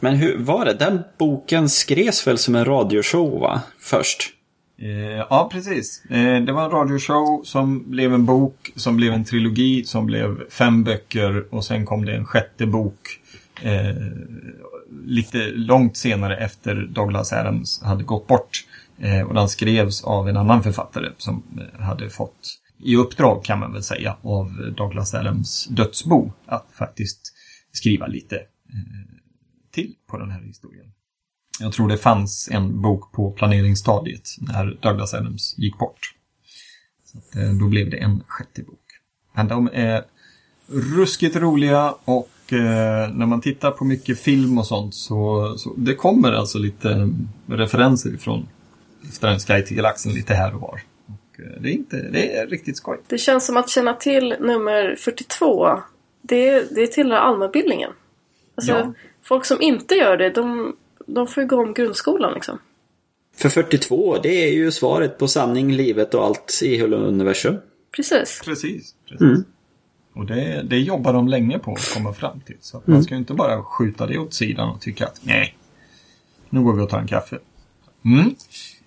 Men 0.00 0.14
hur 0.14 0.38
var 0.38 0.64
det? 0.64 0.74
Den 0.74 1.02
boken 1.18 1.68
skrevs 1.68 2.26
väl 2.26 2.38
som 2.38 2.54
en 2.54 2.64
radioshow 2.64 3.40
va? 3.40 3.62
Först? 3.78 4.32
Eh, 4.78 5.26
ja, 5.30 5.48
precis. 5.52 6.04
Eh, 6.10 6.42
det 6.42 6.52
var 6.52 6.64
en 6.64 6.70
radioshow 6.70 7.42
som 7.44 7.90
blev 7.90 8.14
en 8.14 8.26
bok, 8.26 8.72
som 8.76 8.96
blev 8.96 9.12
en 9.12 9.24
trilogi, 9.24 9.84
som 9.84 10.06
blev 10.06 10.50
fem 10.50 10.84
böcker 10.84 11.54
och 11.54 11.64
sen 11.64 11.86
kom 11.86 12.04
det 12.04 12.16
en 12.16 12.24
sjätte 12.24 12.66
bok 12.66 13.20
eh, 13.62 13.96
lite 15.04 15.38
långt 15.46 15.96
senare 15.96 16.36
efter 16.36 16.74
Douglas 16.74 17.32
Adams 17.32 17.82
hade 17.82 18.04
gått 18.04 18.26
bort. 18.26 18.64
Eh, 18.98 19.20
och 19.20 19.34
den 19.34 19.48
skrevs 19.48 20.04
av 20.04 20.28
en 20.28 20.36
annan 20.36 20.62
författare 20.62 21.08
som 21.18 21.42
eh, 21.58 21.80
hade 21.80 22.10
fått 22.10 22.60
i 22.82 22.96
uppdrag 22.96 23.44
kan 23.44 23.58
man 23.58 23.72
väl 23.72 23.82
säga 23.82 24.16
av 24.22 24.72
Douglas 24.76 25.14
Adams 25.14 25.66
dödsbo 25.70 26.32
att 26.46 26.66
faktiskt 26.72 27.32
skriva 27.72 28.06
lite 28.06 28.36
eh, 28.36 29.19
till 29.70 29.94
på 30.06 30.18
den 30.18 30.30
här 30.30 30.40
historien. 30.40 30.92
Jag 31.60 31.72
tror 31.72 31.88
det 31.88 31.98
fanns 31.98 32.48
en 32.52 32.82
bok 32.82 33.12
på 33.12 33.30
planeringsstadiet 33.30 34.28
när 34.40 34.78
Douglas 34.80 35.14
Adams 35.14 35.54
gick 35.58 35.78
bort. 35.78 36.14
Så 37.04 37.40
eh, 37.40 37.50
då 37.50 37.68
blev 37.68 37.90
det 37.90 37.96
en 37.96 38.22
sjätte 38.26 38.62
bok. 38.62 38.80
Men 39.32 39.48
de 39.48 39.70
är 39.72 40.04
ruskigt 40.66 41.36
roliga 41.36 41.94
och 42.04 42.52
eh, 42.52 43.10
när 43.10 43.26
man 43.26 43.40
tittar 43.40 43.70
på 43.70 43.84
mycket 43.84 44.20
film 44.20 44.58
och 44.58 44.66
sånt 44.66 44.94
så, 44.94 45.54
så 45.58 45.74
det 45.76 45.94
kommer 45.94 46.32
alltså 46.32 46.58
lite 46.58 47.10
referenser 47.46 48.14
ifrån 48.14 48.48
Liftarens 49.02 49.44
guide 49.44 49.66
till 49.66 49.76
galaxen 49.76 50.12
lite 50.12 50.34
här 50.34 50.54
och 50.54 50.60
var. 50.60 50.80
Och, 51.06 51.40
eh, 51.40 51.60
det 51.60 51.68
är, 51.68 51.72
inte, 51.72 51.96
det 51.96 52.36
är 52.36 52.46
riktigt 52.46 52.76
skoj. 52.76 53.00
Det 53.06 53.18
känns 53.18 53.46
som 53.46 53.56
att 53.56 53.68
känna 53.68 53.94
till 53.94 54.36
nummer 54.40 54.96
42. 54.98 55.80
Det, 56.22 56.74
det 56.74 56.86
tillhör 56.86 57.18
allmänbildningen. 57.18 57.90
Alltså, 58.54 58.72
Ja. 58.72 58.92
Folk 59.22 59.44
som 59.44 59.62
inte 59.62 59.94
gör 59.94 60.16
det, 60.16 60.30
de, 60.30 60.76
de 61.06 61.26
får 61.26 61.42
ju 61.42 61.48
gå 61.48 61.62
om 61.62 61.74
grundskolan 61.74 62.34
liksom. 62.34 62.58
För 63.36 63.48
42, 63.48 64.18
det 64.22 64.48
är 64.48 64.52
ju 64.52 64.70
svaret 64.70 65.18
på 65.18 65.28
sanning, 65.28 65.72
livet 65.72 66.14
och 66.14 66.24
allt 66.24 66.60
i 66.62 66.76
hela 66.76 66.96
universum. 66.96 67.56
Precis. 67.96 68.40
Precis. 68.44 68.94
precis. 69.08 69.20
Mm. 69.20 69.44
Och 70.12 70.26
det, 70.26 70.62
det 70.62 70.78
jobbar 70.78 71.12
de 71.12 71.28
länge 71.28 71.58
på 71.58 71.72
att 71.72 71.94
komma 71.94 72.12
fram 72.12 72.40
till. 72.40 72.56
Så 72.60 72.76
att 72.76 72.86
man 72.86 73.02
ska 73.02 73.14
ju 73.14 73.18
inte 73.18 73.34
bara 73.34 73.62
skjuta 73.62 74.06
det 74.06 74.18
åt 74.18 74.34
sidan 74.34 74.68
och 74.68 74.80
tycka 74.80 75.06
att 75.06 75.20
nej, 75.22 75.56
nu 76.50 76.60
går 76.60 76.72
vi 76.72 76.82
och 76.82 76.88
tar 76.88 76.98
en 76.98 77.06
kaffe. 77.06 77.38
Mm. 78.04 78.34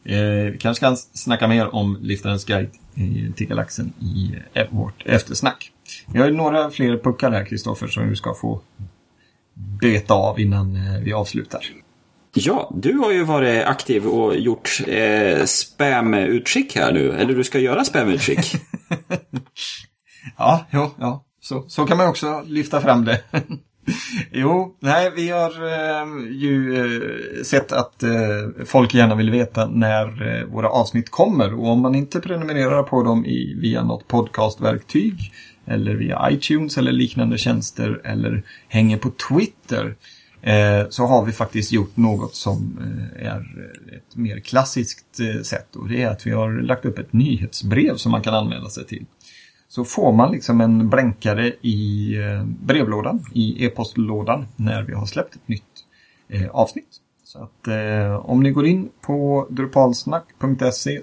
Eh, 0.05 0.51
vi 0.51 0.57
kanske 0.59 0.86
kan 0.86 0.97
snacka 0.97 1.47
mer 1.47 1.75
om 1.75 1.97
Liftarens 2.01 2.45
guide 2.45 2.69
eh, 2.95 3.34
till 3.34 3.47
galaxen 3.47 3.93
i 3.99 4.39
eh, 4.53 4.67
vårt 4.69 5.05
eftersnack. 5.05 5.71
Vi 6.13 6.19
har 6.19 6.27
ju 6.27 6.34
några 6.34 6.69
fler 6.69 6.97
puckar 6.97 7.31
här, 7.31 7.45
Kristoffer, 7.45 7.88
som 7.88 8.09
vi 8.09 8.15
ska 8.15 8.34
få 8.34 8.61
beta 9.82 10.14
av 10.14 10.39
innan 10.39 10.76
eh, 10.76 11.01
vi 11.04 11.14
avslutar. 11.14 11.62
Ja, 12.36 12.72
du 12.76 12.93
har 12.97 13.12
ju 13.12 13.24
varit 13.24 13.66
aktiv 13.66 14.08
och 14.08 14.38
gjort 14.38 14.80
eh, 14.88 15.45
spam-utskick 15.45 16.76
här 16.76 16.91
nu. 16.91 17.12
Eller 17.12 17.34
du 17.34 17.43
ska 17.43 17.60
göra 17.60 17.84
spam-utskick. 17.84 18.56
Ja, 20.38 20.66
jo, 20.72 20.91
ja. 20.99 21.26
Så, 21.41 21.66
så 21.68 21.86
kan 21.86 21.97
man 21.97 22.08
också 22.08 22.43
lyfta 22.45 22.82
fram 22.82 23.06
det. 23.06 23.22
jo, 24.32 24.78
nej, 24.80 25.12
vi 25.16 25.30
har 25.30 25.49
eh, 25.49 26.08
ju 26.32 26.76
eh, 26.78 27.43
sett 27.43 27.72
att 27.72 28.04
eh, 28.04 28.66
folk 28.66 28.93
gärna 28.93 29.16
vill 29.16 29.32
veta 29.32 29.68
när 29.68 30.38
eh, 30.38 30.45
våra 30.45 30.70
avsnitt 30.70 31.12
kommer. 31.12 31.54
Och 31.54 31.68
om 31.68 31.82
man 31.82 31.95
inte 31.95 32.20
prenumererar 32.20 32.84
på 32.84 33.04
dem 33.04 33.26
i, 33.26 33.54
via 33.62 33.84
något 33.84 34.08
podcastverktyg 34.08 35.32
eller 35.66 35.95
via 35.95 36.30
iTunes 36.32 36.78
eller 36.78 36.91
liknande 36.91 37.38
tjänster 37.38 38.01
eller 38.03 38.43
hänger 38.68 38.97
på 38.97 39.11
Twitter 39.30 39.95
eh, 40.41 40.89
så 40.89 41.05
har 41.05 41.26
vi 41.26 41.32
faktiskt 41.32 41.72
gjort 41.72 41.97
något 41.97 42.36
som 42.36 42.80
eh, 42.82 43.28
är 43.28 43.39
ett 43.97 44.16
mer 44.16 44.39
klassiskt 44.39 45.20
eh, 45.20 45.41
sätt. 45.41 45.76
Och 45.76 45.89
det 45.89 46.01
är 46.01 46.09
att 46.09 46.28
vi 46.28 46.32
har 46.32 46.61
lagt 46.61 46.86
upp 46.86 46.99
ett 46.99 47.14
nyhetsbrev 47.14 47.95
som 47.95 48.11
man 48.11 48.22
kan 48.22 48.34
anmäla 48.34 48.70
sig 48.70 48.86
till 48.86 49.05
så 49.68 49.86
får 49.86 50.11
man 50.11 50.32
liksom 50.32 50.61
en 50.61 50.89
blänkare 50.89 51.47
i 51.61 52.16
brevlådan, 52.45 53.26
i 53.34 53.66
e-postlådan, 53.66 54.45
när 54.55 54.84
vi 54.84 54.93
har 54.93 55.05
släppt 55.05 55.36
ett 55.36 55.47
nytt 55.47 55.64
avsnitt. 56.51 56.88
Så 57.24 57.39
att 57.39 57.68
om 58.22 58.43
ni 58.43 58.51
går 58.51 58.66
in 58.66 58.89
på 59.01 59.47
drupalsnack.se 59.49 61.01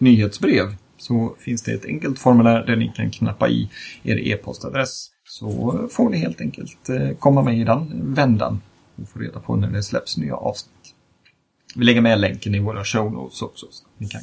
nyhetsbrev 0.00 0.76
så 1.02 1.34
finns 1.38 1.62
det 1.62 1.72
ett 1.72 1.84
enkelt 1.84 2.18
formulär 2.18 2.66
där 2.66 2.76
ni 2.76 2.92
kan 2.96 3.10
knappa 3.10 3.48
i 3.48 3.70
er 4.02 4.16
e-postadress. 4.16 5.10
Så 5.28 5.88
får 5.90 6.10
ni 6.10 6.18
helt 6.18 6.40
enkelt 6.40 6.88
eh, 6.88 7.10
komma 7.18 7.42
med 7.42 7.58
i 7.58 7.64
den 7.64 8.14
vändan 8.14 8.60
och 8.96 9.08
få 9.08 9.18
reda 9.18 9.40
på 9.40 9.56
när 9.56 9.70
det 9.70 9.82
släpps 9.82 10.16
nya 10.16 10.36
avsnitt. 10.36 10.94
Vi 11.74 11.84
lägger 11.84 12.00
med 12.00 12.20
länken 12.20 12.54
i 12.54 12.58
våra 12.58 12.84
show 12.84 13.12
notes 13.12 13.42
också 13.42 13.66
så 13.70 13.84
att 13.84 14.00
ni 14.00 14.08
kan 14.08 14.20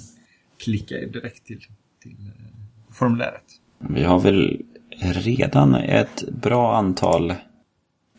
klicka 0.63 0.95
er 0.95 1.07
direkt 1.07 1.45
till, 1.45 1.59
till 2.03 2.11
eh, 2.11 2.93
formuläret. 2.93 3.43
Vi 3.77 4.03
har 4.03 4.19
väl 4.19 4.61
redan 5.01 5.75
ett 5.75 6.23
bra 6.32 6.77
antal 6.77 7.34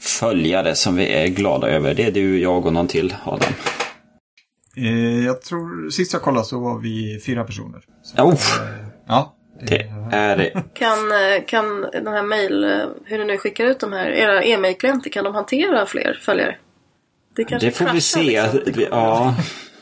följare 0.00 0.74
som 0.74 0.96
vi 0.96 1.12
är 1.12 1.28
glada 1.28 1.68
över. 1.68 1.94
Det 1.94 2.04
är 2.06 2.12
du, 2.12 2.40
jag 2.40 2.66
och 2.66 2.72
någon 2.72 2.88
till, 2.88 3.14
Adam. 3.24 3.52
Eh, 4.80 5.24
jag 5.24 5.42
tror, 5.42 5.90
sist 5.90 6.12
jag 6.12 6.22
kollade 6.22 6.44
så 6.46 6.60
var 6.60 6.78
vi 6.78 7.20
fyra 7.26 7.44
personer. 7.44 7.80
Så, 8.02 8.22
Oh, 8.22 8.40
ja. 9.06 9.34
det 9.68 9.90
är... 10.12 10.36
Kan, 10.74 11.12
eh, 11.12 11.44
kan 11.46 11.80
den 11.92 12.06
här 12.06 12.22
mail, 12.22 12.64
eh, 12.64 12.70
hur 13.04 13.18
ni 13.18 13.24
nu 13.24 13.38
skickar 13.38 13.64
ut 13.64 13.80
de 13.80 13.92
här, 13.92 14.10
era 14.10 14.42
e-mailklienter, 14.44 15.10
kan 15.10 15.24
de 15.24 15.34
hantera 15.34 15.86
fler 15.86 16.18
följare? 16.22 16.56
Det, 17.36 17.44
kanske 17.44 17.68
Det 17.68 17.72
får 17.72 17.88
vi 17.92 18.00
se. 18.00 18.52
liksom. 18.52 18.84
Ja. 18.90 19.34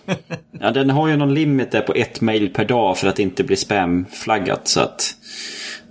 ja, 0.60 0.70
den 0.70 0.90
har 0.90 1.08
ju 1.08 1.16
någon 1.16 1.34
limit 1.34 1.70
där 1.70 1.80
på 1.80 1.92
ett 1.94 2.20
mail 2.20 2.52
per 2.54 2.64
dag 2.64 2.98
för 2.98 3.08
att 3.08 3.18
inte 3.18 3.44
bli 3.44 3.56
spamflaggat. 3.56 4.68
Så 4.68 4.80
att 4.80 5.14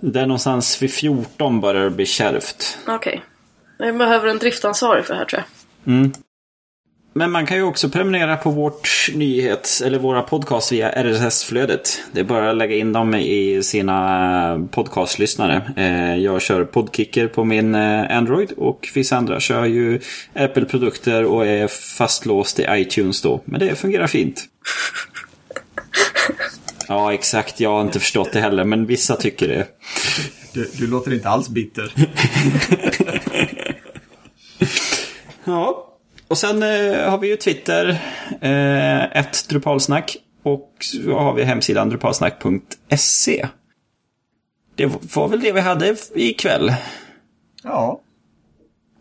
det 0.00 0.20
är 0.20 0.26
någonstans 0.26 0.82
vid 0.82 0.90
14 0.92 1.60
börjar 1.60 1.84
det 1.84 1.90
bli 1.90 2.06
kärvt. 2.06 2.78
Okej. 2.86 3.22
Vi 3.78 3.92
behöver 3.92 4.28
en 4.28 4.38
driftansvarig 4.38 5.04
för 5.04 5.14
det 5.14 5.18
här 5.18 5.26
tror 5.26 5.42
jag. 5.84 6.10
Men 7.12 7.30
man 7.30 7.46
kan 7.46 7.56
ju 7.56 7.62
också 7.62 7.88
prenumerera 7.88 8.36
på 8.36 8.50
vårt 8.50 8.88
nyhets 9.14 9.80
eller 9.80 9.98
våra 9.98 10.22
podcast 10.22 10.72
via 10.72 10.90
RSS-flödet. 10.92 12.00
Det 12.12 12.20
är 12.20 12.24
bara 12.24 12.50
att 12.50 12.56
lägga 12.56 12.76
in 12.76 12.92
dem 12.92 13.14
i 13.14 13.62
sina 13.62 14.68
podcastlyssnare. 14.70 15.62
Eh, 15.76 16.16
Jag 16.16 16.42
kör 16.42 16.64
Podkicker 16.64 17.28
på 17.28 17.44
min 17.44 17.74
eh, 17.74 18.16
Android 18.16 18.52
och 18.52 18.88
vissa 18.94 19.16
andra 19.16 19.40
kör 19.40 19.64
ju 19.64 20.00
Apple-produkter 20.34 21.24
och 21.24 21.46
är 21.46 21.68
fastlåst 21.68 22.58
i 22.60 22.66
iTunes 22.70 23.22
då. 23.22 23.40
Men 23.44 23.60
det 23.60 23.74
fungerar 23.74 24.06
fint. 24.06 24.44
Ja, 26.90 27.12
exakt. 27.14 27.60
Jag 27.60 27.70
har 27.70 27.80
inte 27.82 28.00
förstått 28.00 28.32
det 28.32 28.40
heller, 28.40 28.64
men 28.64 28.86
vissa 28.86 29.16
tycker 29.16 29.48
det. 29.48 29.66
Du, 30.52 30.70
du 30.78 30.86
låter 30.86 31.12
inte 31.14 31.28
alls 31.28 31.48
bitter. 31.48 31.92
Ja, 35.44 35.87
och 36.28 36.38
sen 36.38 36.62
eh, 36.62 37.10
har 37.10 37.18
vi 37.18 37.28
ju 37.28 37.36
Twitter, 37.36 37.88
eh, 38.40 39.18
ett 39.18 39.48
Drupalsnack 39.48 40.16
och 40.42 40.72
så 40.80 41.18
har 41.18 41.34
vi 41.34 41.44
hemsidan 41.44 41.88
drupalsnack.se. 41.88 43.46
Det 44.74 44.86
var 45.14 45.28
väl 45.28 45.40
det 45.40 45.52
vi 45.52 45.60
hade 45.60 45.96
ikväll. 46.14 46.72
Ja. 47.62 48.00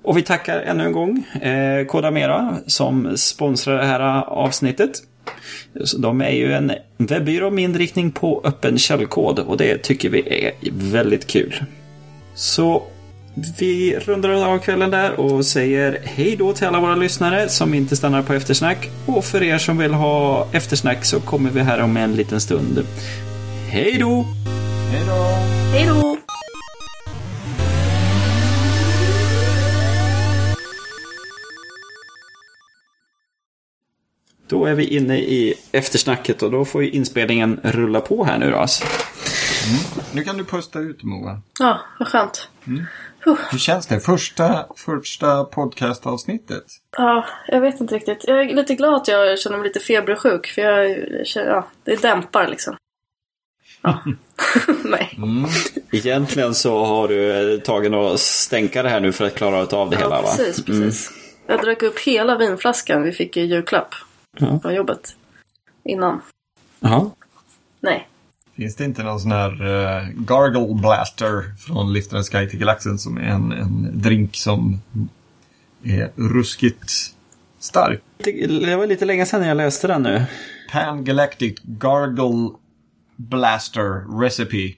Och 0.03 0.17
vi 0.17 0.21
tackar 0.21 0.59
ännu 0.59 0.83
en 0.83 0.91
gång 0.91 1.23
eh, 1.41 1.85
Kodamera 1.85 2.57
som 2.67 3.17
sponsrar 3.17 3.77
det 3.77 3.85
här 3.85 4.23
avsnittet. 4.23 4.91
Så 5.83 5.97
De 5.97 6.21
är 6.21 6.31
ju 6.31 6.53
en 6.53 6.71
webbyrå 6.97 7.49
med 7.49 7.63
inriktning 7.63 8.11
på 8.11 8.41
öppen 8.43 8.77
källkod 8.77 9.39
och 9.39 9.57
det 9.57 9.77
tycker 9.77 10.09
vi 10.09 10.45
är 10.45 10.53
väldigt 10.71 11.27
kul. 11.27 11.63
Så 12.35 12.83
vi 13.37 13.99
rundar 13.99 14.29
av 14.29 14.59
kvällen 14.59 14.91
där 14.91 15.19
och 15.19 15.45
säger 15.45 16.01
hej 16.03 16.35
då 16.35 16.53
till 16.53 16.67
alla 16.67 16.79
våra 16.79 16.95
lyssnare 16.95 17.49
som 17.49 17.73
inte 17.73 17.95
stannar 17.95 18.21
på 18.21 18.33
eftersnack. 18.33 18.89
Och 19.05 19.25
för 19.25 19.43
er 19.43 19.57
som 19.57 19.77
vill 19.77 19.93
ha 19.93 20.47
eftersnack 20.51 21.05
så 21.05 21.19
kommer 21.19 21.49
vi 21.49 21.59
här 21.59 21.81
om 21.81 21.97
en 21.97 22.15
liten 22.15 22.41
stund. 22.41 22.87
Hej 23.69 23.97
då! 23.99 24.25
Hej 24.91 25.03
då! 25.07 25.23
Hej 25.73 25.85
då! 25.85 26.17
Då 34.47 34.65
är 34.65 34.73
vi 34.75 34.85
inne 34.87 35.17
i 35.17 35.53
eftersnacket 35.71 36.43
och 36.43 36.51
då 36.51 36.65
får 36.65 36.83
ju 36.83 36.89
inspelningen 36.89 37.59
rulla 37.63 38.01
på 38.01 38.25
här 38.25 38.37
nu 38.37 38.51
då. 38.51 38.57
Alltså. 38.57 38.85
Nu 40.13 40.23
kan 40.23 40.37
du 40.37 40.45
pusta 40.45 40.79
ut 40.79 41.03
Moa. 41.03 41.41
Ja, 41.59 41.79
vad 41.99 42.07
skönt. 42.07 42.49
Hur 43.51 43.57
känns 43.57 43.87
det? 43.87 43.99
Första, 43.99 44.65
första 44.75 45.43
podcastavsnittet? 45.43 46.63
Ja, 46.97 47.25
jag 47.47 47.61
vet 47.61 47.81
inte 47.81 47.95
riktigt. 47.95 48.23
Jag 48.27 48.41
är 48.41 48.55
lite 48.55 48.75
glad 48.75 48.93
att 48.95 49.07
jag 49.07 49.39
känner 49.39 49.57
mig 49.57 49.67
lite 49.67 49.79
febersjuk. 49.79 50.47
För 50.47 50.61
jag, 50.61 50.97
ja, 51.35 51.67
det 51.83 52.01
dämpar 52.01 52.47
liksom. 52.47 52.75
Ja. 53.81 54.03
Nej. 54.83 55.13
Mm. 55.17 55.49
Egentligen 55.91 56.53
så 56.55 56.85
har 56.85 57.07
du 57.07 57.53
eh, 57.53 57.59
tagit 57.59 57.93
och 57.93 58.19
stänka 58.19 58.83
det 58.83 58.89
här 58.89 58.99
nu 58.99 59.11
för 59.11 59.25
att 59.25 59.35
klara 59.35 59.77
av 59.77 59.89
det 59.89 59.97
hela 59.97 60.15
Ja, 60.15 60.21
va? 60.21 60.27
precis, 60.37 60.65
precis. 60.65 61.11
Jag 61.47 61.61
drack 61.61 61.83
upp 61.83 61.99
hela 61.99 62.37
vinflaskan 62.37 63.03
vi 63.03 63.11
fick 63.11 63.37
i 63.37 63.41
julklapp 63.41 63.95
Ja. 64.39 64.59
från 64.61 64.73
jobbet. 64.75 65.15
Innan. 65.83 66.21
Jaha. 66.79 67.09
Nej. 67.79 68.07
Finns 68.57 68.75
det 68.75 68.85
inte 68.85 69.03
någon 69.03 69.19
sån 69.19 69.31
här 69.31 69.61
uh, 69.61 70.09
Gargle 70.15 70.81
Blaster 70.81 71.55
från 71.57 71.93
Liftarens 71.93 72.29
Guide 72.29 72.49
till 72.49 72.59
Galaxen 72.59 72.99
som 72.99 73.17
är 73.17 73.21
en, 73.21 73.51
en 73.51 74.01
drink 74.01 74.35
som 74.35 74.81
är 75.83 76.11
ruskigt 76.15 76.91
stark? 77.59 78.01
Det 78.17 78.75
var 78.75 78.87
lite 78.87 79.05
länge 79.05 79.25
sedan 79.25 79.47
jag 79.47 79.57
läste 79.57 79.87
den 79.87 80.03
nu. 80.03 80.25
Pan 80.71 81.03
Galactic 81.03 81.59
Gargle 81.63 82.49
Blaster 83.15 84.19
Recipe. 84.21 84.73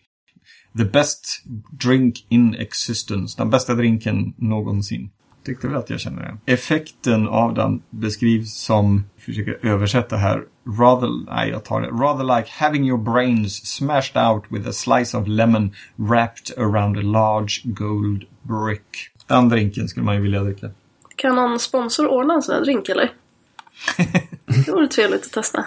The 0.78 0.86
best 0.86 1.44
drink 1.72 2.26
in 2.30 2.56
existence. 2.56 3.38
Den 3.38 3.50
bästa 3.50 3.74
drinken 3.74 4.34
någonsin. 4.38 5.10
Tyckte 5.46 5.68
väl 5.68 5.78
att 5.78 5.90
jag 5.90 6.00
känner 6.00 6.22
det. 6.22 6.54
Effekten 6.54 7.28
av 7.28 7.54
den 7.54 7.82
beskrivs 7.90 8.54
som, 8.54 9.04
försöker 9.18 9.66
översätta 9.66 10.18
här, 10.18 10.44
rather, 10.78 11.26
nej 11.36 11.50
jag 11.50 11.66
tar 11.66 11.82
det, 11.82 11.88
rather 11.88 12.38
like 12.38 12.50
having 12.52 12.88
your 12.88 12.98
brains 12.98 13.66
smashed 13.66 14.30
out 14.30 14.44
with 14.50 14.70
a 14.70 14.74
slice 14.74 15.18
of 15.18 15.28
lemon 15.28 15.72
wrapped 15.96 16.58
around 16.58 16.98
a 16.98 17.02
large 17.02 17.62
gold 17.64 18.24
brick. 18.42 19.12
Den 19.28 19.50
drinken 19.50 19.88
skulle 19.88 20.06
man 20.06 20.16
ju 20.16 20.22
vilja 20.22 20.44
dricka. 20.44 20.70
Kan 21.16 21.36
någon 21.36 21.60
sponsor 21.60 22.08
ordna 22.08 22.34
en 22.34 22.42
sån 22.42 22.56
här 22.56 22.62
drink 22.62 22.90
eller? 22.90 23.12
Det 24.66 24.72
vore 24.72 24.88
trevligt 24.88 25.26
att 25.26 25.32
testa. 25.32 25.66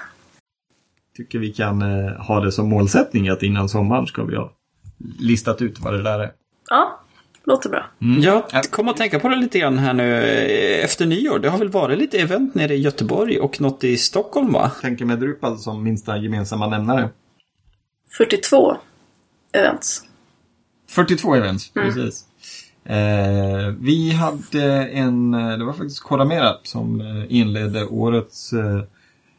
tycker 1.16 1.38
vi 1.38 1.52
kan 1.52 1.82
eh, 1.82 2.12
ha 2.12 2.40
det 2.40 2.52
som 2.52 2.68
målsättning 2.68 3.28
att 3.28 3.42
innan 3.42 3.68
sommaren 3.68 4.06
ska 4.06 4.24
vi 4.24 4.36
ha 4.36 4.52
listat 5.18 5.62
ut 5.62 5.80
vad 5.80 5.94
det 5.94 6.02
där 6.02 6.18
är. 6.18 6.32
Ja, 6.70 7.01
låter 7.44 7.70
bra. 7.70 7.86
Jag 8.20 8.64
kom 8.70 8.88
att 8.88 8.96
tänka 8.96 9.20
på 9.20 9.28
det 9.28 9.36
lite 9.36 9.58
grann 9.58 9.78
här 9.78 9.92
nu 9.92 10.14
eh, 10.14 10.84
efter 10.84 11.06
nyår. 11.06 11.38
Det 11.38 11.48
har 11.48 11.58
väl 11.58 11.68
varit 11.68 11.98
lite 11.98 12.18
event 12.18 12.54
nere 12.54 12.74
i 12.74 12.80
Göteborg 12.80 13.38
och 13.38 13.60
något 13.60 13.84
i 13.84 13.96
Stockholm 13.96 14.52
va? 14.52 14.70
Tänker 14.80 15.04
med 15.04 15.18
Drupal 15.18 15.58
som 15.58 15.82
minsta 15.82 16.16
gemensamma 16.16 16.66
nämnare. 16.66 17.08
42 18.16 18.76
events. 19.52 20.02
42 20.88 21.34
events, 21.34 21.72
precis. 21.72 22.26
Eh, 22.84 23.68
vi 23.80 24.12
hade 24.12 24.86
en, 24.86 25.34
eh, 25.34 25.58
det 25.58 25.64
var 25.64 25.72
faktiskt 25.72 26.00
Kodamera 26.00 26.56
som 26.62 27.00
eh, 27.00 27.24
inledde 27.28 27.84
årets 27.84 28.52
eh, 28.52 28.82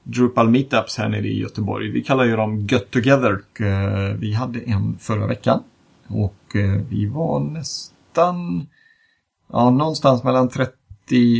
Drupal 0.03 0.49
Meetups 0.49 0.97
här 0.97 1.09
nere 1.09 1.27
i 1.27 1.39
Göteborg. 1.39 1.91
Vi 1.91 2.03
kallar 2.03 2.23
ju 2.23 2.35
dem 2.35 2.67
Get 2.67 2.91
Together. 2.91 3.41
Eh, 3.59 4.15
vi 4.19 4.33
hade 4.33 4.59
en 4.59 4.97
förra 4.99 5.27
veckan. 5.27 5.63
Och 6.07 6.55
eh, 6.55 6.81
vi 6.89 7.05
var 7.05 7.39
nästan, 7.39 7.92
ja 9.51 9.69
någonstans 9.69 10.23
mellan 10.23 10.49
30 10.49 10.73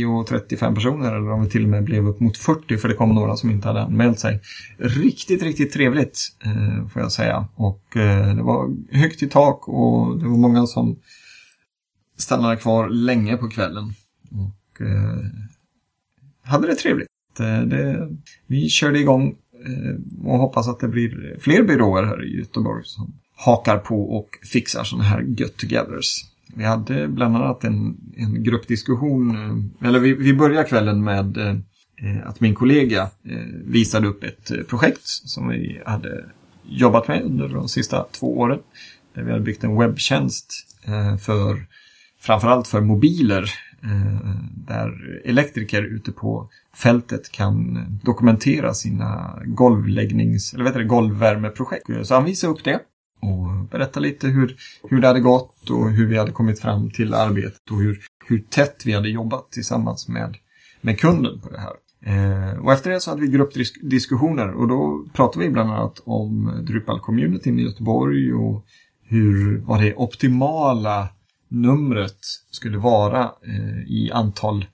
och 0.06 0.26
35 0.26 0.74
personer. 0.74 1.12
Eller 1.12 1.30
om 1.30 1.44
vi 1.44 1.50
till 1.50 1.62
och 1.62 1.68
med 1.68 1.84
blev 1.84 2.08
upp 2.08 2.20
mot 2.20 2.36
40 2.36 2.76
för 2.76 2.88
det 2.88 2.94
kom 2.94 3.14
några 3.14 3.36
som 3.36 3.50
inte 3.50 3.68
hade 3.68 3.82
anmält 3.82 4.18
sig. 4.18 4.40
Riktigt, 4.78 5.42
riktigt 5.42 5.72
trevligt 5.72 6.18
eh, 6.44 6.88
får 6.88 7.02
jag 7.02 7.12
säga. 7.12 7.48
Och 7.54 7.96
eh, 7.96 8.34
det 8.36 8.42
var 8.42 8.76
högt 8.90 9.22
i 9.22 9.28
tak 9.28 9.68
och 9.68 10.18
det 10.18 10.28
var 10.28 10.36
många 10.36 10.66
som 10.66 10.96
stannade 12.16 12.56
kvar 12.56 12.88
länge 12.88 13.36
på 13.36 13.48
kvällen. 13.48 13.94
Och 14.30 14.80
eh, 14.80 15.18
hade 16.42 16.66
det 16.66 16.74
trevligt. 16.74 17.08
Eh, 17.40 17.60
det, 17.60 18.08
vi 18.46 18.68
körde 18.68 18.98
igång 18.98 19.36
eh, 19.66 20.26
och 20.26 20.38
hoppas 20.38 20.68
att 20.68 20.80
det 20.80 20.88
blir 20.88 21.36
fler 21.40 21.62
byråer 21.62 22.02
här 22.02 22.24
i 22.24 22.38
Göteborg 22.38 22.82
som 22.84 23.12
hakar 23.36 23.78
på 23.78 24.16
och 24.16 24.28
fixar 24.52 24.84
sådana 24.84 25.04
här 25.04 25.20
get-togethers. 25.20 26.33
Vi 26.56 26.64
hade 26.64 27.08
bland 27.08 27.36
annat 27.36 27.64
en, 27.64 27.96
en 28.16 28.42
gruppdiskussion, 28.42 29.30
eh, 29.30 29.88
eller 29.88 29.98
vi, 29.98 30.14
vi 30.14 30.34
började 30.34 30.68
kvällen 30.68 31.04
med 31.04 31.36
eh, 31.36 31.56
eh, 32.02 32.28
att 32.28 32.40
min 32.40 32.54
kollega 32.54 33.08
visade 33.64 34.08
upp 34.08 34.24
ett 34.24 34.68
projekt 34.68 35.06
som 35.06 35.48
vi 35.48 35.82
hade 35.86 36.24
jobbat 36.68 37.08
med 37.08 37.22
under 37.22 37.48
de 37.48 37.68
sista 37.68 38.06
två 38.12 38.38
åren. 38.38 38.58
Där 39.14 39.22
vi 39.22 39.30
hade 39.30 39.44
byggt 39.44 39.64
en 39.64 39.78
webbtjänst 39.78 40.52
för 41.20 41.66
framförallt 42.20 42.68
för 42.68 42.80
mobiler 42.80 43.50
där 44.66 45.20
elektriker 45.24 45.82
ute 45.82 46.12
på 46.12 46.48
fältet 46.76 47.32
kan 47.32 47.86
dokumentera 48.02 48.74
sina 48.74 49.38
golvläggnings, 49.44 50.54
eller 50.54 50.64
vet 50.64 50.74
du, 50.74 50.84
golvvärmeprojekt. 50.84 51.86
Så 52.02 52.14
han 52.14 52.24
visade 52.24 52.52
upp 52.52 52.64
det 52.64 52.80
och 53.28 53.68
berättade 53.70 54.06
lite 54.06 54.28
hur, 54.28 54.56
hur 54.90 55.00
det 55.00 55.06
hade 55.06 55.20
gått 55.20 55.70
och 55.70 55.90
hur 55.90 56.06
vi 56.06 56.18
hade 56.18 56.32
kommit 56.32 56.60
fram 56.60 56.90
till 56.90 57.14
arbetet 57.14 57.70
och 57.70 57.78
hur, 57.78 58.00
hur 58.26 58.38
tätt 58.38 58.82
vi 58.84 58.92
hade 58.92 59.08
jobbat 59.08 59.52
tillsammans 59.52 60.08
med, 60.08 60.36
med 60.80 61.00
kunden 61.00 61.40
på 61.40 61.50
det 61.50 61.60
här. 61.60 61.72
Eh, 62.06 62.58
och 62.58 62.72
efter 62.72 62.90
det 62.90 63.00
så 63.00 63.10
hade 63.10 63.22
vi 63.22 63.28
gruppdiskussioner 63.28 64.50
och 64.50 64.68
då 64.68 65.06
pratade 65.12 65.44
vi 65.44 65.50
bland 65.50 65.70
annat 65.70 66.02
om 66.04 66.50
Drupal-communityn 66.66 67.58
i 67.58 67.62
Göteborg 67.62 68.32
och 68.32 68.64
hur, 69.02 69.58
vad 69.58 69.80
det 69.80 69.94
optimala 69.94 71.08
numret 71.48 72.18
skulle 72.50 72.78
vara 72.78 73.22
eh, 73.22 73.82
i 73.86 74.10
antal 74.12 74.66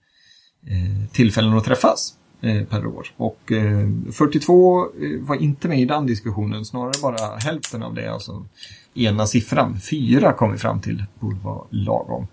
eh, 0.66 1.10
tillfällen 1.12 1.56
att 1.56 1.64
träffas 1.64 2.14
per 2.40 2.86
år. 2.86 3.06
Och 3.16 3.52
eh, 3.52 3.88
42 4.12 4.82
eh, 4.82 4.90
var 5.20 5.36
inte 5.36 5.68
med 5.68 5.80
i 5.80 5.84
den 5.84 6.06
diskussionen, 6.06 6.64
snarare 6.64 6.92
bara 7.02 7.36
hälften 7.36 7.82
av 7.82 7.94
det, 7.94 8.12
alltså 8.12 8.46
ena 8.94 9.26
siffran. 9.26 9.80
Fyra 9.80 10.32
kom 10.32 10.52
vi 10.52 10.58
fram 10.58 10.80
till 10.80 11.04
borde 11.20 11.36
vara 11.36 11.64
lagom. 11.70 12.26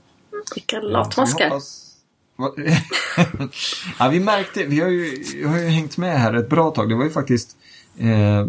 Vilka 0.56 0.80
latmaskar. 0.80 1.52
ja, 4.00 4.10
vi 4.10 4.20
märkte, 4.20 4.66
vi 4.66 4.80
har, 4.80 4.90
ju, 4.90 5.24
vi 5.36 5.44
har 5.44 5.58
ju 5.58 5.68
hängt 5.68 5.98
med 5.98 6.20
här 6.20 6.34
ett 6.34 6.50
bra 6.50 6.72
tag. 6.72 6.90
Det 6.90 6.96
var 6.96 7.04
ju 7.04 7.10
faktiskt 7.10 7.58
eh, 7.98 8.46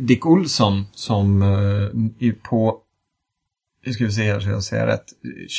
Dick 0.00 0.26
Olsson 0.26 0.84
som 0.94 1.42
eh, 1.42 2.32
på, 2.42 2.78
nu 3.86 3.92
ska 3.92 4.04
vi 4.04 4.12
se 4.12 4.32
här 4.32 4.40
så 4.40 4.48
jag 4.48 4.64
säger 4.64 4.86
rätt, 4.86 5.06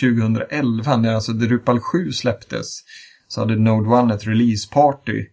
2011 0.02 0.98
när 0.98 1.14
alltså 1.14 1.34
Drupal 1.34 1.80
7 1.80 2.12
släpptes 2.12 2.84
så 3.28 3.42
hade 3.42 3.56
Node 3.56 3.90
One 3.90 4.16
ett 4.16 4.28
releaseparty 4.28 5.26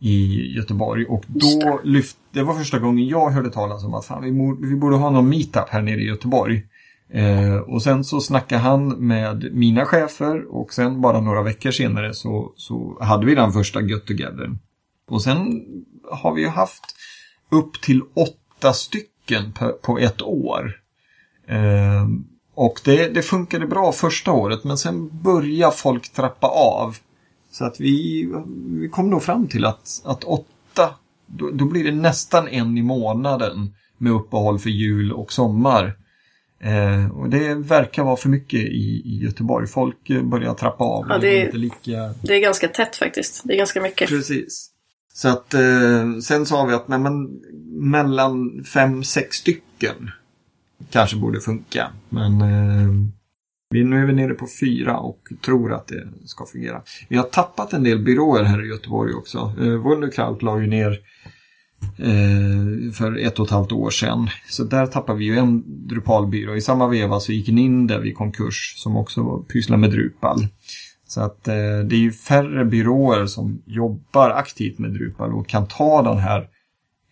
i 0.00 0.52
Göteborg 0.56 1.04
och 1.04 1.24
då 1.26 1.80
lyft, 1.84 2.16
det 2.32 2.42
var 2.42 2.54
första 2.54 2.78
gången 2.78 3.08
jag 3.08 3.30
hörde 3.30 3.50
talas 3.50 3.84
om 3.84 3.94
att 3.94 4.04
fan, 4.04 4.22
vi, 4.22 4.30
mo- 4.30 4.68
vi 4.68 4.76
borde 4.76 4.96
ha 4.96 5.10
någon 5.10 5.28
meetup 5.28 5.68
här 5.68 5.82
nere 5.82 6.00
i 6.00 6.06
Göteborg. 6.06 6.62
Eh, 7.12 7.56
och 7.56 7.82
sen 7.82 8.04
så 8.04 8.20
snackade 8.20 8.60
han 8.60 8.88
med 8.88 9.48
mina 9.52 9.84
chefer 9.84 10.54
och 10.54 10.72
sen 10.72 11.00
bara 11.00 11.20
några 11.20 11.42
veckor 11.42 11.70
senare 11.70 12.14
så, 12.14 12.52
så 12.56 12.98
hade 13.00 13.26
vi 13.26 13.34
den 13.34 13.52
första 13.52 13.80
Get 13.80 14.06
Together. 14.06 14.50
Och 15.08 15.22
sen 15.22 15.62
har 16.10 16.34
vi 16.34 16.42
ju 16.42 16.48
haft 16.48 16.82
upp 17.50 17.80
till 17.80 18.02
åtta 18.14 18.72
stycken 18.72 19.52
på, 19.52 19.72
på 19.82 19.98
ett 19.98 20.22
år. 20.22 20.72
Eh, 21.48 22.08
och 22.54 22.80
det, 22.84 23.14
det 23.14 23.22
funkade 23.22 23.66
bra 23.66 23.92
första 23.92 24.32
året 24.32 24.64
men 24.64 24.78
sen 24.78 25.22
börjar 25.22 25.70
folk 25.70 26.12
trappa 26.12 26.46
av. 26.46 26.96
Så 27.50 27.64
att 27.64 27.80
vi, 27.80 28.28
vi 28.80 28.88
kom 28.88 29.10
nog 29.10 29.22
fram 29.22 29.48
till 29.48 29.64
att, 29.64 30.02
att 30.04 30.24
åtta, 30.24 30.94
då, 31.26 31.50
då 31.50 31.64
blir 31.64 31.84
det 31.84 31.92
nästan 31.92 32.48
en 32.48 32.78
i 32.78 32.82
månaden 32.82 33.74
med 33.98 34.12
uppehåll 34.12 34.58
för 34.58 34.70
jul 34.70 35.12
och 35.12 35.32
sommar. 35.32 35.96
Eh, 36.62 37.10
och 37.18 37.28
det 37.30 37.54
verkar 37.54 38.04
vara 38.04 38.16
för 38.16 38.28
mycket 38.28 38.60
i, 38.60 39.02
i 39.04 39.20
Göteborg. 39.24 39.66
Folk 39.66 40.10
eh, 40.10 40.22
börjar 40.22 40.54
trappa 40.54 40.84
av. 40.84 41.06
Ja, 41.08 41.18
Det 41.18 41.40
är- 41.40 41.44
inte 41.46 41.56
lika... 41.58 42.14
Det 42.22 42.34
är 42.36 42.40
ganska 42.40 42.68
tätt 42.68 42.96
faktiskt. 42.96 43.42
Det 43.44 43.52
är 43.54 43.58
ganska 43.58 43.80
mycket. 43.80 44.08
Precis. 44.08 44.70
Så 45.14 45.28
att 45.28 45.54
eh, 45.54 46.18
sen 46.22 46.46
sa 46.46 46.64
vi 46.64 46.74
att 46.74 46.88
nej, 46.88 46.98
men, 46.98 47.40
mellan 47.90 48.64
fem, 48.64 49.04
sex 49.04 49.36
stycken 49.36 50.10
kanske 50.90 51.16
borde 51.16 51.40
funka. 51.40 51.90
Men 52.08 52.40
eh, 52.40 52.88
vi, 53.70 53.84
nu 53.84 54.02
är 54.02 54.06
vi 54.06 54.12
nere 54.12 54.34
på 54.34 54.46
fyra 54.60 54.98
och 54.98 55.28
tror 55.44 55.72
att 55.72 55.88
det 55.88 56.08
ska 56.24 56.46
fungera. 56.46 56.82
Vi 57.08 57.16
har 57.16 57.24
tappat 57.24 57.72
en 57.72 57.84
del 57.84 57.98
byråer 57.98 58.44
här 58.44 58.64
i 58.64 58.68
Göteborg 58.68 59.14
också. 59.14 59.52
Eh, 59.60 59.66
Wunderkraut 59.66 60.42
la 60.42 60.60
ju 60.60 60.66
ner 60.66 60.98
eh, 61.98 62.92
för 62.92 63.26
ett 63.26 63.38
och 63.38 63.46
ett 63.46 63.52
halvt 63.52 63.72
år 63.72 63.90
sedan. 63.90 64.28
Så 64.48 64.64
där 64.64 64.86
tappade 64.86 65.18
vi 65.18 65.24
ju 65.24 65.36
en 65.36 65.64
Drupalbyrå. 65.88 66.56
I 66.56 66.60
samma 66.60 66.88
veva 66.88 67.20
så 67.20 67.32
gick 67.32 67.48
Ninder 67.48 68.06
i 68.06 68.12
konkurs 68.12 68.74
som 68.76 68.96
också 68.96 69.38
pysslar 69.38 69.76
med 69.76 69.90
Drupal. 69.90 70.46
Så 71.06 71.20
att 71.20 71.48
eh, 71.48 71.54
det 71.84 71.96
är 71.96 72.00
ju 72.00 72.12
färre 72.12 72.64
byråer 72.64 73.26
som 73.26 73.62
jobbar 73.66 74.30
aktivt 74.30 74.78
med 74.78 74.90
Drupal 74.90 75.32
och 75.34 75.48
kan 75.48 75.68
ta 75.68 76.02
den 76.02 76.18
här 76.18 76.48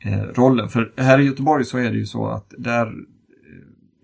eh, 0.04 0.22
rollen. 0.34 0.68
För 0.68 0.92
här 0.96 1.20
i 1.20 1.24
Göteborg 1.24 1.64
så 1.64 1.78
är 1.78 1.90
det 1.90 1.98
ju 1.98 2.06
så 2.06 2.26
att 2.26 2.54
där 2.58 2.86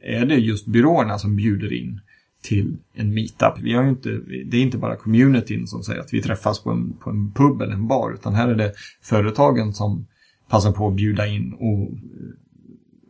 eh, 0.02 0.22
är 0.22 0.26
det 0.26 0.34
just 0.34 0.66
byråerna 0.66 1.18
som 1.18 1.36
bjuder 1.36 1.72
in 1.72 2.00
till 2.44 2.76
en 2.94 3.14
meetup. 3.14 3.58
Vi 3.62 3.74
har 3.74 3.82
ju 3.82 3.88
inte, 3.88 4.08
det 4.46 4.56
är 4.56 4.62
inte 4.62 4.78
bara 4.78 4.96
communityn 4.96 5.66
som 5.66 5.82
säger 5.82 6.00
att 6.00 6.14
vi 6.14 6.22
träffas 6.22 6.62
på 6.62 6.70
en, 6.70 6.92
på 6.92 7.10
en 7.10 7.32
pub 7.32 7.62
eller 7.62 7.72
en 7.72 7.88
bar, 7.88 8.12
utan 8.14 8.34
här 8.34 8.48
är 8.48 8.54
det 8.54 8.72
företagen 9.02 9.72
som 9.72 10.06
passar 10.48 10.72
på 10.72 10.88
att 10.88 10.94
bjuda 10.94 11.26
in 11.26 11.52
och 11.52 11.90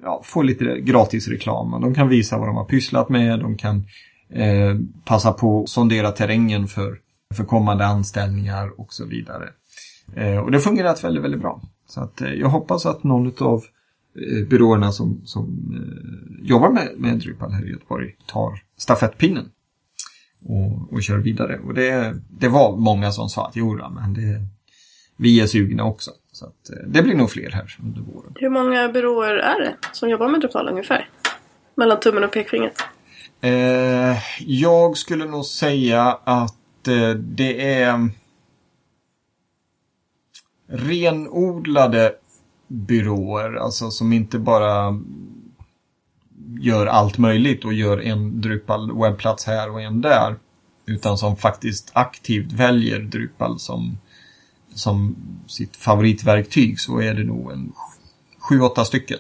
ja, 0.03 0.21
få 0.25 0.43
lite 0.43 0.81
gratis 0.81 1.29
reklam. 1.29 1.81
De 1.81 1.95
kan 1.95 2.09
visa 2.09 2.39
vad 2.39 2.49
de 2.49 2.57
har 2.57 2.65
pysslat 2.65 3.09
med, 3.09 3.41
de 3.41 3.57
kan 3.57 3.85
eh, 4.31 4.77
passa 5.05 5.33
på 5.33 5.63
att 5.63 5.69
sondera 5.69 6.13
terrängen 6.13 6.67
för, 6.67 6.99
för 7.35 7.45
kommande 7.45 7.87
anställningar 7.87 8.81
och 8.81 8.93
så 8.93 9.07
vidare. 9.07 9.49
Eh, 10.17 10.39
och 10.39 10.51
det 10.51 10.57
har 10.57 10.63
fungerat 10.63 11.05
väldigt, 11.05 11.25
väldigt 11.25 11.41
bra. 11.41 11.63
Så 11.89 12.01
att, 12.01 12.21
eh, 12.21 12.33
jag 12.33 12.49
hoppas 12.49 12.87
att 12.87 13.05
någon 13.05 13.33
av 13.39 13.65
byråerna 14.49 14.93
som, 14.93 15.21
som 15.25 15.45
eh, 15.75 16.49
jobbar 16.49 16.71
med, 16.71 16.89
med 16.97 17.19
Drupal 17.19 17.53
här 17.53 17.67
i 17.67 17.71
Göteborg 17.71 18.17
tar 18.27 18.63
stafettpinnen 18.77 19.51
och, 20.45 20.93
och 20.93 21.03
kör 21.03 21.19
vidare. 21.19 21.59
Och 21.59 21.75
det, 21.75 22.17
det 22.31 22.49
var 22.49 22.77
många 22.77 23.13
som 23.13 23.29
sa 23.29 23.47
att 23.47 23.57
jo, 23.57 23.77
då, 23.77 23.91
men 23.91 24.15
det, 24.15 24.41
vi 25.17 25.41
är 25.41 25.47
sugna 25.47 25.85
också. 25.85 26.11
Så 26.33 26.47
att, 26.47 26.71
eh, 26.71 26.87
det 26.87 27.03
blir 27.03 27.15
nog 27.15 27.31
fler 27.31 27.51
här 27.51 27.77
under 27.83 28.01
våren. 28.01 28.33
Hur 28.41 28.51
många 28.51 28.89
byråer 28.89 29.35
är 29.35 29.61
det 29.61 29.77
som 29.93 30.11
jobbar 30.11 30.29
med 30.29 30.41
Drupal 30.41 30.69
ungefär? 30.69 31.09
Mellan 31.75 32.01
tummen 32.01 32.25
och 32.25 32.33
pekfingret. 32.33 32.83
Eh, 33.41 34.17
jag 34.41 34.97
skulle 34.97 35.25
nog 35.25 35.45
säga 35.45 36.19
att 36.25 36.89
eh, 36.89 37.11
det 37.11 37.73
är 37.73 38.09
renodlade 40.69 42.13
byråer, 42.69 43.55
alltså 43.55 43.91
som 43.91 44.13
inte 44.13 44.39
bara 44.39 45.01
gör 46.61 46.87
allt 46.87 47.19
möjligt 47.19 47.65
och 47.65 47.73
gör 47.73 47.99
en 47.99 48.41
Drupal 48.41 48.99
webbplats 49.01 49.47
här 49.47 49.71
och 49.71 49.83
en 49.83 50.01
där. 50.01 50.37
Utan 50.87 51.19
som 51.19 51.37
faktiskt 51.37 51.91
aktivt 51.95 52.53
väljer 52.53 53.01
Drupal 53.01 53.59
som, 53.59 53.99
som 54.75 55.17
sitt 55.47 55.77
favoritverktyg 55.77 56.81
så 56.81 57.01
är 57.01 57.15
det 57.15 57.25
nog 57.25 57.53
en 57.53 57.73
sju, 58.39 58.61
åtta 58.61 58.85
stycken. 58.85 59.19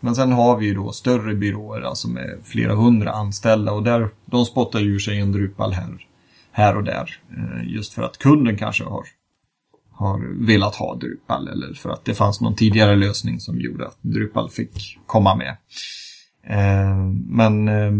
Men 0.00 0.14
sen 0.14 0.32
har 0.32 0.56
vi 0.56 0.66
ju 0.66 0.74
då 0.74 0.92
större 0.92 1.34
byråer, 1.34 1.80
alltså 1.80 2.08
med 2.08 2.38
flera 2.44 2.74
hundra 2.74 3.12
anställda 3.12 3.72
och 3.72 3.82
där, 3.82 4.08
de 4.24 4.44
spottar 4.44 4.80
ju 4.80 4.94
ur 4.94 4.98
sig 4.98 5.20
en 5.20 5.32
Drupal 5.32 5.72
här, 5.72 6.06
här 6.52 6.76
och 6.76 6.84
där. 6.84 7.20
Eh, 7.30 7.74
just 7.74 7.94
för 7.94 8.02
att 8.02 8.18
kunden 8.18 8.58
kanske 8.58 8.84
har, 8.84 9.04
har 9.94 10.46
velat 10.46 10.74
ha 10.74 10.94
Drupal 10.94 11.48
eller 11.48 11.74
för 11.74 11.90
att 11.90 12.04
det 12.04 12.14
fanns 12.14 12.40
någon 12.40 12.56
tidigare 12.56 12.96
lösning 12.96 13.40
som 13.40 13.60
gjorde 13.60 13.86
att 13.86 13.98
Drupal 14.00 14.50
fick 14.50 14.98
komma 15.06 15.34
med. 15.34 15.56
Eh, 16.46 16.96
men 17.26 17.68
eh, 17.68 17.92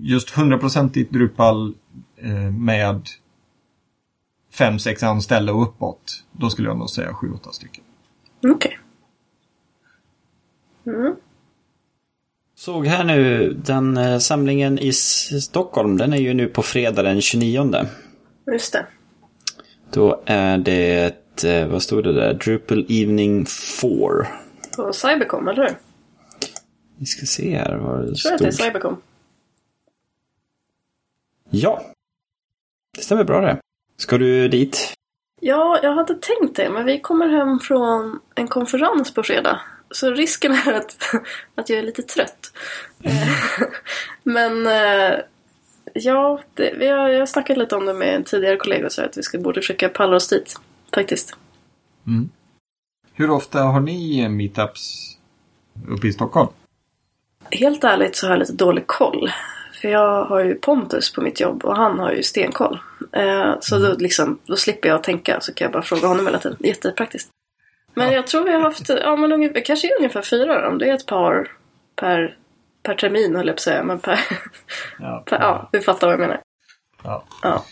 just 0.00 0.30
hundraprocentigt 0.30 1.12
Drupal 1.12 1.74
med 2.58 3.08
fem, 4.52 4.78
sex 4.78 5.02
anställda 5.02 5.52
och 5.52 5.62
uppåt, 5.62 6.24
då 6.32 6.50
skulle 6.50 6.68
jag 6.68 6.78
nog 6.78 6.90
säga 6.90 7.14
sju, 7.14 7.32
åtta 7.32 7.52
stycken. 7.52 7.84
Okej. 8.38 8.52
Okay. 8.54 8.76
Mm. 10.94 11.14
Såg 12.54 12.86
här 12.86 13.04
nu, 13.04 13.52
den 13.64 13.96
eh, 13.96 14.18
samlingen 14.18 14.78
i 14.78 14.92
Stockholm, 14.92 15.96
den 15.96 16.12
är 16.12 16.16
ju 16.16 16.34
nu 16.34 16.46
på 16.46 16.62
fredag 16.62 17.02
den 17.02 17.20
29. 17.20 17.72
Just 18.52 18.72
det. 18.72 18.86
Då 19.92 20.22
är 20.26 20.58
det 20.58 21.44
eh, 21.44 21.68
vad 21.68 21.82
stod 21.82 22.04
det 22.04 22.12
där, 22.12 22.34
Drupal 22.34 22.86
Evening 22.88 23.46
4. 23.46 23.90
På 24.76 24.92
Cybercom, 24.92 25.48
eller 25.48 25.62
hur? 25.62 25.76
Vi 26.98 27.06
ska 27.06 27.26
se 27.26 27.56
här 27.56 27.76
vad 27.76 28.06
det 28.06 28.16
stod. 28.16 28.32
Jag 28.32 28.38
tror 28.38 28.48
att 28.48 28.56
det 28.56 28.62
är 28.62 28.66
Cybercom. 28.66 29.02
Ja. 31.50 31.82
Det 32.96 33.02
stämmer 33.02 33.24
bra 33.24 33.40
det. 33.40 33.60
Ska 33.96 34.18
du 34.18 34.48
dit? 34.48 34.94
Ja, 35.40 35.80
jag 35.82 35.94
hade 35.94 36.14
tänkt 36.14 36.56
det, 36.56 36.70
men 36.70 36.84
vi 36.84 37.00
kommer 37.00 37.28
hem 37.28 37.58
från 37.60 38.20
en 38.34 38.48
konferens 38.48 39.14
på 39.14 39.22
fredag. 39.22 39.60
Så 39.90 40.10
risken 40.10 40.52
är 40.52 40.72
att, 40.72 40.96
att 41.54 41.70
jag 41.70 41.78
är 41.78 41.82
lite 41.82 42.02
trött. 42.02 42.52
Mm. 43.02 43.16
Men 44.22 44.66
eh, 44.66 45.18
ja, 45.94 46.40
det, 46.54 46.74
vi 46.76 46.88
har, 46.88 47.08
jag 47.08 47.18
har 47.18 47.26
snackat 47.26 47.56
lite 47.56 47.76
om 47.76 47.86
det 47.86 47.94
med 47.94 48.14
en 48.14 48.24
tidigare 48.24 48.56
kollega 48.56 48.86
och 48.86 48.92
så 48.92 49.02
att 49.02 49.18
vi 49.18 49.22
ska 49.22 49.38
borde 49.38 49.60
försöka 49.60 49.88
palla 49.88 50.16
oss 50.16 50.28
dit. 50.28 50.56
Faktiskt. 50.94 51.36
Mm. 52.06 52.30
Hur 53.14 53.30
ofta 53.30 53.62
har 53.62 53.80
ni 53.80 54.28
meetups 54.28 55.16
uppe 55.88 56.06
i 56.06 56.12
Stockholm? 56.12 56.48
Helt 57.50 57.84
ärligt 57.84 58.16
så 58.16 58.26
har 58.26 58.32
jag 58.32 58.38
lite 58.38 58.52
dålig 58.52 58.86
koll. 58.86 59.30
För 59.80 59.88
jag 59.88 60.24
har 60.24 60.44
ju 60.44 60.54
Pontus 60.54 61.12
på 61.12 61.20
mitt 61.20 61.40
jobb 61.40 61.64
och 61.64 61.76
han 61.76 61.98
har 61.98 62.12
ju 62.12 62.22
stenkoll. 62.22 62.78
Eh, 63.12 63.54
så 63.60 63.76
mm. 63.76 63.88
då, 63.88 63.96
liksom, 63.98 64.38
då 64.44 64.56
slipper 64.56 64.88
jag 64.88 65.02
tänka 65.02 65.40
så 65.40 65.54
kan 65.54 65.64
jag 65.64 65.72
bara 65.72 65.82
fråga 65.82 66.08
honom 66.08 66.26
hela 66.26 66.38
tiden. 66.38 66.56
Jättepraktiskt. 66.60 67.30
Men 67.94 68.06
ja. 68.06 68.12
jag 68.12 68.26
tror 68.26 68.44
vi 68.44 68.52
har 68.52 68.60
haft, 68.60 68.88
ja 68.88 69.16
men 69.16 69.32
ungefär, 69.32 69.60
kanske 69.60 69.88
ungefär 69.98 70.22
fyra 70.22 70.70
då. 70.70 70.76
Det 70.76 70.90
är 70.90 70.94
ett 70.94 71.06
par 71.06 71.52
per, 71.96 72.36
per 72.82 72.94
termin 72.94 73.36
höll 73.36 73.46
jag 73.46 73.56
på 73.56 73.58
att 73.58 73.60
säga. 73.60 73.84
Men 73.84 73.98
per, 73.98 74.18
ja, 74.98 75.24
per, 75.26 75.40
ja 75.40 75.68
vi 75.72 75.80
fattar 75.80 76.06
vad 76.06 76.14
jag 76.14 76.20
menar. 76.20 76.40
Ja. 77.02 77.24
ja. 77.42 77.64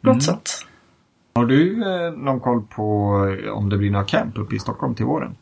Något 0.00 0.12
mm. 0.12 0.20
sånt. 0.20 0.66
Har 1.34 1.44
du 1.44 1.82
eh, 1.84 2.12
någon 2.12 2.40
koll 2.40 2.62
på 2.62 3.16
eh, 3.44 3.50
om 3.50 3.68
det 3.68 3.78
blir 3.78 3.90
några 3.90 4.04
camp 4.04 4.38
uppe 4.38 4.56
i 4.56 4.58
Stockholm 4.58 4.94
till 4.94 5.06
våren? 5.06 5.36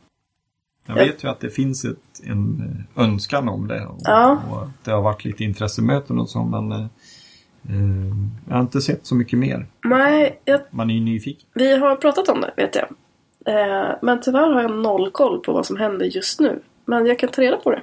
Jag 0.86 0.94
vet 0.94 1.24
ju 1.24 1.28
att 1.28 1.40
det 1.40 1.50
finns 1.50 1.84
ett, 1.84 2.20
en 2.24 2.62
eh, 2.96 3.04
önskan 3.04 3.48
om 3.48 3.68
det. 3.68 3.86
Och, 3.86 3.98
ja. 4.04 4.42
och 4.50 4.68
det 4.84 4.90
har 4.90 5.02
varit 5.02 5.24
lite 5.24 5.44
intressemöten 5.44 6.18
och 6.18 6.28
så 6.28 6.42
men 6.42 6.72
eh, 6.72 6.86
eh, 7.68 8.16
jag 8.48 8.54
har 8.54 8.60
inte 8.60 8.80
sett 8.80 9.06
så 9.06 9.14
mycket 9.14 9.38
mer. 9.38 9.66
Nej, 9.84 10.40
jag... 10.44 10.60
Man 10.70 10.90
är 10.90 10.94
ju 10.94 11.00
nyfiken. 11.00 11.48
Vi 11.54 11.76
har 11.76 11.96
pratat 11.96 12.28
om 12.28 12.40
det 12.40 12.52
vet 12.56 12.76
jag. 12.76 12.88
Eh, 13.46 13.96
men 14.02 14.20
tyvärr 14.20 14.52
har 14.52 14.62
jag 14.62 14.78
noll 14.78 15.10
koll 15.10 15.40
på 15.40 15.52
vad 15.52 15.66
som 15.66 15.76
händer 15.76 16.06
just 16.06 16.40
nu. 16.40 16.60
Men 16.84 17.06
jag 17.06 17.18
kan 17.18 17.28
ta 17.28 17.42
reda 17.42 17.56
på 17.56 17.70
det. 17.70 17.82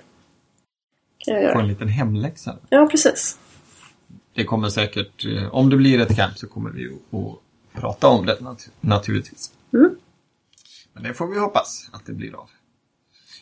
Kan 1.26 1.42
jag 1.42 1.54
Få 1.54 1.60
en 1.60 1.68
liten 1.68 1.88
hemläxa. 1.88 2.58
Ja, 2.70 2.88
precis. 2.92 3.38
Det 4.34 4.44
kommer 4.44 4.70
säkert, 4.70 5.26
eh, 5.26 5.56
om 5.56 5.70
det 5.70 5.78
blir 5.78 6.00
ett 6.00 6.16
camp 6.16 6.38
så 6.38 6.48
kommer 6.48 6.70
vi 6.70 6.86
att 6.86 7.82
prata 7.82 8.08
om 8.08 8.26
det 8.26 8.42
nat 8.42 8.70
naturligtvis. 8.82 9.52
Mm. 9.74 9.96
Men 10.94 11.04
det 11.04 11.14
får 11.14 11.28
vi 11.28 11.40
hoppas 11.40 11.90
att 11.92 12.06
det 12.06 12.14
blir 12.14 12.36
av. 12.36 12.50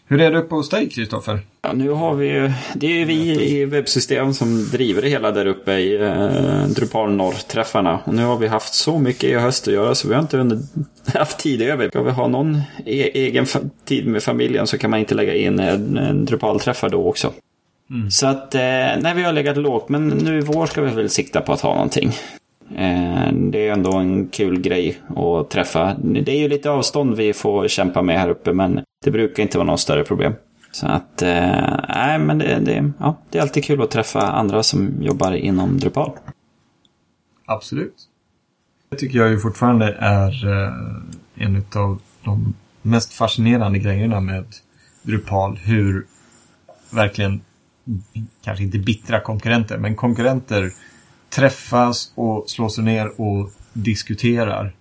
Hur 0.07 0.21
är 0.21 0.31
det 0.31 0.37
uppe 0.37 0.55
hos 0.55 0.69
dig, 0.69 0.89
Kristoffer? 0.89 1.39
Ja, 1.61 1.73
nu 1.73 1.89
har 1.89 2.15
vi 2.15 2.27
ju, 2.27 2.51
det 2.75 2.87
är 2.87 2.91
ju 2.91 3.05
vi 3.05 3.49
i 3.49 3.65
webbsystem 3.65 4.33
som 4.33 4.69
driver 4.71 5.01
det 5.01 5.09
hela 5.09 5.31
där 5.31 5.45
uppe 5.45 5.73
i 5.73 6.01
eh, 6.01 6.67
Drupal 6.67 7.11
Norr-träffarna. 7.11 7.99
Och 8.05 8.13
nu 8.13 8.23
har 8.23 8.37
vi 8.37 8.47
haft 8.47 8.73
så 8.73 8.99
mycket 8.99 9.23
i 9.23 9.33
höst 9.33 9.67
att 9.67 9.73
göra 9.73 9.95
så 9.95 10.07
vi 10.07 10.13
har 10.13 10.21
inte 10.21 10.37
under, 10.37 10.59
haft 11.17 11.39
tid 11.39 11.61
över. 11.61 11.89
Ska 11.89 12.03
vi 12.03 12.11
ha 12.11 12.27
någon 12.27 12.61
e 12.85 13.11
egen 13.13 13.45
tid 13.85 14.07
med 14.07 14.23
familjen 14.23 14.67
så 14.67 14.77
kan 14.77 14.89
man 14.89 14.99
inte 14.99 15.15
lägga 15.15 15.35
in 15.35 15.59
en, 15.59 15.97
en 15.97 16.25
Drupal-träffar 16.25 16.89
då 16.89 17.07
också. 17.07 17.33
Mm. 17.93 18.11
Så 18.11 18.27
att, 18.27 18.55
eh, 18.55 18.61
nej 18.61 19.13
vi 19.15 19.23
har 19.23 19.33
legat 19.33 19.57
lågt 19.57 19.89
men 19.89 20.07
nu 20.07 20.37
i 20.37 20.41
vår 20.41 20.65
ska 20.65 20.81
vi 20.81 20.91
väl 20.91 21.09
sikta 21.09 21.41
på 21.41 21.53
att 21.53 21.61
ha 21.61 21.73
någonting. 21.73 22.09
Eh, 22.75 23.33
det 23.33 23.67
är 23.67 23.71
ändå 23.73 23.93
en 23.93 24.27
kul 24.27 24.61
grej 24.61 24.97
att 25.15 25.49
träffa. 25.49 25.95
Det 25.97 26.31
är 26.31 26.39
ju 26.39 26.47
lite 26.47 26.69
avstånd 26.69 27.15
vi 27.15 27.33
får 27.33 27.67
kämpa 27.67 28.01
med 28.01 28.19
här 28.19 28.29
uppe 28.29 28.53
men 28.53 28.83
det 29.03 29.11
brukar 29.11 29.43
inte 29.43 29.57
vara 29.57 29.67
något 29.67 29.79
större 29.79 30.03
problem. 30.03 30.33
Så 30.71 30.87
att, 30.87 31.21
eh, 31.21 31.79
nej 31.89 32.19
men 32.19 32.37
det, 32.37 32.59
det, 32.59 32.91
ja, 32.99 33.17
det 33.29 33.37
är 33.37 33.41
alltid 33.41 33.65
kul 33.65 33.81
att 33.81 33.91
träffa 33.91 34.21
andra 34.21 34.63
som 34.63 35.03
jobbar 35.03 35.31
inom 35.31 35.79
Drupal. 35.79 36.11
Absolut. 37.45 37.95
Det 38.89 38.97
tycker 38.97 39.19
jag 39.19 39.29
ju 39.29 39.39
fortfarande 39.39 39.95
är 39.99 40.47
eh, 40.47 40.73
en 41.35 41.65
av 41.75 41.99
de 42.23 42.53
mest 42.81 43.13
fascinerande 43.13 43.79
grejerna 43.79 44.19
med 44.19 44.45
Drupal. 45.01 45.57
Hur 45.57 46.05
verkligen, 46.89 47.41
kanske 48.43 48.63
inte 48.63 48.79
bittra 48.79 49.19
konkurrenter, 49.19 49.77
men 49.77 49.95
konkurrenter 49.95 50.71
träffas 51.29 52.11
och 52.15 52.49
slår 52.49 52.69
sig 52.69 52.83
ner 52.83 53.21
och 53.21 53.51
diskuterar 53.73 54.73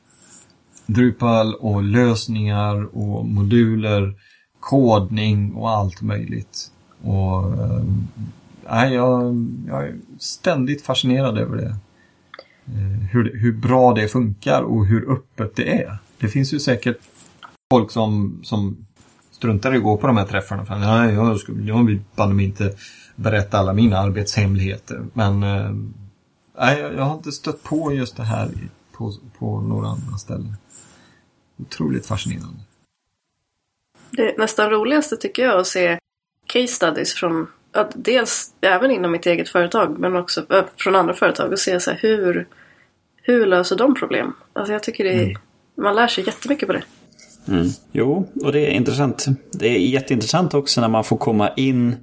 Drupal 0.87 1.55
och 1.55 1.83
lösningar 1.83 2.97
och 2.97 3.27
moduler, 3.27 4.15
kodning 4.61 5.55
och 5.55 5.71
allt 5.71 6.03
möjligt. 6.03 6.71
Och 7.03 7.53
äh, 8.71 8.95
jag, 8.95 9.47
jag 9.67 9.87
är 9.87 9.97
ständigt 10.19 10.83
fascinerad 10.83 11.39
över 11.39 11.57
det. 11.57 11.77
Eh, 12.67 13.09
hur, 13.13 13.39
hur 13.39 13.53
bra 13.53 13.95
det 13.95 14.09
funkar 14.09 14.63
och 14.63 14.87
hur 14.87 15.13
öppet 15.13 15.57
det 15.57 15.83
är. 15.83 15.99
Det 16.19 16.29
finns 16.29 16.55
ju 16.55 16.61
säkert 16.61 16.99
folk 17.73 17.91
som, 17.91 18.41
som 18.43 18.87
struntar 19.43 19.75
i 19.75 19.77
att 19.77 19.83
gå 19.83 19.97
på 19.97 20.07
de 20.07 20.17
här 20.17 20.27
träffarna. 20.27 20.65
För, 20.65 20.75
nej, 20.75 21.15
jag, 21.15 21.39
jag 21.65 21.87
vill 21.87 22.01
banne 22.17 22.43
inte 22.43 22.75
berätta 23.17 23.59
alla 23.59 23.73
mina 23.73 23.99
arbetshemligheter. 23.99 25.05
Men 25.13 25.43
äh, 25.43 26.79
jag, 26.79 26.95
jag 26.95 27.03
har 27.03 27.15
inte 27.15 27.33
stött 27.33 27.63
på 27.63 27.93
just 27.93 28.17
det 28.17 28.23
här 28.23 28.51
på, 28.93 29.13
på 29.39 29.61
några 29.61 29.89
andra 29.89 30.17
ställen 30.19 30.57
otroligt 31.59 32.07
fascinerande. 32.07 32.61
Det 34.11 34.39
nästan 34.39 34.71
roligaste 34.71 35.17
tycker 35.17 35.43
jag 35.43 35.61
att 35.61 35.67
se 35.67 35.99
case 36.47 36.67
studies 36.67 37.15
från 37.15 37.47
att 37.73 37.93
dels 37.95 38.55
även 38.61 38.91
inom 38.91 39.13
mitt 39.13 39.27
eget 39.27 39.49
företag 39.49 39.99
men 39.99 40.17
också 40.17 40.47
äh, 40.53 40.65
från 40.77 40.97
andra 40.97 41.15
företag 41.15 41.53
och 41.53 41.59
se 41.59 41.81
så 41.81 41.91
hur, 41.91 42.47
hur 43.23 43.47
löser 43.47 43.77
de 43.77 43.95
problem? 43.95 44.33
Alltså 44.53 44.73
jag 44.73 44.83
tycker 44.83 45.05
det 45.05 45.15
är, 45.15 45.23
mm. 45.23 45.41
man 45.75 45.95
lär 45.95 46.07
sig 46.07 46.27
jättemycket 46.27 46.67
på 46.67 46.73
det. 46.73 46.83
Mm. 47.49 47.69
Jo, 47.93 48.29
och 48.43 48.53
det 48.53 48.61
är 48.61 48.71
intressant. 48.71 49.27
Det 49.53 49.69
är 49.69 49.79
jätteintressant 49.79 50.55
också 50.55 50.81
när 50.81 50.89
man 50.89 51.05
får 51.05 51.17
komma 51.17 51.51
in 51.57 51.97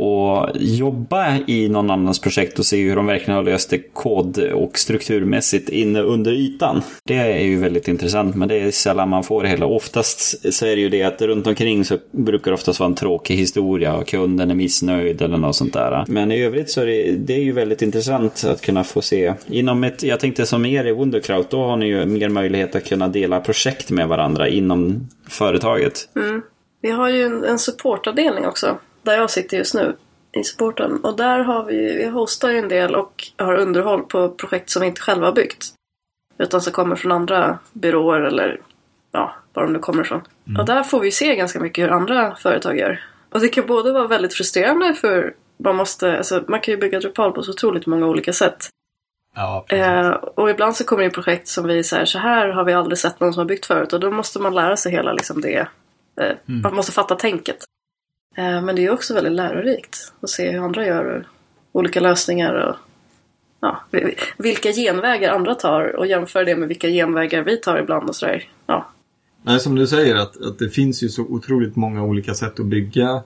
och 0.00 0.50
jobba 0.54 1.38
i 1.46 1.68
någon 1.68 1.90
annans 1.90 2.18
projekt 2.18 2.58
och 2.58 2.66
se 2.66 2.82
hur 2.82 2.96
de 2.96 3.06
verkligen 3.06 3.36
har 3.36 3.42
löst 3.42 3.70
det 3.70 3.78
kod 3.78 4.38
och 4.38 4.78
strukturmässigt 4.78 5.68
inne 5.68 6.00
under 6.00 6.32
ytan. 6.32 6.82
Det 7.04 7.16
är 7.16 7.44
ju 7.44 7.58
väldigt 7.58 7.88
intressant, 7.88 8.36
men 8.36 8.48
det 8.48 8.60
är 8.60 8.70
sällan 8.70 9.08
man 9.08 9.24
får 9.24 9.42
det 9.42 9.48
hela. 9.48 9.66
Oftast 9.66 10.52
så 10.54 10.66
är 10.66 10.76
det 10.76 10.82
ju 10.82 10.88
det 10.88 11.02
att 11.02 11.22
runt 11.22 11.46
omkring 11.46 11.84
så 11.84 11.98
brukar 12.10 12.50
det 12.50 12.54
oftast 12.54 12.80
vara 12.80 12.88
en 12.88 12.94
tråkig 12.94 13.36
historia 13.36 13.96
och 13.96 14.06
kunden 14.06 14.50
är 14.50 14.54
missnöjd 14.54 15.22
eller 15.22 15.36
något 15.36 15.56
sånt 15.56 15.72
där. 15.72 16.04
Men 16.08 16.32
i 16.32 16.42
övrigt 16.42 16.70
så 16.70 16.80
är 16.80 16.86
det, 16.86 17.12
det 17.12 17.34
är 17.34 17.42
ju 17.42 17.52
väldigt 17.52 17.82
intressant 17.82 18.44
att 18.44 18.60
kunna 18.60 18.84
få 18.84 19.02
se. 19.02 19.34
Inom 19.46 19.84
ett, 19.84 20.02
jag 20.02 20.20
tänkte 20.20 20.46
som 20.46 20.66
er 20.66 20.84
i 20.84 20.92
Wundercraft, 20.92 21.50
då 21.50 21.62
har 21.62 21.76
ni 21.76 21.86
ju 21.86 22.06
mer 22.06 22.28
möjlighet 22.28 22.76
att 22.76 22.84
kunna 22.84 23.08
dela 23.08 23.40
projekt 23.40 23.90
med 23.90 24.08
varandra 24.08 24.48
inom 24.48 25.08
företaget. 25.28 26.08
Mm. 26.16 26.42
Vi 26.82 26.90
har 26.90 27.08
ju 27.08 27.22
en, 27.22 27.44
en 27.44 27.58
supportavdelning 27.58 28.46
också 28.46 28.78
där 29.02 29.16
jag 29.16 29.30
sitter 29.30 29.56
just 29.56 29.74
nu 29.74 29.96
i 30.32 30.44
supporten. 30.44 31.04
Och 31.04 31.16
där 31.16 31.38
har 31.38 31.64
vi, 31.64 31.96
vi 31.96 32.06
hostar 32.06 32.50
ju 32.50 32.58
en 32.58 32.68
del 32.68 32.94
och 32.94 33.28
har 33.36 33.54
underhåll 33.54 34.02
på 34.02 34.28
projekt 34.28 34.70
som 34.70 34.82
vi 34.82 34.88
inte 34.88 35.00
själva 35.00 35.26
har 35.26 35.32
byggt. 35.32 35.66
Utan 36.38 36.60
som 36.60 36.72
kommer 36.72 36.96
från 36.96 37.12
andra 37.12 37.58
byråer 37.72 38.20
eller 38.20 38.60
ja, 39.12 39.34
var 39.52 39.62
de 39.62 39.72
nu 39.72 39.78
kommer 39.78 40.02
ifrån. 40.02 40.20
Mm. 40.46 40.60
Och 40.60 40.66
där 40.66 40.82
får 40.82 41.00
vi 41.00 41.10
se 41.10 41.36
ganska 41.36 41.60
mycket 41.60 41.84
hur 41.84 41.90
andra 41.90 42.34
företag 42.34 42.78
gör. 42.78 43.04
Och 43.30 43.40
det 43.40 43.48
kan 43.48 43.66
både 43.66 43.92
vara 43.92 44.06
väldigt 44.06 44.34
frustrerande 44.34 44.94
för 44.94 45.34
man 45.56 45.76
måste, 45.76 46.16
alltså 46.16 46.44
man 46.48 46.60
kan 46.60 46.74
ju 46.74 46.80
bygga 46.80 47.00
Drupal 47.00 47.32
på 47.32 47.42
så 47.42 47.50
otroligt 47.50 47.86
många 47.86 48.06
olika 48.06 48.32
sätt. 48.32 48.68
Ja, 49.36 49.64
eh, 49.68 50.08
och 50.10 50.50
ibland 50.50 50.76
så 50.76 50.84
kommer 50.84 51.04
det 51.04 51.10
projekt 51.10 51.48
som 51.48 51.66
vi 51.66 51.84
säger 51.84 52.04
så 52.04 52.18
här 52.18 52.48
har 52.48 52.64
vi 52.64 52.72
aldrig 52.72 52.98
sett 52.98 53.20
någon 53.20 53.32
som 53.32 53.40
har 53.40 53.46
byggt 53.46 53.66
förut 53.66 53.92
och 53.92 54.00
då 54.00 54.10
måste 54.10 54.38
man 54.38 54.54
lära 54.54 54.76
sig 54.76 54.92
hela 54.92 55.12
liksom 55.12 55.40
det 55.40 55.68
Eh, 56.20 56.36
Man 56.44 56.74
måste 56.74 56.92
fatta 56.92 57.14
tänket. 57.14 57.56
Eh, 58.36 58.62
men 58.62 58.76
det 58.76 58.84
är 58.84 58.90
också 58.90 59.14
väldigt 59.14 59.32
lärorikt 59.32 60.12
att 60.20 60.30
se 60.30 60.50
hur 60.50 60.64
andra 60.64 60.86
gör 60.86 61.26
olika 61.72 62.00
lösningar 62.00 62.54
och 62.54 62.76
ja, 63.60 63.80
vilka 64.38 64.72
genvägar 64.72 65.34
andra 65.34 65.54
tar 65.54 65.96
och 65.96 66.06
jämföra 66.06 66.44
det 66.44 66.56
med 66.56 66.68
vilka 66.68 66.88
genvägar 66.88 67.42
vi 67.42 67.56
tar 67.56 67.78
ibland 67.78 68.08
och 68.08 68.16
sådär. 68.16 68.48
Ja, 68.66 68.90
Nej, 69.42 69.60
som 69.60 69.74
du 69.74 69.86
säger 69.86 70.16
att, 70.16 70.42
att 70.42 70.58
det 70.58 70.68
finns 70.68 71.02
ju 71.02 71.08
så 71.08 71.22
otroligt 71.22 71.76
många 71.76 72.04
olika 72.04 72.34
sätt 72.34 72.60
att 72.60 72.66
bygga 72.66 73.22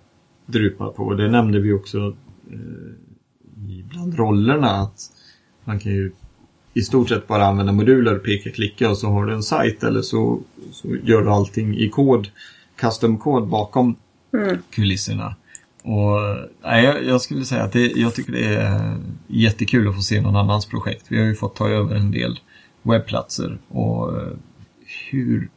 Drupal 0.46 0.92
på. 0.92 1.14
Det 1.14 1.28
nämnde 1.28 1.60
vi 1.60 1.72
också 1.72 1.98
eh, 2.50 2.94
bland 3.84 4.18
rollerna 4.18 4.70
att 4.70 5.00
man 5.64 5.78
kan 5.78 5.92
ju 5.92 6.12
i 6.74 6.82
stort 6.82 7.08
sett 7.08 7.26
bara 7.26 7.46
använda 7.46 7.72
moduler, 7.72 8.18
peka, 8.18 8.50
klicka 8.50 8.90
och 8.90 8.98
så 8.98 9.08
har 9.08 9.26
du 9.26 9.32
en 9.32 9.42
sajt 9.42 9.84
eller 9.84 10.02
så, 10.02 10.40
så 10.72 10.88
gör 11.02 11.22
du 11.22 11.30
allting 11.30 11.76
i 11.76 11.88
kod, 11.88 12.28
custom-kod 12.76 13.48
bakom 13.48 13.96
Mm. 14.34 14.58
kulisserna. 14.70 15.36
Och 15.82 16.20
nej, 16.62 16.84
jag, 16.84 17.04
jag 17.04 17.20
skulle 17.20 17.44
säga 17.44 17.62
att 17.62 17.72
det, 17.72 17.86
jag 17.86 18.14
tycker 18.14 18.32
det 18.32 18.54
är 18.54 18.96
jättekul 19.26 19.88
att 19.88 19.94
få 19.94 20.02
se 20.02 20.20
någon 20.20 20.36
annans 20.36 20.66
projekt. 20.66 21.06
Vi 21.08 21.18
har 21.18 21.24
ju 21.24 21.34
fått 21.34 21.56
ta 21.56 21.68
över 21.68 21.96
en 21.96 22.10
del 22.10 22.40
webbplatser 22.82 23.58
och 23.68 24.12
hur 25.10 25.50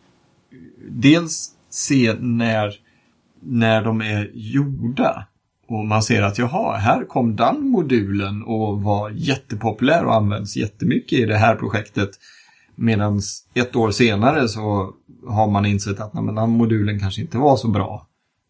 dels 0.90 1.52
se 1.70 2.16
när, 2.20 2.74
när 3.40 3.84
de 3.84 4.02
är 4.02 4.32
gjorda. 4.34 5.28
Och 5.68 5.86
man 5.86 6.04
ser 6.04 6.22
att 6.22 6.38
jaha, 6.38 6.78
här 6.78 7.06
kom 7.06 7.36
den 7.36 7.70
modulen 7.70 8.44
och 8.44 8.82
var 8.82 9.10
jättepopulär 9.10 10.06
och 10.06 10.16
används 10.16 10.58
jättemycket 10.58 11.20
i 11.20 11.26
det 11.26 11.38
här 11.38 11.56
projektet. 11.56 12.10
Medan 12.76 13.22
ett 13.54 13.76
år 13.76 13.92
senare 13.92 14.48
så 14.48 14.94
har 15.28 15.48
man 15.48 15.66
insett 15.66 16.00
att 16.00 16.14
nej, 16.14 16.24
men 16.24 16.36
den 16.36 16.50
modulen 16.50 17.00
kanske 17.00 17.22
inte 17.22 17.38
var 17.38 17.58
så 17.58 17.68
bra. 17.68 18.08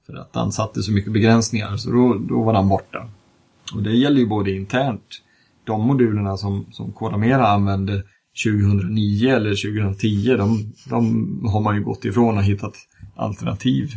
För 0.07 0.13
att 0.13 0.33
den 0.33 0.51
satte 0.51 0.83
så 0.83 0.91
mycket 0.91 1.13
begränsningar 1.13 1.77
så 1.77 1.91
då, 1.91 2.13
då 2.13 2.43
var 2.43 2.53
den 2.53 2.69
borta. 2.69 3.09
Och 3.75 3.83
det 3.83 3.91
gäller 3.91 4.19
ju 4.19 4.27
både 4.27 4.51
internt. 4.51 5.21
De 5.63 5.81
modulerna 5.81 6.37
som, 6.37 6.65
som 6.71 6.91
Kodamera 6.91 7.47
använde 7.47 8.03
2009 8.45 9.29
eller 9.29 9.49
2010, 9.49 10.35
de, 10.37 10.73
de 10.89 11.45
har 11.51 11.61
man 11.61 11.75
ju 11.75 11.83
gått 11.83 12.05
ifrån 12.05 12.37
och 12.37 12.43
hittat 12.43 12.73
alternativ 13.15 13.91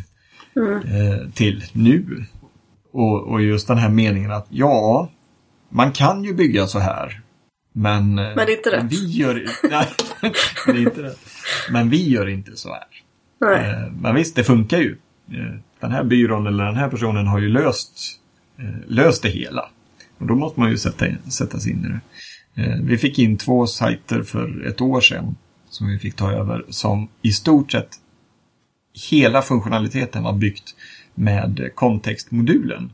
eh, 0.84 1.30
till 1.34 1.64
nu. 1.72 2.24
Och, 2.92 3.28
och 3.28 3.42
just 3.42 3.68
den 3.68 3.78
här 3.78 3.88
meningen 3.88 4.32
att 4.32 4.46
ja, 4.48 5.08
man 5.68 5.92
kan 5.92 6.24
ju 6.24 6.34
bygga 6.34 6.66
så 6.66 6.78
här. 6.78 7.20
Men, 7.72 8.18
eh, 8.18 8.24
Men 8.36 8.36
det 8.36 8.52
är 8.52 8.56
inte 8.56 8.70
rätt. 8.70 8.92
Vi 8.92 9.06
gör, 9.06 9.34
nej, 9.70 9.88
det 10.66 10.72
är 10.72 10.82
inte 10.82 11.02
rätt. 11.02 11.18
Men 11.70 11.90
vi 11.90 12.08
gör 12.08 12.28
inte 12.28 12.56
så 12.56 12.68
här. 12.68 12.86
Eh, 13.54 13.92
Men 13.92 14.14
visst, 14.14 14.36
det 14.36 14.44
funkar 14.44 14.78
ju. 14.78 14.96
Eh, 15.32 15.60
den 15.80 15.90
här 15.92 16.04
byrån 16.04 16.46
eller 16.46 16.64
den 16.64 16.76
här 16.76 16.88
personen 16.88 17.26
har 17.26 17.38
ju 17.38 17.48
löst, 17.48 18.20
eh, 18.58 18.64
löst 18.86 19.22
det 19.22 19.28
hela. 19.28 19.68
Och 20.18 20.26
då 20.26 20.34
måste 20.34 20.60
man 20.60 20.70
ju 20.70 20.78
sätta, 20.78 21.06
sätta 21.30 21.58
sig 21.58 21.72
in 21.72 21.84
i 21.84 21.88
det. 21.88 22.00
Eh, 22.62 22.78
Vi 22.82 22.98
fick 22.98 23.18
in 23.18 23.36
två 23.36 23.66
sajter 23.66 24.22
för 24.22 24.66
ett 24.66 24.80
år 24.80 25.00
sedan 25.00 25.36
som 25.70 25.86
vi 25.88 25.98
fick 25.98 26.16
ta 26.16 26.32
över 26.32 26.64
som 26.68 27.08
i 27.22 27.32
stort 27.32 27.72
sett 27.72 27.88
hela 29.10 29.42
funktionaliteten 29.42 30.22
var 30.22 30.32
byggt 30.32 30.74
med 31.14 31.70
kontextmodulen. 31.74 32.92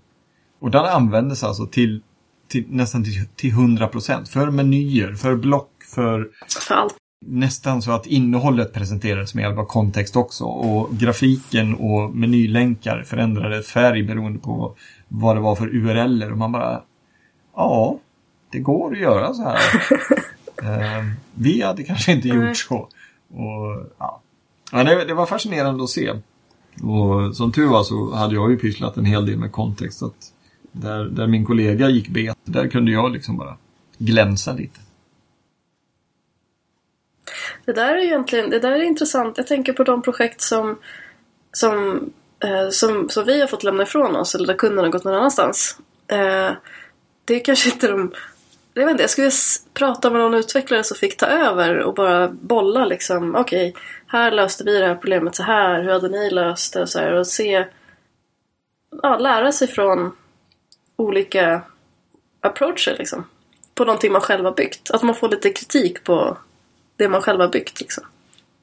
Och 0.60 0.70
den 0.70 0.84
användes 0.84 1.44
alltså 1.44 1.66
till, 1.66 2.02
till 2.48 2.64
nästan 2.68 3.04
till, 3.04 3.26
till 3.36 3.52
100% 3.52 4.24
för 4.24 4.50
menyer, 4.50 5.14
för 5.14 5.36
block, 5.36 5.70
för 5.94 6.28
För 6.68 6.74
allt 6.74 6.94
nästan 7.28 7.82
så 7.82 7.92
att 7.92 8.06
innehållet 8.06 8.72
presenterades 8.72 9.34
med 9.34 9.42
hjälp 9.42 9.58
av 9.58 9.64
kontext 9.64 10.16
också. 10.16 10.44
Och 10.44 10.90
grafiken 10.90 11.74
och 11.74 12.16
menylänkar 12.16 13.02
förändrade 13.02 13.62
färg 13.62 14.02
beroende 14.02 14.38
på 14.38 14.74
vad 15.08 15.36
det 15.36 15.40
var 15.40 15.56
för 15.56 15.66
URLer. 15.66 16.32
Och 16.32 16.38
man 16.38 16.52
bara, 16.52 16.82
ja, 17.56 17.98
det 18.50 18.58
går 18.58 18.92
att 18.92 18.98
göra 18.98 19.34
så 19.34 19.42
här. 19.42 19.58
eh, 20.62 21.04
vi 21.34 21.62
hade 21.62 21.82
kanske 21.82 22.12
inte 22.12 22.28
gjort 22.28 22.56
så. 22.56 22.88
Och, 23.28 23.92
ja. 23.98 24.20
Ja, 24.72 24.84
det, 24.84 25.04
det 25.04 25.14
var 25.14 25.26
fascinerande 25.26 25.84
att 25.84 25.90
se. 25.90 26.12
Och 26.82 27.36
som 27.36 27.52
tur 27.52 27.66
var 27.66 27.82
så 27.82 28.14
hade 28.14 28.34
jag 28.34 28.50
ju 28.50 28.58
pysslat 28.58 28.96
en 28.96 29.04
hel 29.04 29.26
del 29.26 29.38
med 29.38 29.52
kontext. 29.52 29.98
Så 29.98 30.06
att 30.06 30.32
där, 30.72 31.04
där 31.04 31.26
min 31.26 31.44
kollega 31.44 31.88
gick 31.88 32.08
bet, 32.08 32.36
där 32.44 32.68
kunde 32.68 32.90
jag 32.90 33.12
liksom 33.12 33.36
bara 33.36 33.56
glänsa 33.98 34.52
lite. 34.52 34.80
Det 37.66 37.72
där 37.72 37.94
är 37.94 37.98
egentligen 37.98 38.50
det 38.50 38.58
där 38.58 38.72
är 38.72 38.82
intressant. 38.82 39.38
Jag 39.38 39.46
tänker 39.46 39.72
på 39.72 39.84
de 39.84 40.02
projekt 40.02 40.40
som, 40.40 40.78
som, 41.52 42.00
eh, 42.44 42.68
som, 42.70 43.08
som 43.08 43.24
vi 43.24 43.40
har 43.40 43.46
fått 43.46 43.64
lämna 43.64 43.82
ifrån 43.82 44.16
oss 44.16 44.34
eller 44.34 44.46
där 44.46 44.54
kunden 44.54 44.84
har 44.84 44.92
gått 44.92 45.04
någon 45.04 45.14
annanstans. 45.14 45.78
Eh, 46.08 46.52
det 47.24 47.34
är 47.34 47.44
kanske 47.44 47.70
inte 47.70 47.88
de... 47.88 48.12
Jag 48.74 48.84
vet 48.84 48.90
inte, 48.90 49.02
jag 49.02 49.10
skulle 49.10 49.30
prata 49.74 50.10
med 50.10 50.20
någon 50.20 50.34
utvecklare 50.34 50.84
som 50.84 50.96
fick 50.96 51.16
ta 51.16 51.26
över 51.26 51.78
och 51.78 51.94
bara 51.94 52.28
bolla 52.28 52.84
liksom. 52.84 53.34
Okej, 53.34 53.74
här 54.06 54.30
löste 54.30 54.64
vi 54.64 54.78
det 54.78 54.86
här 54.86 54.94
problemet 54.94 55.36
så 55.36 55.42
här. 55.42 55.82
Hur 55.82 55.90
hade 55.90 56.08
ni 56.08 56.30
löst 56.30 56.74
det? 56.74 56.82
Och, 56.82 56.88
så 56.88 56.98
här, 56.98 57.12
och 57.12 57.26
se... 57.26 57.66
Ja, 59.02 59.18
lära 59.18 59.52
sig 59.52 59.68
från 59.68 60.16
olika 60.96 61.62
approacher 62.40 62.96
liksom. 62.98 63.28
På 63.74 63.84
någonting 63.84 64.12
man 64.12 64.20
själv 64.20 64.44
har 64.44 64.52
byggt. 64.52 64.90
Att 64.90 65.02
man 65.02 65.14
får 65.14 65.28
lite 65.28 65.50
kritik 65.50 66.04
på 66.04 66.38
det 66.96 67.08
man 67.08 67.22
själv 67.22 67.40
har 67.40 67.48
byggt. 67.48 67.80
Liksom. 67.80 68.04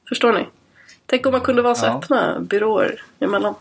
Förstår 0.08 0.32
ni? 0.32 0.46
Tänk 1.06 1.26
om 1.26 1.32
man 1.32 1.40
kunde 1.40 1.62
vara 1.62 1.74
så 1.74 1.86
Ja. 1.86 1.98
öppna 1.98 2.40
byråer 2.40 3.00
emellan. 3.20 3.54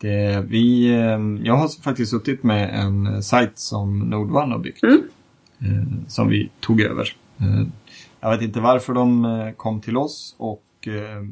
Det, 0.00 0.44
vi, 0.48 0.90
eh, 0.90 1.46
jag 1.46 1.56
har 1.56 1.82
faktiskt 1.82 2.10
suttit 2.10 2.42
med 2.42 2.74
en 2.84 3.06
eh, 3.06 3.20
sajt 3.20 3.58
som 3.58 4.14
Node1 4.14 4.50
har 4.52 4.58
byggt. 4.58 4.82
Mm. 4.82 5.02
Eh, 5.60 6.08
Som 6.08 6.28
vi 6.28 6.50
tog 6.60 6.80
över. 6.80 7.14
Eh, 7.40 7.62
Jag 8.20 8.30
vet 8.30 8.42
inte 8.42 8.60
varför 8.60 8.92
de 8.94 9.52
kom 9.56 9.80
till 9.80 9.96
oss 9.96 10.34
och 10.38 10.62
eh, 10.86 11.24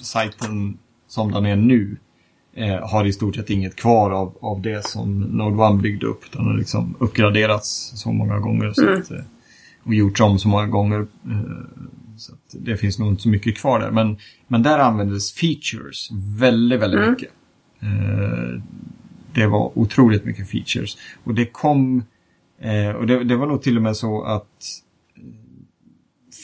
sajten 0.00 0.78
som 1.08 1.32
den 1.32 1.46
är 1.46 1.56
nu 1.56 1.96
har 2.82 3.04
i 3.04 3.12
stort 3.12 3.36
sett 3.36 3.50
inget 3.50 3.76
kvar 3.76 4.10
av, 4.10 4.36
av 4.40 4.60
det 4.60 4.86
som 4.86 5.24
Node1 5.24 5.80
byggde 5.80 6.06
upp. 6.06 6.32
Den 6.32 6.44
har 6.46 6.54
liksom 6.54 6.94
uppgraderats 6.98 7.92
så 7.94 8.12
många 8.12 8.38
gånger 8.38 8.72
så 8.74 8.90
att, 8.92 9.10
eh, 9.10 9.24
och 9.86 9.94
gjorts 9.94 10.20
om 10.20 10.38
så 10.38 10.48
många 10.48 10.66
gånger. 10.66 11.00
eh, 11.26 11.40
Så 12.16 12.32
att 12.32 12.54
det 12.64 12.76
finns 12.76 12.98
nog 12.98 13.08
inte 13.08 13.22
så 13.22 13.28
mycket 13.28 13.58
kvar 13.58 13.80
där. 13.80 13.90
Men, 13.90 14.16
men 14.48 14.62
där 14.62 14.78
användes 14.78 15.32
features 15.32 16.08
väldigt, 16.38 16.80
väldigt 16.80 17.10
mycket. 17.10 17.30
Eh, 17.80 18.62
Det 19.34 19.46
var 19.46 19.78
otroligt 19.78 20.24
mycket 20.24 20.48
features. 20.50 20.96
Och 21.24 21.34
det 21.34 21.46
kom... 21.46 22.04
eh, 22.60 22.90
Och 22.90 23.06
det, 23.06 23.24
det 23.24 23.36
var 23.36 23.46
nog 23.46 23.62
till 23.62 23.76
och 23.76 23.82
med 23.82 23.96
så 23.96 24.22
att 24.22 24.64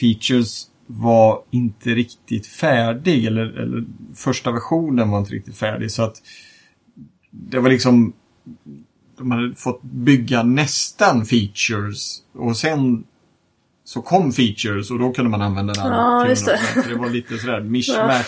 features 0.01 0.67
var 0.87 1.43
inte 1.51 1.91
riktigt 1.95 2.47
färdig. 2.47 3.25
Eller, 3.27 3.43
eller 3.47 3.85
första 4.15 4.53
versionen 4.53 5.11
var 5.11 5.19
inte 5.19 5.33
riktigt 5.35 5.57
färdig. 5.57 5.91
Så 5.91 6.03
att 6.03 6.17
det 7.31 7.59
var 7.61 7.71
liksom... 7.71 8.13
De 9.19 9.31
hade 9.31 9.55
fått 9.55 9.83
bygga 9.83 10.43
nästan 10.43 11.27
features. 11.27 12.23
Och 12.33 12.57
sen 12.57 13.05
så 13.93 14.03
kom 14.03 14.33
features 14.33 14.91
och 14.91 14.99
då 14.99 15.13
kunde 15.13 15.31
man 15.31 15.43
använda 15.43 15.73
den. 15.73 15.87
Ja, 15.87 16.29
just 16.29 16.47
det. 16.47 16.57
100%. 16.75 16.83
Så 16.83 16.89
det 16.89 16.95
var 16.95 17.11
lite 17.11 17.39
sådär 17.39 17.61
mishmash 17.75 18.25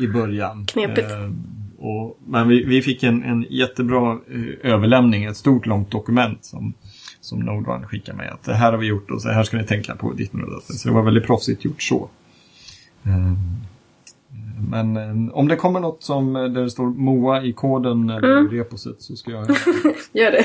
i 0.00 0.06
början. 0.06 0.64
Knepigt. 0.66 1.10
Eh, 1.10 1.30
och, 1.78 2.18
men 2.26 2.48
vi, 2.48 2.64
vi 2.64 2.82
fick 2.82 3.02
en, 3.02 3.22
en 3.22 3.46
jättebra 3.50 4.12
eh, 4.12 4.72
överlämning, 4.72 5.24
ett 5.24 5.36
stort 5.36 5.66
långt 5.66 5.90
dokument 5.90 6.44
som, 6.44 6.72
som 7.20 7.42
Node1 7.42 7.84
skickade 7.84 8.18
med. 8.18 8.32
Att 8.32 8.42
det 8.44 8.54
här 8.54 8.72
har 8.72 8.78
vi 8.78 8.86
gjort 8.86 9.10
och 9.10 9.22
så 9.22 9.28
här 9.28 9.42
ska 9.42 9.56
ni 9.56 9.64
tänka 9.64 9.96
på 9.96 10.12
ditt. 10.12 10.32
Så 10.62 10.88
det 10.88 10.94
var 10.94 11.02
väldigt 11.02 11.26
proffsigt 11.26 11.64
gjort 11.64 11.82
så. 11.82 12.08
Eh, 13.04 13.32
men 14.70 14.96
eh, 14.96 15.34
om 15.34 15.48
det 15.48 15.56
kommer 15.56 15.80
något 15.80 16.02
som 16.02 16.36
eh, 16.36 16.44
där 16.44 16.62
det 16.62 16.70
står 16.70 16.86
MOA 16.86 17.42
i 17.42 17.52
koden 17.52 18.10
eller 18.10 18.38
Mm. 18.38 18.54
i 18.54 18.58
reposet 18.58 19.02
så 19.02 19.16
ska 19.16 19.30
jag... 19.30 19.46
Gör 20.12 20.30
det. 20.30 20.44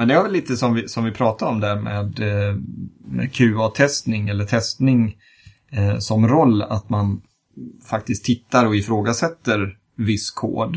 Men 0.00 0.08
det 0.08 0.14
är 0.14 0.22
väl 0.22 0.32
lite 0.32 0.56
som 0.56 0.74
vi, 0.74 0.88
som 0.88 1.04
vi 1.04 1.10
pratade 1.10 1.50
om 1.50 1.60
där 1.60 1.76
med, 1.76 2.20
eh, 2.20 2.56
med 3.04 3.32
QA-testning 3.32 4.28
eller 4.28 4.44
testning 4.44 5.16
eh, 5.70 5.98
som 5.98 6.28
roll. 6.28 6.62
Att 6.62 6.90
man 6.90 7.22
faktiskt 7.90 8.24
tittar 8.24 8.66
och 8.66 8.76
ifrågasätter 8.76 9.78
viss 9.96 10.30
kod 10.30 10.76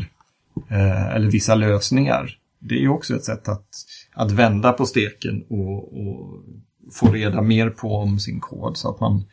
eh, 0.68 1.14
eller 1.14 1.30
vissa 1.30 1.54
lösningar. 1.54 2.38
Det 2.58 2.74
är 2.74 2.80
ju 2.80 2.88
också 2.88 3.16
ett 3.16 3.24
sätt 3.24 3.48
att, 3.48 3.68
att 4.12 4.30
vända 4.30 4.72
på 4.72 4.86
steken 4.86 5.44
och, 5.48 5.98
och 6.06 6.44
få 6.92 7.12
reda 7.12 7.42
mer 7.42 7.70
på 7.70 7.96
om 7.96 8.18
sin 8.18 8.40
kod 8.40 8.76
så 8.76 8.90
att 8.90 9.00
man 9.00 9.24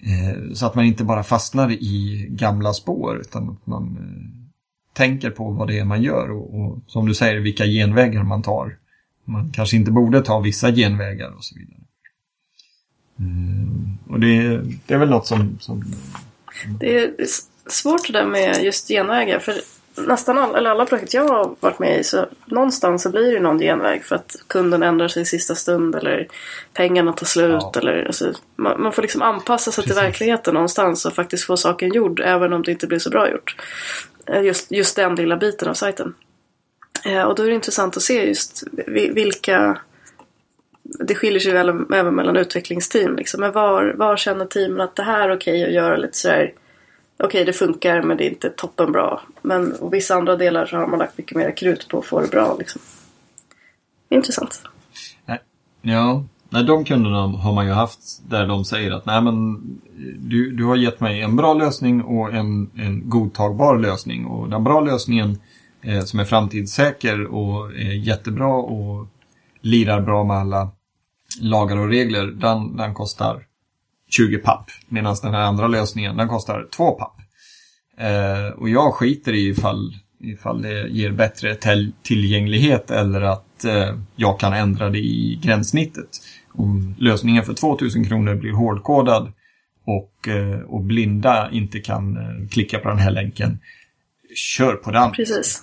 eh, 0.00 0.52
så 0.52 0.66
att 0.66 0.74
man 0.74 0.84
inte 0.84 1.04
bara 1.04 1.22
fastnar 1.22 1.70
i 1.70 2.26
gamla 2.30 2.72
spår 2.72 3.20
utan 3.20 3.50
att 3.50 3.66
man 3.66 3.96
eh, 3.96 4.94
tänker 4.94 5.30
på 5.30 5.50
vad 5.50 5.68
det 5.68 5.78
är 5.78 5.84
man 5.84 6.02
gör 6.02 6.30
och, 6.30 6.60
och 6.60 6.78
som 6.86 7.08
du 7.08 7.14
säger 7.14 7.40
vilka 7.40 7.64
genvägar 7.64 8.22
man 8.22 8.42
tar. 8.42 8.81
Man 9.24 9.52
kanske 9.54 9.76
inte 9.76 9.90
borde 9.90 10.22
ta 10.22 10.40
vissa 10.40 10.72
genvägar 10.72 11.36
och 11.36 11.44
så 11.44 11.54
vidare. 11.58 11.78
Och 14.08 14.20
det, 14.20 14.60
det 14.86 14.94
är 14.94 14.98
väl 14.98 15.10
något 15.10 15.26
som... 15.26 15.58
som 15.60 15.84
Det 16.80 16.98
är 16.98 17.14
svårt 17.66 18.06
det 18.06 18.12
där 18.12 18.26
med 18.26 18.64
just 18.64 18.88
genvägar. 18.88 19.38
För 19.38 19.54
nästan 19.94 20.38
all, 20.38 20.54
eller 20.54 20.70
alla 20.70 20.86
projekt 20.86 21.14
jag 21.14 21.28
har 21.28 21.56
varit 21.60 21.78
med 21.78 22.00
i 22.00 22.04
så 22.04 22.26
någonstans 22.44 23.02
så 23.02 23.10
blir 23.10 23.32
det 23.34 23.40
någon 23.40 23.58
genväg 23.58 24.04
för 24.04 24.16
att 24.16 24.36
kunden 24.46 24.82
ändrar 24.82 25.08
sig 25.08 25.22
i 25.22 25.26
sista 25.26 25.54
stund 25.54 25.94
eller 25.94 26.28
pengarna 26.72 27.12
tar 27.12 27.26
slut. 27.26 27.56
Ja. 27.60 27.72
Eller, 27.76 28.04
alltså, 28.04 28.32
man, 28.56 28.82
man 28.82 28.92
får 28.92 29.02
liksom 29.02 29.22
anpassa 29.22 29.72
sig 29.72 29.84
till 29.84 29.92
Precis. 29.92 30.04
verkligheten 30.04 30.54
någonstans 30.54 31.04
och 31.04 31.12
faktiskt 31.12 31.44
få 31.44 31.56
saken 31.56 31.92
gjord 31.92 32.20
även 32.20 32.52
om 32.52 32.62
det 32.62 32.72
inte 32.72 32.86
blir 32.86 32.98
så 32.98 33.10
bra 33.10 33.30
gjort. 33.30 33.56
Eh, 34.26 34.42
Just, 34.42 34.70
just 34.70 34.96
den 34.96 35.14
lilla 35.14 35.36
biten 35.36 35.68
av 35.68 35.74
sajten. 35.74 36.14
Eh, 37.04 37.22
Och 37.22 37.34
då 37.34 37.42
är 37.42 37.48
det 37.48 37.54
intressant 37.54 37.96
att 37.96 38.02
se 38.02 38.26
just 38.28 38.64
vilka 39.14 39.78
det 40.84 41.14
skiljer 41.14 41.40
sig 41.40 41.52
väl 41.52 41.68
även 41.94 42.14
mellan 42.14 42.36
utvecklingsteam. 42.36 43.16
Liksom. 43.16 43.40
Men 43.40 43.52
var, 43.52 43.94
var 43.98 44.16
känner 44.16 44.44
teamen 44.44 44.80
att 44.80 44.96
det 44.96 45.02
här 45.02 45.28
är 45.28 45.36
okej 45.36 45.64
att 45.64 45.72
göra 45.72 45.96
lite 45.96 46.18
sådär 46.18 46.52
Okej, 47.24 47.44
det 47.44 47.52
funkar 47.52 48.02
men 48.02 48.16
det 48.16 48.24
är 48.24 48.28
inte 48.30 48.50
toppenbra. 48.50 49.20
Men 49.42 49.72
och 49.72 49.94
vissa 49.94 50.14
andra 50.14 50.36
delar 50.36 50.66
så 50.66 50.76
har 50.76 50.86
man 50.86 50.98
lagt 50.98 51.18
mycket 51.18 51.36
mer 51.36 51.56
krut 51.56 51.88
på 51.88 51.98
att 51.98 52.06
få 52.06 52.20
det 52.20 52.28
bra. 52.28 52.56
Liksom. 52.58 52.80
Intressant. 54.08 54.62
Eh, 55.26 55.34
ja, 55.82 56.24
nej, 56.48 56.64
de 56.64 56.84
kunderna 56.84 57.26
har 57.26 57.52
man 57.52 57.66
ju 57.66 57.72
haft 57.72 58.00
där 58.28 58.46
de 58.46 58.64
säger 58.64 58.90
att 58.90 59.06
nej 59.06 59.22
men 59.22 59.60
du, 60.18 60.50
du 60.50 60.64
har 60.64 60.76
gett 60.76 61.00
mig 61.00 61.20
en 61.20 61.36
bra 61.36 61.54
lösning 61.54 62.02
och 62.02 62.32
en, 62.32 62.70
en 62.76 63.08
godtagbar 63.08 63.78
lösning. 63.78 64.26
Och 64.26 64.48
den 64.48 64.64
bra 64.64 64.80
lösningen 64.80 65.38
eh, 65.84 66.00
som 66.00 66.20
är 66.20 66.24
framtidssäker 66.24 67.26
och 67.26 67.72
är 67.72 67.92
jättebra 67.92 68.54
och 68.54 69.06
lirar 69.60 70.00
bra 70.00 70.24
med 70.24 70.36
alla 70.36 70.70
lagar 71.40 71.76
och 71.76 71.88
regler, 71.88 72.26
den, 72.26 72.76
den 72.76 72.94
kostar 72.94 73.46
20 74.10 74.38
papp. 74.38 74.70
Medan 74.88 75.16
den 75.22 75.34
här 75.34 75.40
andra 75.40 75.68
lösningen, 75.68 76.16
den 76.16 76.28
kostar 76.28 76.68
2 76.76 76.90
papp. 76.90 77.16
Eh, 77.98 78.58
och 78.58 78.68
jag 78.68 78.94
skiter 78.94 79.32
i 79.32 79.48
ifall, 79.48 79.94
ifall 80.20 80.62
det 80.62 80.88
ger 80.88 81.10
bättre 81.10 81.56
tillgänglighet 82.02 82.90
eller 82.90 83.20
att 83.20 83.64
eh, 83.64 83.96
jag 84.16 84.40
kan 84.40 84.52
ändra 84.52 84.90
det 84.90 84.98
i 84.98 85.40
gränssnittet. 85.42 86.08
Om 86.52 86.94
lösningen 86.98 87.44
för 87.44 87.54
2000 87.54 88.04
kronor 88.04 88.34
blir 88.34 88.52
hårdkodad 88.52 89.32
och, 89.86 90.28
eh, 90.28 90.60
och 90.60 90.80
blinda 90.80 91.50
inte 91.52 91.80
kan 91.80 92.16
eh, 92.16 92.48
klicka 92.48 92.78
på 92.78 92.88
den 92.88 92.98
här 92.98 93.10
länken, 93.10 93.58
kör 94.34 94.74
på 94.74 94.90
den. 94.90 95.12
Precis. 95.12 95.62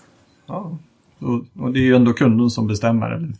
Ja. 0.49 0.77
Och, 1.19 1.63
och 1.63 1.73
det 1.73 1.79
är 1.79 1.83
ju 1.83 1.95
ändå 1.95 2.13
kunden 2.13 2.49
som 2.49 2.67
bestämmer. 2.67 3.11
Eller? 3.11 3.33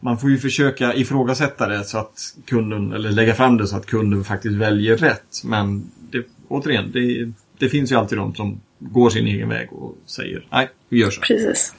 Man 0.00 0.18
får 0.18 0.30
ju 0.30 0.38
försöka 0.38 0.94
ifrågasätta 0.94 1.68
det 1.68 1.84
så 1.84 1.98
att 1.98 2.36
kunden, 2.44 2.92
eller 2.92 3.10
lägga 3.10 3.34
fram 3.34 3.56
det 3.56 3.66
så 3.66 3.76
att 3.76 3.86
kunden 3.86 4.24
faktiskt 4.24 4.54
väljer 4.54 4.96
rätt. 4.96 5.42
Men 5.44 5.90
det, 6.10 6.26
återigen, 6.48 6.90
det, 6.92 7.32
det 7.58 7.68
finns 7.68 7.92
ju 7.92 7.96
alltid 7.96 8.18
de 8.18 8.34
som 8.34 8.60
går 8.78 9.10
sin 9.10 9.26
egen 9.26 9.48
väg 9.48 9.72
och 9.72 9.94
säger 10.06 10.46
nej, 10.50 10.68
vi 10.88 10.98
gör 10.98 11.10
så. 11.10 11.20
Precis. 11.20 11.74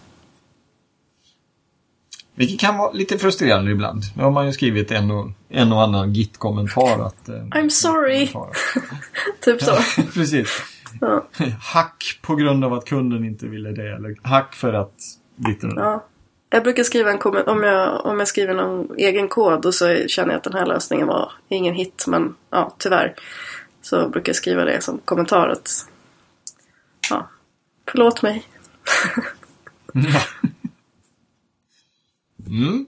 Vilket 2.36 2.60
kan 2.60 2.78
vara 2.78 2.92
lite 2.92 3.18
frustrerande 3.18 3.72
ibland. 3.72 4.04
Nu 4.16 4.24
har 4.24 4.32
man 4.32 4.46
ju 4.46 4.52
skrivit 4.52 4.92
en 4.92 5.12
och, 5.12 5.30
en 5.50 5.72
och 5.72 5.82
annan 5.82 6.14
Git-kommentar 6.14 7.06
att... 7.06 7.30
Eh, 7.30 7.36
I'm 7.36 7.70
sorry. 7.70 8.28
Typ 9.46 9.62
så. 9.62 10.02
Precis. 10.14 10.62
Ja. 11.02 11.28
Hack 11.60 12.20
på 12.22 12.36
grund 12.36 12.66
av 12.66 12.74
att 12.74 12.86
kunden 12.86 13.26
inte 13.26 13.48
ville 13.48 13.72
det. 13.72 13.96
Eller 13.96 14.16
hack 14.24 14.56
för 14.56 14.74
att... 14.74 14.94
Datten. 15.36 15.74
Ja. 15.76 16.06
Jag 16.50 16.64
brukar 16.64 16.84
skriva 16.84 17.12
en 17.12 17.18
kommentar, 17.18 17.52
om 17.52 17.64
jag, 17.64 18.06
om 18.06 18.20
jag 18.20 18.28
skriver 18.28 18.54
någon 18.54 18.96
egen 18.98 19.28
kod 19.28 19.66
och 19.66 19.74
så 19.74 20.08
känner 20.08 20.32
jag 20.32 20.38
att 20.38 20.44
den 20.44 20.54
här 20.54 20.66
lösningen 20.66 21.08
var 21.08 21.32
ingen 21.50 21.74
hit 21.74 22.06
men 22.08 22.36
ja, 22.50 22.76
tyvärr. 22.78 23.16
Så 23.82 24.10
brukar 24.10 24.30
jag 24.30 24.36
skriva 24.36 24.66
det 24.66 24.82
som 24.82 25.00
kommentar 25.06 25.50
att 25.50 25.70
ja, 27.10 27.30
förlåt 27.86 28.22
mig. 28.22 28.48
Mm. 32.48 32.86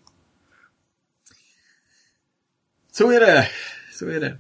Så 2.92 3.12
är 3.12 3.20
det. 3.20 3.48
Så 3.94 4.06
är 4.06 4.20
det. 4.20 4.38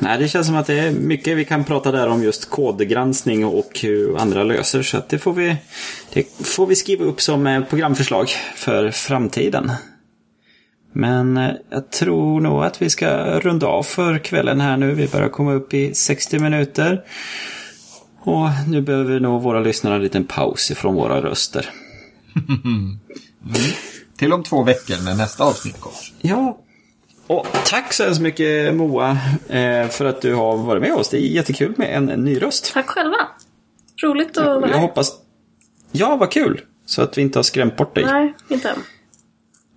Nej, 0.00 0.18
det 0.18 0.28
känns 0.28 0.46
som 0.46 0.56
att 0.56 0.66
det 0.66 0.78
är 0.78 0.90
mycket 0.90 1.36
vi 1.36 1.44
kan 1.44 1.64
prata 1.64 1.92
där 1.92 2.08
om 2.08 2.22
just 2.22 2.50
kodgranskning 2.50 3.44
och 3.44 3.78
hur 3.82 4.18
andra 4.18 4.44
löser. 4.44 4.82
Så 4.82 5.02
det, 5.08 5.18
får 5.18 5.32
vi, 5.32 5.56
det 6.12 6.46
får 6.46 6.66
vi 6.66 6.76
skriva 6.76 7.04
upp 7.04 7.20
som 7.20 7.46
eh, 7.46 7.64
programförslag 7.64 8.28
för 8.54 8.90
framtiden. 8.90 9.72
Men 10.92 11.36
eh, 11.36 11.50
jag 11.70 11.90
tror 11.90 12.40
nog 12.40 12.64
att 12.64 12.82
vi 12.82 12.90
ska 12.90 13.40
runda 13.40 13.66
av 13.66 13.82
för 13.82 14.18
kvällen 14.18 14.60
här 14.60 14.76
nu. 14.76 14.94
Vi 14.94 15.08
börjar 15.08 15.28
komma 15.28 15.52
upp 15.52 15.74
i 15.74 15.94
60 15.94 16.38
minuter. 16.38 17.04
Och 18.20 18.48
nu 18.68 18.80
behöver 18.80 19.20
nog 19.20 19.42
våra 19.42 19.60
lyssnare 19.60 19.94
en 19.94 20.02
liten 20.02 20.24
paus 20.24 20.70
ifrån 20.70 20.94
våra 20.94 21.20
röster. 21.20 21.70
Till 24.18 24.32
om 24.32 24.42
två 24.42 24.62
veckor 24.62 25.04
när 25.04 25.14
nästa 25.14 25.44
avsnitt 25.44 25.80
kommer. 25.80 25.98
Ja. 26.20 26.58
Och 27.28 27.46
tack 27.66 27.92
så 27.92 28.04
hemskt 28.04 28.20
mycket 28.20 28.74
Moa 28.74 29.10
eh, 29.48 29.88
för 29.88 30.04
att 30.04 30.20
du 30.22 30.34
har 30.34 30.56
varit 30.56 30.82
med 30.82 30.92
oss. 30.92 31.08
Det 31.08 31.16
är 31.16 31.20
jättekul 31.20 31.74
med 31.76 31.94
en 31.96 32.04
ny 32.04 32.42
röst. 32.42 32.72
Tack 32.72 32.86
själva. 32.86 33.16
Roligt 34.02 34.38
att 34.38 34.46
vara 34.46 34.60
Jag 34.60 34.68
här. 34.68 34.80
hoppas... 34.80 35.12
Ja, 35.92 36.16
vad 36.16 36.30
kul! 36.30 36.60
Så 36.86 37.02
att 37.02 37.18
vi 37.18 37.22
inte 37.22 37.38
har 37.38 37.42
skrämt 37.42 37.76
bort 37.76 37.94
dig. 37.94 38.04
Nej, 38.04 38.34
inte 38.48 38.68
än. 38.68 38.78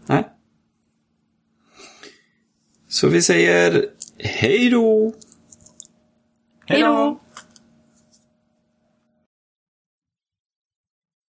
Nej. 0.06 0.28
Så 2.88 3.08
vi 3.08 3.22
säger 3.22 3.86
hej 4.18 4.70
då! 4.70 5.14
Hej 6.66 6.82
då! 6.82 7.20